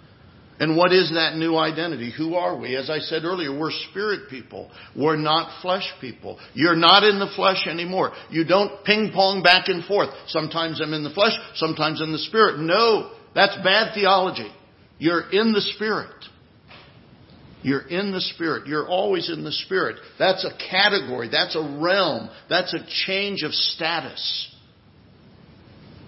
And 0.60 0.76
what 0.76 0.92
is 0.92 1.12
that 1.14 1.36
new 1.36 1.56
identity? 1.56 2.12
Who 2.18 2.34
are 2.34 2.58
we? 2.58 2.76
As 2.76 2.90
I 2.90 2.98
said 3.00 3.24
earlier, 3.24 3.56
we're 3.56 3.70
spirit 3.92 4.28
people. 4.28 4.72
We're 4.96 5.16
not 5.16 5.62
flesh 5.62 5.88
people. 6.02 6.40
You're 6.56 6.76
not 6.76 7.04
in 7.04 7.20
the 7.20 7.32
flesh 7.36 7.68
anymore. 7.68 8.12
You 8.32 8.46
don't 8.46 8.84
ping 8.84 9.12
pong 9.14 9.44
back 9.44 9.68
and 9.68 9.86
forth. 9.86 10.10
Sometimes 10.30 10.82
I'm 10.82 10.94
in 10.94 11.04
the 11.04 11.12
flesh, 11.12 11.34
sometimes 11.54 12.02
in 12.02 12.12
the 12.12 12.18
spirit. 12.18 12.58
No, 12.58 13.12
that's 13.36 13.56
bad 13.64 13.94
theology. 13.94 14.52
You're 14.98 15.30
in 15.30 15.54
the 15.54 15.62
spirit. 15.62 16.16
You're 17.66 17.88
in 17.88 18.12
the 18.12 18.22
Spirit. 18.22 18.68
You're 18.68 18.88
always 18.88 19.28
in 19.28 19.44
the 19.44 19.52
Spirit. 19.52 19.96
That's 20.20 20.46
a 20.46 20.56
category. 20.70 21.30
That's 21.32 21.56
a 21.56 21.80
realm. 21.82 22.30
That's 22.48 22.72
a 22.76 22.86
change 23.08 23.42
of 23.42 23.54
status. 23.54 24.56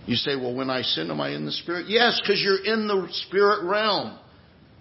You 0.05 0.17
say, 0.17 0.35
well, 0.35 0.53
when 0.53 0.69
I 0.69 0.83
sin, 0.83 1.09
am 1.09 1.19
I 1.19 1.31
in 1.31 1.47
the 1.47 1.51
Spirit? 1.51 1.87
Yes, 1.89 2.21
because 2.21 2.39
you're 2.43 2.63
in 2.63 2.87
the 2.87 3.07
Spirit 3.25 3.63
realm. 3.63 4.19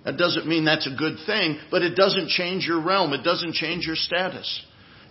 That 0.04 0.18
doesn't 0.18 0.46
mean 0.46 0.66
that's 0.66 0.86
a 0.86 0.94
good 0.94 1.16
thing, 1.24 1.58
but 1.70 1.80
it 1.80 1.94
doesn't 1.94 2.28
change 2.28 2.66
your 2.66 2.84
realm. 2.84 3.14
It 3.14 3.24
doesn't 3.24 3.54
change 3.54 3.86
your 3.86 3.96
status. 3.96 4.62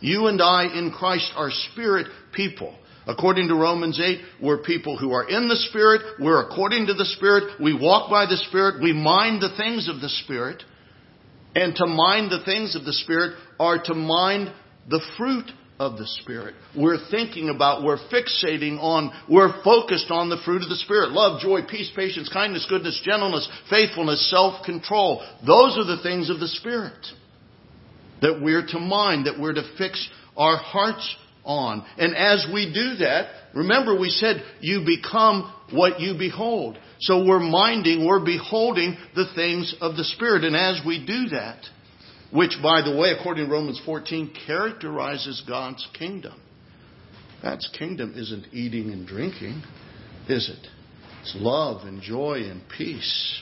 You 0.02 0.28
and 0.28 0.40
I 0.44 0.66
in 0.66 0.92
Christ 0.92 1.32
are 1.36 1.50
spirit 1.72 2.06
people. 2.32 2.76
According 3.08 3.48
to 3.48 3.56
Romans 3.56 4.00
8, 4.00 4.20
we're 4.40 4.62
people 4.62 5.00
who 5.00 5.14
are 5.14 5.28
in 5.28 5.48
the 5.48 5.56
Spirit. 5.56 6.04
We're 6.20 6.48
according 6.48 6.86
to 6.86 6.94
the 6.94 7.06
Spirit. 7.06 7.60
We 7.60 7.74
walk 7.74 8.12
by 8.12 8.28
the 8.28 8.38
Spirit. 8.50 8.84
We 8.84 8.94
mind 8.94 9.42
the 9.42 9.58
things 9.58 9.90
of 9.90 10.00
the 10.00 10.10
Spirit. 10.10 10.62
And 11.56 11.76
to 11.76 11.88
mind 11.88 12.32
the 12.32 12.44
things 12.44 12.76
of 12.76 12.84
the 12.84 12.94
Spirit 12.94 13.38
are 13.60 13.82
to 13.82 13.94
mind 13.94 14.54
the 14.90 15.02
fruit 15.18 15.50
of 15.80 15.98
the 15.98 16.08
Spirit. 16.22 16.56
We're 16.76 17.10
thinking 17.10 17.50
about, 17.50 17.84
we're 17.84 17.98
fixating 17.98 18.78
on, 18.80 19.12
we're 19.30 19.62
focused 19.64 20.12
on 20.12 20.30
the 20.30 20.38
fruit 20.46 20.62
of 20.64 20.70
the 20.70 20.76
Spirit. 20.76 21.12
Love, 21.12 21.42
joy, 21.42 21.62
peace, 21.70 21.92
patience, 21.96 22.30
kindness, 22.32 22.66
goodness, 22.70 23.02
gentleness, 23.04 23.50
faithfulness, 23.70 24.30
self-control. 24.30 25.26
Those 25.46 25.78
are 25.78 25.86
the 25.86 26.02
things 26.04 26.30
of 26.30 26.40
the 26.40 26.48
Spirit 26.48 27.06
that 28.22 28.42
we're 28.42 28.66
to 28.66 28.80
mind, 28.80 29.26
that 29.26 29.40
we're 29.40 29.54
to 29.54 29.76
fix 29.78 30.10
our 30.38 30.58
hearts 30.58 31.16
on. 31.46 31.86
And 31.98 32.16
as 32.16 32.48
we 32.54 32.74
do 32.74 33.04
that, 33.04 33.30
remember 33.54 33.98
we 33.98 34.10
said 34.10 34.44
you 34.60 34.84
become 34.86 35.54
what 35.72 36.00
you 36.00 36.16
behold. 36.18 36.78
So 37.00 37.26
we're 37.26 37.40
minding, 37.40 38.06
we're 38.06 38.26
beholding 38.26 38.98
the 39.16 39.26
things 39.36 39.76
of 39.82 39.96
the 39.96 40.04
Spirit. 40.04 40.44
And 40.44 40.56
as 40.56 40.82
we 40.86 41.06
do 41.06 41.30
that, 41.30 41.60
which, 42.32 42.58
by 42.62 42.82
the 42.82 42.96
way, 42.96 43.12
according 43.18 43.46
to 43.46 43.52
Romans 43.52 43.82
14, 43.86 44.34
characterizes 44.46 45.44
God's 45.48 45.88
kingdom. 45.98 46.40
God's 47.42 47.70
kingdom 47.78 48.14
isn't 48.16 48.48
eating 48.54 48.92
and 48.92 49.08
drinking, 49.08 49.62
is 50.28 50.50
it? 50.50 50.68
It's 51.22 51.36
love 51.38 51.88
and 51.88 52.02
joy 52.02 52.42
and 52.50 52.62
peace. 52.76 53.42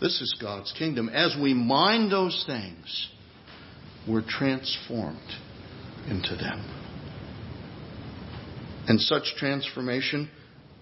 This 0.00 0.20
is 0.20 0.36
God's 0.40 0.72
kingdom. 0.76 1.08
As 1.08 1.36
we 1.40 1.54
mind 1.54 2.10
those 2.10 2.44
things, 2.46 3.08
we're 4.08 4.24
transformed 4.26 5.18
into 6.08 6.36
them. 6.36 6.83
And 8.86 9.00
such 9.00 9.34
transformation, 9.38 10.30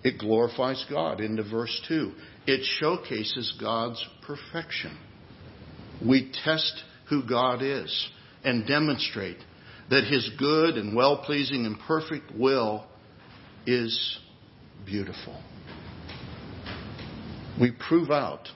it 0.03 0.18
glorifies 0.18 0.84
God. 0.90 1.20
Into 1.20 1.42
verse 1.42 1.80
2, 1.88 2.12
it 2.46 2.64
showcases 2.80 3.55
God's 3.61 4.05
perfection. 4.26 4.98
We 6.05 6.32
test 6.44 6.82
who 7.09 7.26
God 7.26 7.62
is 7.62 8.11
and 8.44 8.66
demonstrate 8.66 9.38
that 9.90 10.05
His 10.05 10.30
good 10.38 10.76
and 10.76 10.96
well 10.96 11.22
pleasing 11.24 11.66
and 11.66 11.78
perfect 11.86 12.32
will 12.36 12.86
is 13.66 14.18
beautiful. 14.84 15.40
We 17.61 17.70
prove 17.70 18.11
out 18.11 18.48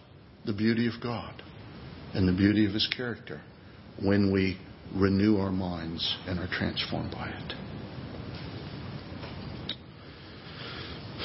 the 0.45 0.53
beauty 0.53 0.89
of 0.89 0.95
God 1.03 1.43
and 2.15 2.27
the 2.27 2.33
beauty 2.33 2.67
of 2.67 2.73
His 2.73 2.89
character 2.97 3.41
when 4.03 4.33
we 4.33 4.59
renew 4.95 5.39
our 5.39 5.53
minds 5.53 6.17
and 6.27 6.39
are 6.39 6.49
transformed 6.49 7.13
by 7.13 7.29
it. 7.29 7.66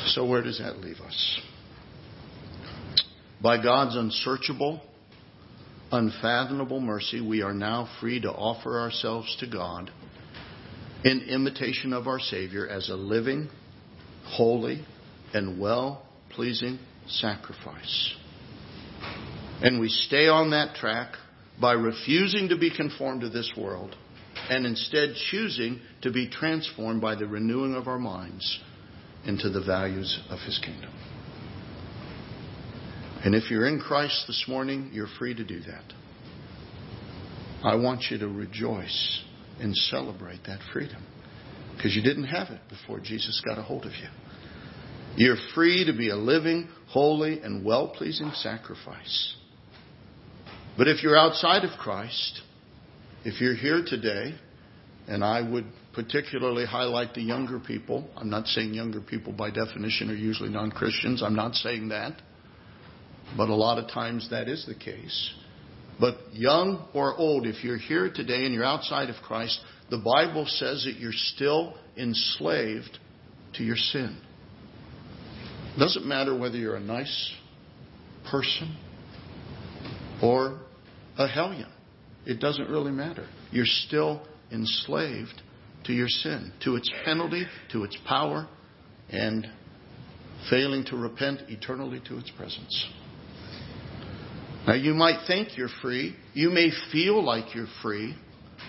So, 0.07 0.25
where 0.25 0.41
does 0.41 0.59
that 0.59 0.79
leave 0.79 0.99
us? 0.99 1.41
By 3.41 3.61
God's 3.61 3.95
unsearchable 3.95 4.81
unfathomable 5.91 6.79
mercy, 6.79 7.21
we 7.21 7.41
are 7.41 7.53
now 7.53 7.89
free 7.99 8.21
to 8.21 8.31
offer 8.31 8.79
ourselves 8.79 9.35
to 9.39 9.47
God 9.47 9.91
in 11.03 11.21
imitation 11.21 11.93
of 11.93 12.07
our 12.07 12.19
Savior 12.19 12.67
as 12.67 12.89
a 12.89 12.95
living, 12.95 13.49
holy, 14.25 14.85
and 15.33 15.59
well 15.59 16.05
pleasing 16.29 16.79
sacrifice. 17.07 18.15
And 19.61 19.79
we 19.79 19.89
stay 19.89 20.27
on 20.27 20.51
that 20.51 20.75
track 20.75 21.15
by 21.59 21.73
refusing 21.73 22.49
to 22.49 22.57
be 22.57 22.75
conformed 22.75 23.21
to 23.21 23.29
this 23.29 23.51
world 23.57 23.95
and 24.49 24.65
instead 24.65 25.13
choosing 25.29 25.79
to 26.01 26.11
be 26.11 26.29
transformed 26.29 27.01
by 27.01 27.15
the 27.15 27.27
renewing 27.27 27.75
of 27.75 27.87
our 27.87 27.99
minds 27.99 28.59
into 29.25 29.49
the 29.49 29.61
values 29.61 30.19
of 30.29 30.39
His 30.39 30.59
kingdom. 30.63 30.91
And 33.23 33.35
if 33.35 33.51
you're 33.51 33.67
in 33.67 33.79
Christ 33.79 34.23
this 34.27 34.45
morning, 34.47 34.89
you're 34.93 35.07
free 35.19 35.35
to 35.35 35.43
do 35.43 35.59
that. 35.61 35.93
I 37.63 37.75
want 37.75 38.05
you 38.09 38.17
to 38.17 38.27
rejoice 38.27 39.23
and 39.59 39.75
celebrate 39.75 40.43
that 40.47 40.59
freedom 40.73 41.05
because 41.75 41.95
you 41.95 42.01
didn't 42.01 42.25
have 42.25 42.49
it 42.49 42.61
before 42.69 42.99
Jesus 42.99 43.41
got 43.45 43.59
a 43.59 43.61
hold 43.61 43.85
of 43.85 43.91
you. 43.91 44.07
You're 45.17 45.37
free 45.53 45.85
to 45.85 45.93
be 45.95 46.09
a 46.09 46.15
living, 46.15 46.69
holy, 46.87 47.41
and 47.41 47.63
well 47.63 47.89
pleasing 47.89 48.31
sacrifice. 48.35 49.35
But 50.77 50.87
if 50.87 51.03
you're 51.03 51.17
outside 51.17 51.63
of 51.63 51.77
Christ, 51.77 52.41
if 53.23 53.41
you're 53.41 53.55
here 53.55 53.83
today, 53.85 54.33
and 55.07 55.23
I 55.23 55.47
would 55.47 55.65
particularly 55.93 56.65
highlight 56.65 57.13
the 57.13 57.21
younger 57.21 57.59
people, 57.59 58.09
I'm 58.15 58.29
not 58.29 58.47
saying 58.47 58.73
younger 58.73 59.01
people 59.01 59.33
by 59.33 59.51
definition 59.51 60.09
are 60.09 60.15
usually 60.15 60.49
non 60.49 60.71
Christians, 60.71 61.21
I'm 61.21 61.35
not 61.35 61.55
saying 61.55 61.89
that. 61.89 62.21
But 63.37 63.49
a 63.49 63.55
lot 63.55 63.77
of 63.77 63.89
times 63.89 64.29
that 64.29 64.47
is 64.47 64.65
the 64.65 64.75
case. 64.75 65.33
But 65.99 66.17
young 66.33 66.87
or 66.93 67.15
old, 67.15 67.45
if 67.45 67.63
you're 67.63 67.77
here 67.77 68.11
today 68.13 68.45
and 68.45 68.53
you're 68.53 68.65
outside 68.65 69.09
of 69.09 69.15
Christ, 69.23 69.59
the 69.89 69.99
Bible 69.99 70.45
says 70.47 70.83
that 70.85 70.99
you're 70.99 71.11
still 71.13 71.75
enslaved 71.95 72.97
to 73.53 73.63
your 73.63 73.75
sin. 73.75 74.17
It 75.75 75.79
doesn't 75.79 76.05
matter 76.05 76.37
whether 76.37 76.57
you're 76.57 76.75
a 76.75 76.81
nice 76.81 77.33
person 78.29 78.77
or 80.21 80.59
a 81.17 81.27
hellion. 81.27 81.69
It 82.25 82.39
doesn't 82.39 82.69
really 82.69 82.91
matter. 82.91 83.27
You're 83.51 83.65
still 83.65 84.25
enslaved 84.51 85.41
to 85.91 85.97
your 85.97 86.07
sin, 86.07 86.53
to 86.63 86.77
its 86.77 86.89
penalty, 87.03 87.45
to 87.73 87.83
its 87.83 87.97
power, 88.07 88.47
and 89.09 89.45
failing 90.49 90.85
to 90.85 90.95
repent 90.95 91.41
eternally 91.49 92.01
to 92.07 92.17
its 92.17 92.31
presence. 92.31 92.89
Now, 94.65 94.75
you 94.75 94.93
might 94.93 95.25
think 95.27 95.57
you're 95.57 95.69
free. 95.81 96.15
You 96.33 96.49
may 96.49 96.69
feel 96.91 97.21
like 97.23 97.53
you're 97.53 97.67
free. 97.81 98.15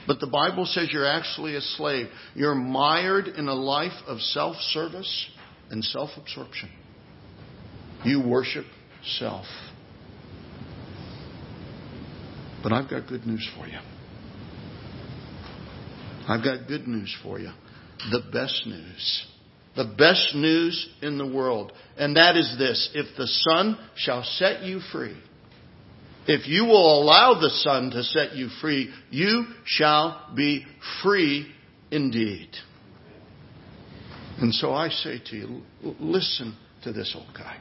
But 0.07 0.19
the 0.19 0.27
Bible 0.27 0.65
says 0.67 0.89
you're 0.91 1.07
actually 1.07 1.55
a 1.55 1.61
slave. 1.61 2.09
You're 2.35 2.57
mired 2.57 3.29
in 3.29 3.47
a 3.47 3.55
life 3.55 3.93
of 4.07 4.19
self 4.21 4.57
service 4.57 5.31
and 5.71 5.85
self 5.85 6.11
absorption. 6.17 6.71
You 8.05 8.21
worship 8.27 8.65
self. 9.19 9.47
But 12.65 12.73
I've 12.73 12.91
got 12.91 13.07
good 13.07 13.27
news 13.27 13.49
for 13.57 13.69
you. 13.69 13.79
I've 16.29 16.45
got 16.45 16.69
good 16.69 16.87
news 16.87 17.15
for 17.23 17.39
you. 17.39 17.51
The 18.11 18.23
best 18.33 18.67
news. 18.67 19.27
The 19.77 19.95
best 19.97 20.35
news 20.35 20.89
in 21.01 21.19
the 21.19 21.27
world. 21.27 21.73
And 21.97 22.17
that 22.17 22.37
is 22.37 22.57
this 22.59 22.91
if 22.95 23.17
the 23.17 23.27
Son 23.27 23.79
shall 23.97 24.23
set 24.23 24.63
you 24.63 24.81
free, 24.93 25.17
if 26.27 26.47
you 26.47 26.65
will 26.65 27.03
allow 27.03 27.41
the 27.41 27.51
Son 27.51 27.91
to 27.91 28.03
set 28.03 28.35
you 28.35 28.49
free, 28.61 28.93
you 29.11 29.45
shall 29.65 30.33
be 30.37 30.65
free 31.03 31.53
indeed. 31.91 32.49
And 34.39 34.55
so 34.55 34.73
I 34.73 34.89
say 34.89 35.21
to 35.31 35.37
you, 35.37 35.63
listen 36.01 36.57
to 36.85 36.93
this 36.93 37.13
old 37.17 37.35
guy. 37.35 37.59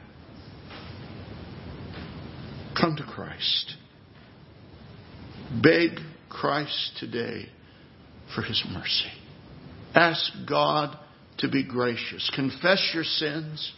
Come 2.78 2.96
to 2.96 3.04
Christ. 3.04 3.76
Beg 5.62 5.90
Christ 6.28 6.96
today 6.98 7.48
for 8.34 8.42
his 8.42 8.62
mercy. 8.70 9.10
Ask 9.94 10.32
God 10.48 10.96
to 11.38 11.48
be 11.48 11.64
gracious. 11.64 12.30
Confess 12.34 12.90
your 12.94 13.04
sins. 13.04 13.72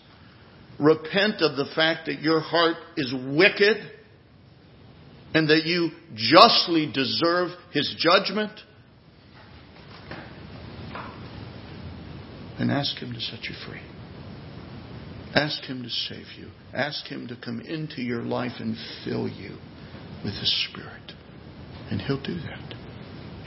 Repent 0.78 1.40
of 1.40 1.56
the 1.56 1.66
fact 1.74 2.06
that 2.06 2.20
your 2.20 2.40
heart 2.40 2.76
is 2.96 3.12
wicked 3.12 3.76
and 5.34 5.48
that 5.48 5.64
you 5.64 5.90
justly 6.14 6.90
deserve 6.92 7.50
his 7.72 7.94
judgment. 7.98 8.52
And 12.58 12.70
ask 12.70 12.96
him 12.98 13.12
to 13.12 13.20
set 13.20 13.44
you 13.44 13.54
free. 13.66 13.80
Ask 15.34 15.64
him 15.64 15.82
to 15.82 15.90
save 15.90 16.26
you. 16.38 16.48
Ask 16.72 17.06
him 17.06 17.26
to 17.26 17.36
come 17.36 17.60
into 17.60 18.00
your 18.00 18.22
life 18.22 18.52
and 18.60 18.76
fill 19.04 19.28
you 19.28 19.56
with 20.22 20.34
his 20.34 20.68
spirit. 20.70 21.12
And 21.90 22.00
he'll 22.00 22.22
do 22.22 22.36
that. 22.36 22.74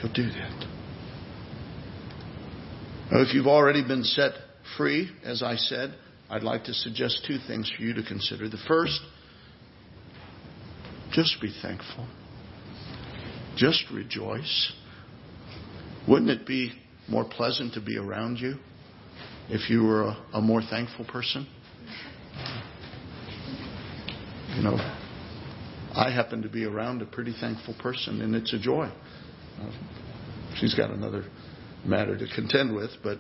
He'll 0.02 0.14
do 0.14 0.30
that. 0.30 0.77
If 3.10 3.34
you've 3.34 3.48
already 3.48 3.88
been 3.88 4.04
set 4.04 4.34
free, 4.76 5.10
as 5.24 5.42
I 5.42 5.56
said, 5.56 5.96
I'd 6.30 6.44
like 6.44 6.66
to 6.66 6.74
suggest 6.74 7.24
two 7.26 7.38
things 7.48 7.72
for 7.76 7.82
you 7.82 7.94
to 7.94 8.04
consider. 8.04 8.50
The 8.50 8.58
first, 8.68 9.00
just 11.12 11.40
be 11.42 11.54
thankful. 11.62 12.08
Just 13.56 13.86
rejoice. 13.94 14.74
Wouldn't 16.08 16.30
it 16.30 16.46
be 16.46 16.74
more 17.08 17.24
pleasant 17.24 17.74
to 17.76 17.82
be 17.82 17.98
around 17.98 18.38
you 18.38 18.56
if 19.50 19.70
you 19.70 19.84
were 19.84 20.04
a, 20.04 20.26
a 20.34 20.42
more 20.42 20.62
thankful 20.62 21.06
person? 21.06 21.48
You 24.56 24.64
know, 24.64 24.78
I 25.96 26.12
happen 26.14 26.42
to 26.42 26.50
be 26.50 26.66
around 26.66 27.02
a 27.02 27.06
pretty 27.06 27.34
thankful 27.40 27.76
person, 27.82 28.22
and 28.22 28.36
it's 28.36 28.54
a 28.54 28.60
joy. 28.60 28.92
She's 30.58 30.76
got 30.76 30.92
another 30.92 31.24
matter 31.86 32.18
to 32.18 32.28
contend 32.36 32.76
with, 32.76 32.92
but 33.04 33.20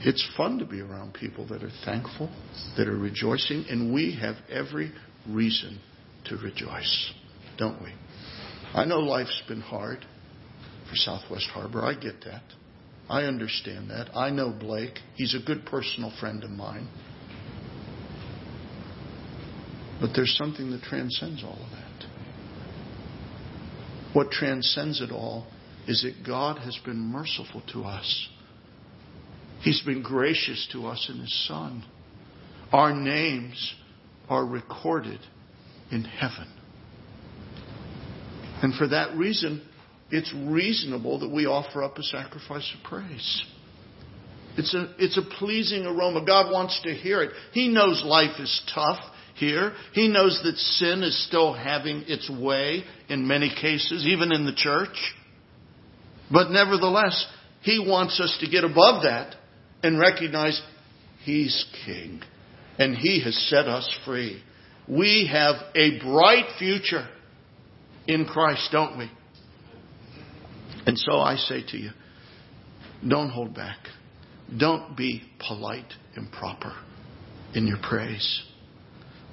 it's 0.00 0.26
fun 0.36 0.58
to 0.58 0.64
be 0.64 0.80
around 0.80 1.14
people 1.14 1.46
that 1.48 1.62
are 1.62 1.72
thankful, 1.84 2.30
that 2.76 2.88
are 2.88 2.96
rejoicing, 2.96 3.64
and 3.68 3.92
we 3.92 4.18
have 4.20 4.36
every 4.50 4.92
reason 5.28 5.80
to 6.26 6.36
rejoice, 6.36 7.12
don't 7.58 7.80
we? 7.82 7.92
I 8.74 8.84
know 8.84 8.98
life's 8.98 9.42
been 9.46 9.60
hard 9.60 10.04
for 10.88 10.96
Southwest 10.96 11.46
Harbor. 11.52 11.84
I 11.84 11.94
get 11.94 12.22
that. 12.24 12.42
I 13.08 13.22
understand 13.22 13.90
that. 13.90 14.16
I 14.16 14.30
know 14.30 14.50
Blake. 14.50 14.98
He's 15.14 15.34
a 15.34 15.44
good 15.44 15.64
personal 15.66 16.12
friend 16.18 16.42
of 16.42 16.50
mine. 16.50 16.88
But 20.00 20.10
there's 20.14 20.36
something 20.36 20.70
that 20.72 20.82
transcends 20.82 21.42
all 21.44 21.52
of 21.52 21.70
that. 21.70 22.06
What 24.12 24.30
transcends 24.30 25.00
it 25.00 25.10
all 25.10 25.46
is 25.86 26.02
that 26.02 26.26
God 26.26 26.58
has 26.58 26.78
been 26.84 26.98
merciful 26.98 27.62
to 27.72 27.82
us. 27.84 28.28
He's 29.60 29.82
been 29.82 30.02
gracious 30.02 30.68
to 30.72 30.86
us 30.86 31.10
in 31.12 31.20
His 31.20 31.46
Son. 31.46 31.84
Our 32.72 32.94
names 32.94 33.74
are 34.28 34.44
recorded 34.44 35.20
in 35.90 36.04
heaven. 36.04 36.48
And 38.62 38.74
for 38.74 38.88
that 38.88 39.16
reason, 39.16 39.62
it's 40.10 40.32
reasonable 40.46 41.20
that 41.20 41.28
we 41.28 41.46
offer 41.46 41.82
up 41.82 41.98
a 41.98 42.02
sacrifice 42.02 42.72
of 42.76 42.88
praise. 42.88 43.44
It's 44.56 44.72
a, 44.74 44.94
it's 44.98 45.18
a 45.18 45.38
pleasing 45.38 45.84
aroma. 45.84 46.24
God 46.24 46.52
wants 46.52 46.80
to 46.84 46.94
hear 46.94 47.22
it. 47.22 47.30
He 47.52 47.68
knows 47.68 48.02
life 48.04 48.38
is 48.38 48.62
tough 48.74 49.00
here. 49.34 49.72
He 49.92 50.08
knows 50.08 50.40
that 50.44 50.56
sin 50.56 51.02
is 51.02 51.26
still 51.26 51.52
having 51.52 52.04
its 52.06 52.30
way 52.30 52.84
in 53.08 53.26
many 53.26 53.52
cases, 53.60 54.06
even 54.06 54.32
in 54.32 54.46
the 54.46 54.54
church. 54.54 54.96
But 56.30 56.50
nevertheless, 56.50 57.26
He 57.62 57.78
wants 57.78 58.20
us 58.20 58.36
to 58.40 58.50
get 58.50 58.64
above 58.64 59.02
that 59.02 59.36
and 59.82 59.98
recognize 59.98 60.60
He's 61.22 61.64
King 61.84 62.22
and 62.78 62.96
He 62.96 63.22
has 63.22 63.36
set 63.48 63.66
us 63.66 63.88
free. 64.04 64.42
We 64.88 65.30
have 65.32 65.56
a 65.74 66.00
bright 66.00 66.56
future 66.58 67.08
in 68.06 68.26
Christ, 68.26 68.68
don't 68.72 68.98
we? 68.98 69.10
And 70.86 70.98
so 70.98 71.18
I 71.18 71.36
say 71.36 71.62
to 71.68 71.78
you, 71.78 71.90
don't 73.06 73.30
hold 73.30 73.54
back. 73.54 73.78
Don't 74.58 74.96
be 74.96 75.22
polite 75.46 75.92
and 76.16 76.30
proper 76.30 76.74
in 77.54 77.66
your 77.66 77.78
praise. 77.82 78.42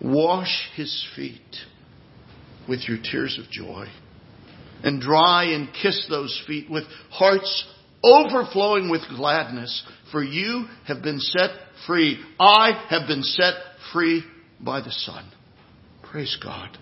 Wash 0.01 0.69
his 0.75 1.05
feet 1.15 1.41
with 2.67 2.87
your 2.87 2.97
tears 2.97 3.37
of 3.37 3.51
joy 3.51 3.87
and 4.83 5.01
dry 5.01 5.45
and 5.45 5.69
kiss 5.81 6.07
those 6.09 6.41
feet 6.47 6.69
with 6.69 6.83
hearts 7.09 7.67
overflowing 8.03 8.89
with 8.89 9.01
gladness, 9.15 9.85
for 10.11 10.23
you 10.23 10.65
have 10.87 11.03
been 11.03 11.19
set 11.19 11.51
free. 11.85 12.19
I 12.39 12.85
have 12.89 13.07
been 13.07 13.23
set 13.23 13.53
free 13.93 14.23
by 14.59 14.81
the 14.81 14.91
Son. 14.91 15.29
Praise 16.11 16.37
God. 16.43 16.77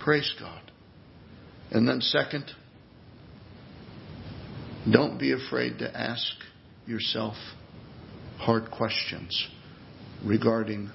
Praise 0.00 0.32
God. 0.38 0.60
And 1.70 1.88
then, 1.88 2.00
second, 2.00 2.50
don't 4.90 5.18
be 5.18 5.32
afraid 5.32 5.78
to 5.78 5.96
ask 5.96 6.32
yourself 6.86 7.34
hard 8.38 8.70
questions 8.70 9.48
regarding 10.24 10.90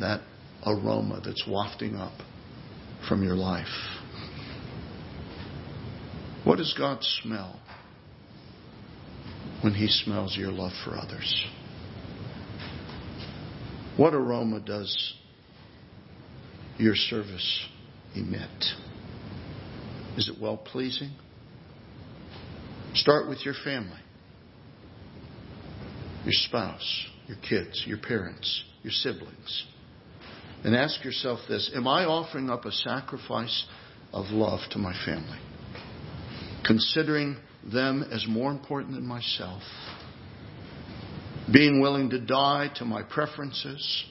that 0.00 0.22
aroma 0.66 1.20
that's 1.24 1.44
wafting 1.46 1.96
up 1.96 2.14
from 3.08 3.22
your 3.22 3.36
life. 3.36 3.99
What 6.44 6.56
does 6.56 6.74
God 6.76 6.98
smell 7.22 7.60
when 9.62 9.74
He 9.74 9.88
smells 9.88 10.36
your 10.36 10.50
love 10.50 10.72
for 10.84 10.96
others? 10.96 11.46
What 13.96 14.14
aroma 14.14 14.60
does 14.60 15.14
your 16.78 16.94
service 16.94 17.66
emit? 18.14 18.64
Is 20.16 20.28
it 20.28 20.40
well 20.40 20.56
pleasing? 20.56 21.10
Start 22.94 23.28
with 23.28 23.44
your 23.44 23.54
family, 23.62 24.00
your 26.24 26.32
spouse, 26.32 27.06
your 27.26 27.36
kids, 27.48 27.84
your 27.86 27.98
parents, 27.98 28.64
your 28.82 28.92
siblings. 28.92 29.66
And 30.64 30.74
ask 30.74 31.04
yourself 31.04 31.40
this 31.48 31.70
Am 31.74 31.86
I 31.86 32.04
offering 32.04 32.50
up 32.50 32.64
a 32.64 32.72
sacrifice 32.72 33.64
of 34.12 34.26
love 34.30 34.60
to 34.70 34.78
my 34.78 34.92
family? 35.04 35.38
Considering 36.64 37.36
them 37.64 38.04
as 38.10 38.26
more 38.26 38.50
important 38.50 38.94
than 38.94 39.06
myself? 39.06 39.62
Being 41.52 41.80
willing 41.80 42.10
to 42.10 42.20
die 42.20 42.70
to 42.76 42.84
my 42.84 43.02
preferences? 43.02 44.04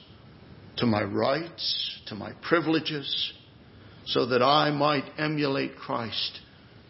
to 0.80 0.86
my 0.86 1.02
rights, 1.02 2.00
to 2.06 2.14
my 2.14 2.32
privileges, 2.42 3.32
so 4.06 4.26
that 4.26 4.42
I 4.42 4.70
might 4.70 5.04
emulate 5.18 5.76
Christ, 5.76 6.40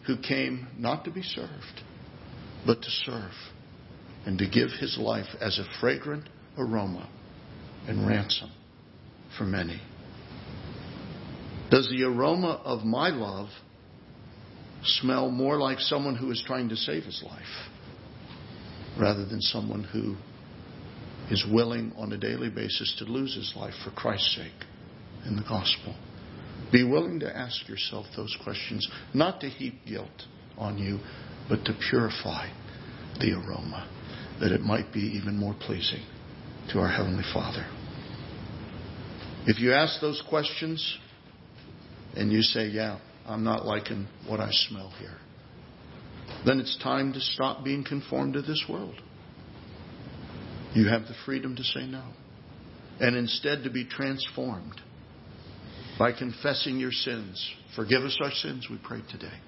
who 0.07 0.17
came 0.17 0.69
not 0.79 1.05
to 1.05 1.11
be 1.11 1.23
served, 1.23 1.83
but 2.65 2.81
to 2.83 2.91
serve 2.91 3.33
and 4.27 4.39
to 4.39 4.49
give 4.49 4.71
his 4.79 4.97
life 4.97 5.27
as 5.41 5.59
a 5.59 5.81
fragrant 5.81 6.29
aroma 6.57 7.09
and 7.89 8.07
ransom 8.07 8.51
for 9.37 9.45
many. 9.45 9.81
Does 11.71 11.89
the 11.91 12.05
aroma 12.05 12.61
of 12.65 12.85
my 12.85 13.09
love 13.09 13.49
smell 14.83 15.31
more 15.31 15.59
like 15.59 15.79
someone 15.81 16.17
who 16.17 16.31
is 16.31 16.43
trying 16.47 16.69
to 16.69 16.77
save 16.77 17.05
his 17.05 17.23
life 17.25 17.69
rather 18.99 19.25
than 19.25 19.41
someone 19.41 19.85
who 19.85 20.17
is 21.33 21.47
willing 21.51 21.93
on 21.97 22.13
a 22.13 22.19
daily 22.19 22.51
basis 22.51 22.95
to 22.99 23.05
lose 23.05 23.35
his 23.35 23.53
life 23.57 23.75
for 23.85 23.91
Christ's 23.91 24.37
sake 24.37 24.67
in 25.27 25.37
the 25.37 25.43
gospel. 25.43 25.95
Be 26.73 26.85
willing 26.85 27.21
to 27.21 27.37
ask 27.37 27.69
yourself 27.69 28.07
those 28.17 28.37
questions, 28.43 28.89
not 29.15 29.41
to 29.41 29.49
heap 29.49 29.75
guilt 29.87 30.27
on 30.59 30.79
you, 30.79 30.99
but 31.49 31.65
to 31.65 31.73
purify 31.89 32.49
the 33.19 33.33
aroma, 33.33 33.89
that 34.41 34.53
it 34.53 34.61
might 34.61 34.93
be 34.93 35.01
even 35.01 35.37
more 35.37 35.55
pleasing 35.61 36.03
to 36.73 36.79
our 36.79 36.89
Heavenly 36.89 37.25
Father. 37.33 37.67
If 39.47 39.59
you 39.59 39.73
ask 39.73 40.01
those 40.01 40.23
questions 40.29 40.99
and 42.15 42.31
you 42.31 42.43
say, 42.43 42.69
Yeah, 42.69 42.99
I'm 43.31 43.45
not 43.45 43.65
liking 43.65 44.09
what 44.27 44.41
I 44.41 44.51
smell 44.51 44.93
here, 44.99 45.17
then 46.45 46.59
it's 46.59 46.77
time 46.83 47.13
to 47.13 47.21
stop 47.21 47.65
being 47.65 47.85
conformed 47.85 48.35
to 48.35 48.43
this 48.43 48.65
world. 48.69 49.01
You 50.75 50.89
have 50.89 51.03
the 51.03 51.15
freedom 51.25 51.55
to 51.57 51.63
say 51.63 51.87
no. 51.87 52.05
And 53.01 53.17
instead 53.17 53.65
to 53.65 53.71
be 53.71 53.87
transformed 53.87 54.81
by 55.99 56.13
confessing 56.13 56.79
your 56.79 56.93
sins. 56.93 57.55
Forgive 57.77 58.03
us 58.03 58.19
our 58.23 58.31
sins, 58.31 58.67
we 58.71 58.79
pray 58.83 59.01
today. 59.11 59.39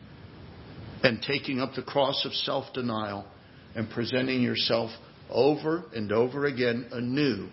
And 1.03 1.21
taking 1.21 1.61
up 1.61 1.75
the 1.75 1.83
cross 1.83 2.25
of 2.25 2.33
self 2.33 2.73
denial 2.73 3.27
and 3.75 3.91
presenting 3.91 4.43
yourself 4.43 4.91
over 5.31 5.85
and 5.95 6.13
over 6.13 6.47
again 6.47 6.89
anew 6.93 7.49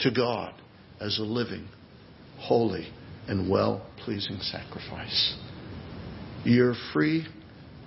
to 0.00 0.10
God 0.10 0.54
as 1.00 1.18
a 1.18 1.22
living, 1.22 1.68
holy, 2.38 2.92
and 3.28 3.50
well 3.50 3.86
pleasing 4.04 4.38
sacrifice. 4.40 5.36
You're 6.44 6.74
free 6.92 7.26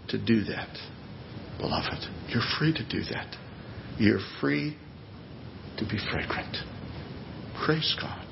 to 0.10 0.18
do 0.18 0.44
that, 0.46 0.78
beloved. 1.60 2.06
You're 2.30 2.44
free 2.58 2.74
to 2.74 2.88
do 2.90 3.04
that. 3.14 3.36
You're 4.00 4.20
free 4.42 4.78
to 5.78 5.86
be 5.86 5.98
fragrant. 6.12 6.58
Praise 7.66 7.96
God. 8.00 8.26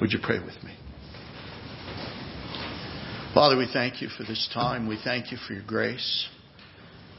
Would 0.00 0.12
you 0.12 0.18
pray 0.22 0.38
with 0.38 0.62
me? 0.64 0.74
Father, 3.34 3.56
we 3.56 3.68
thank 3.72 4.00
you 4.00 4.08
for 4.08 4.24
this 4.24 4.48
time. 4.52 4.88
We 4.88 4.98
thank 5.02 5.30
you 5.30 5.38
for 5.46 5.52
your 5.52 5.64
grace. 5.64 6.28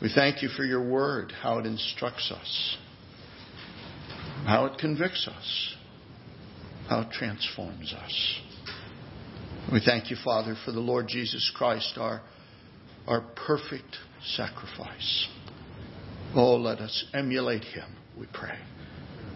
We 0.01 0.11
thank 0.13 0.41
you 0.41 0.49
for 0.49 0.63
your 0.63 0.87
word, 0.87 1.33
how 1.41 1.59
it 1.59 1.65
instructs 1.65 2.31
us, 2.31 2.77
how 4.45 4.65
it 4.65 4.79
convicts 4.79 5.27
us, 5.27 5.75
how 6.87 7.01
it 7.01 7.11
transforms 7.11 7.93
us. 7.93 8.39
We 9.71 9.81
thank 9.85 10.09
you, 10.09 10.17
Father, 10.23 10.55
for 10.65 10.71
the 10.71 10.79
Lord 10.79 11.07
Jesus 11.07 11.51
Christ, 11.55 11.93
our, 11.97 12.21
our 13.09 13.21
perfect 13.47 13.97
sacrifice. 14.35 15.27
Oh, 16.35 16.55
let 16.55 16.77
us 16.77 17.05
emulate 17.13 17.63
him, 17.63 17.89
we 18.17 18.27
pray. 18.31 18.57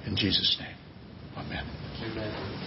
In 0.05 0.15
Jesus' 0.15 0.57
name, 0.59 0.75
amen. 1.35 1.65
Amen. 2.03 2.63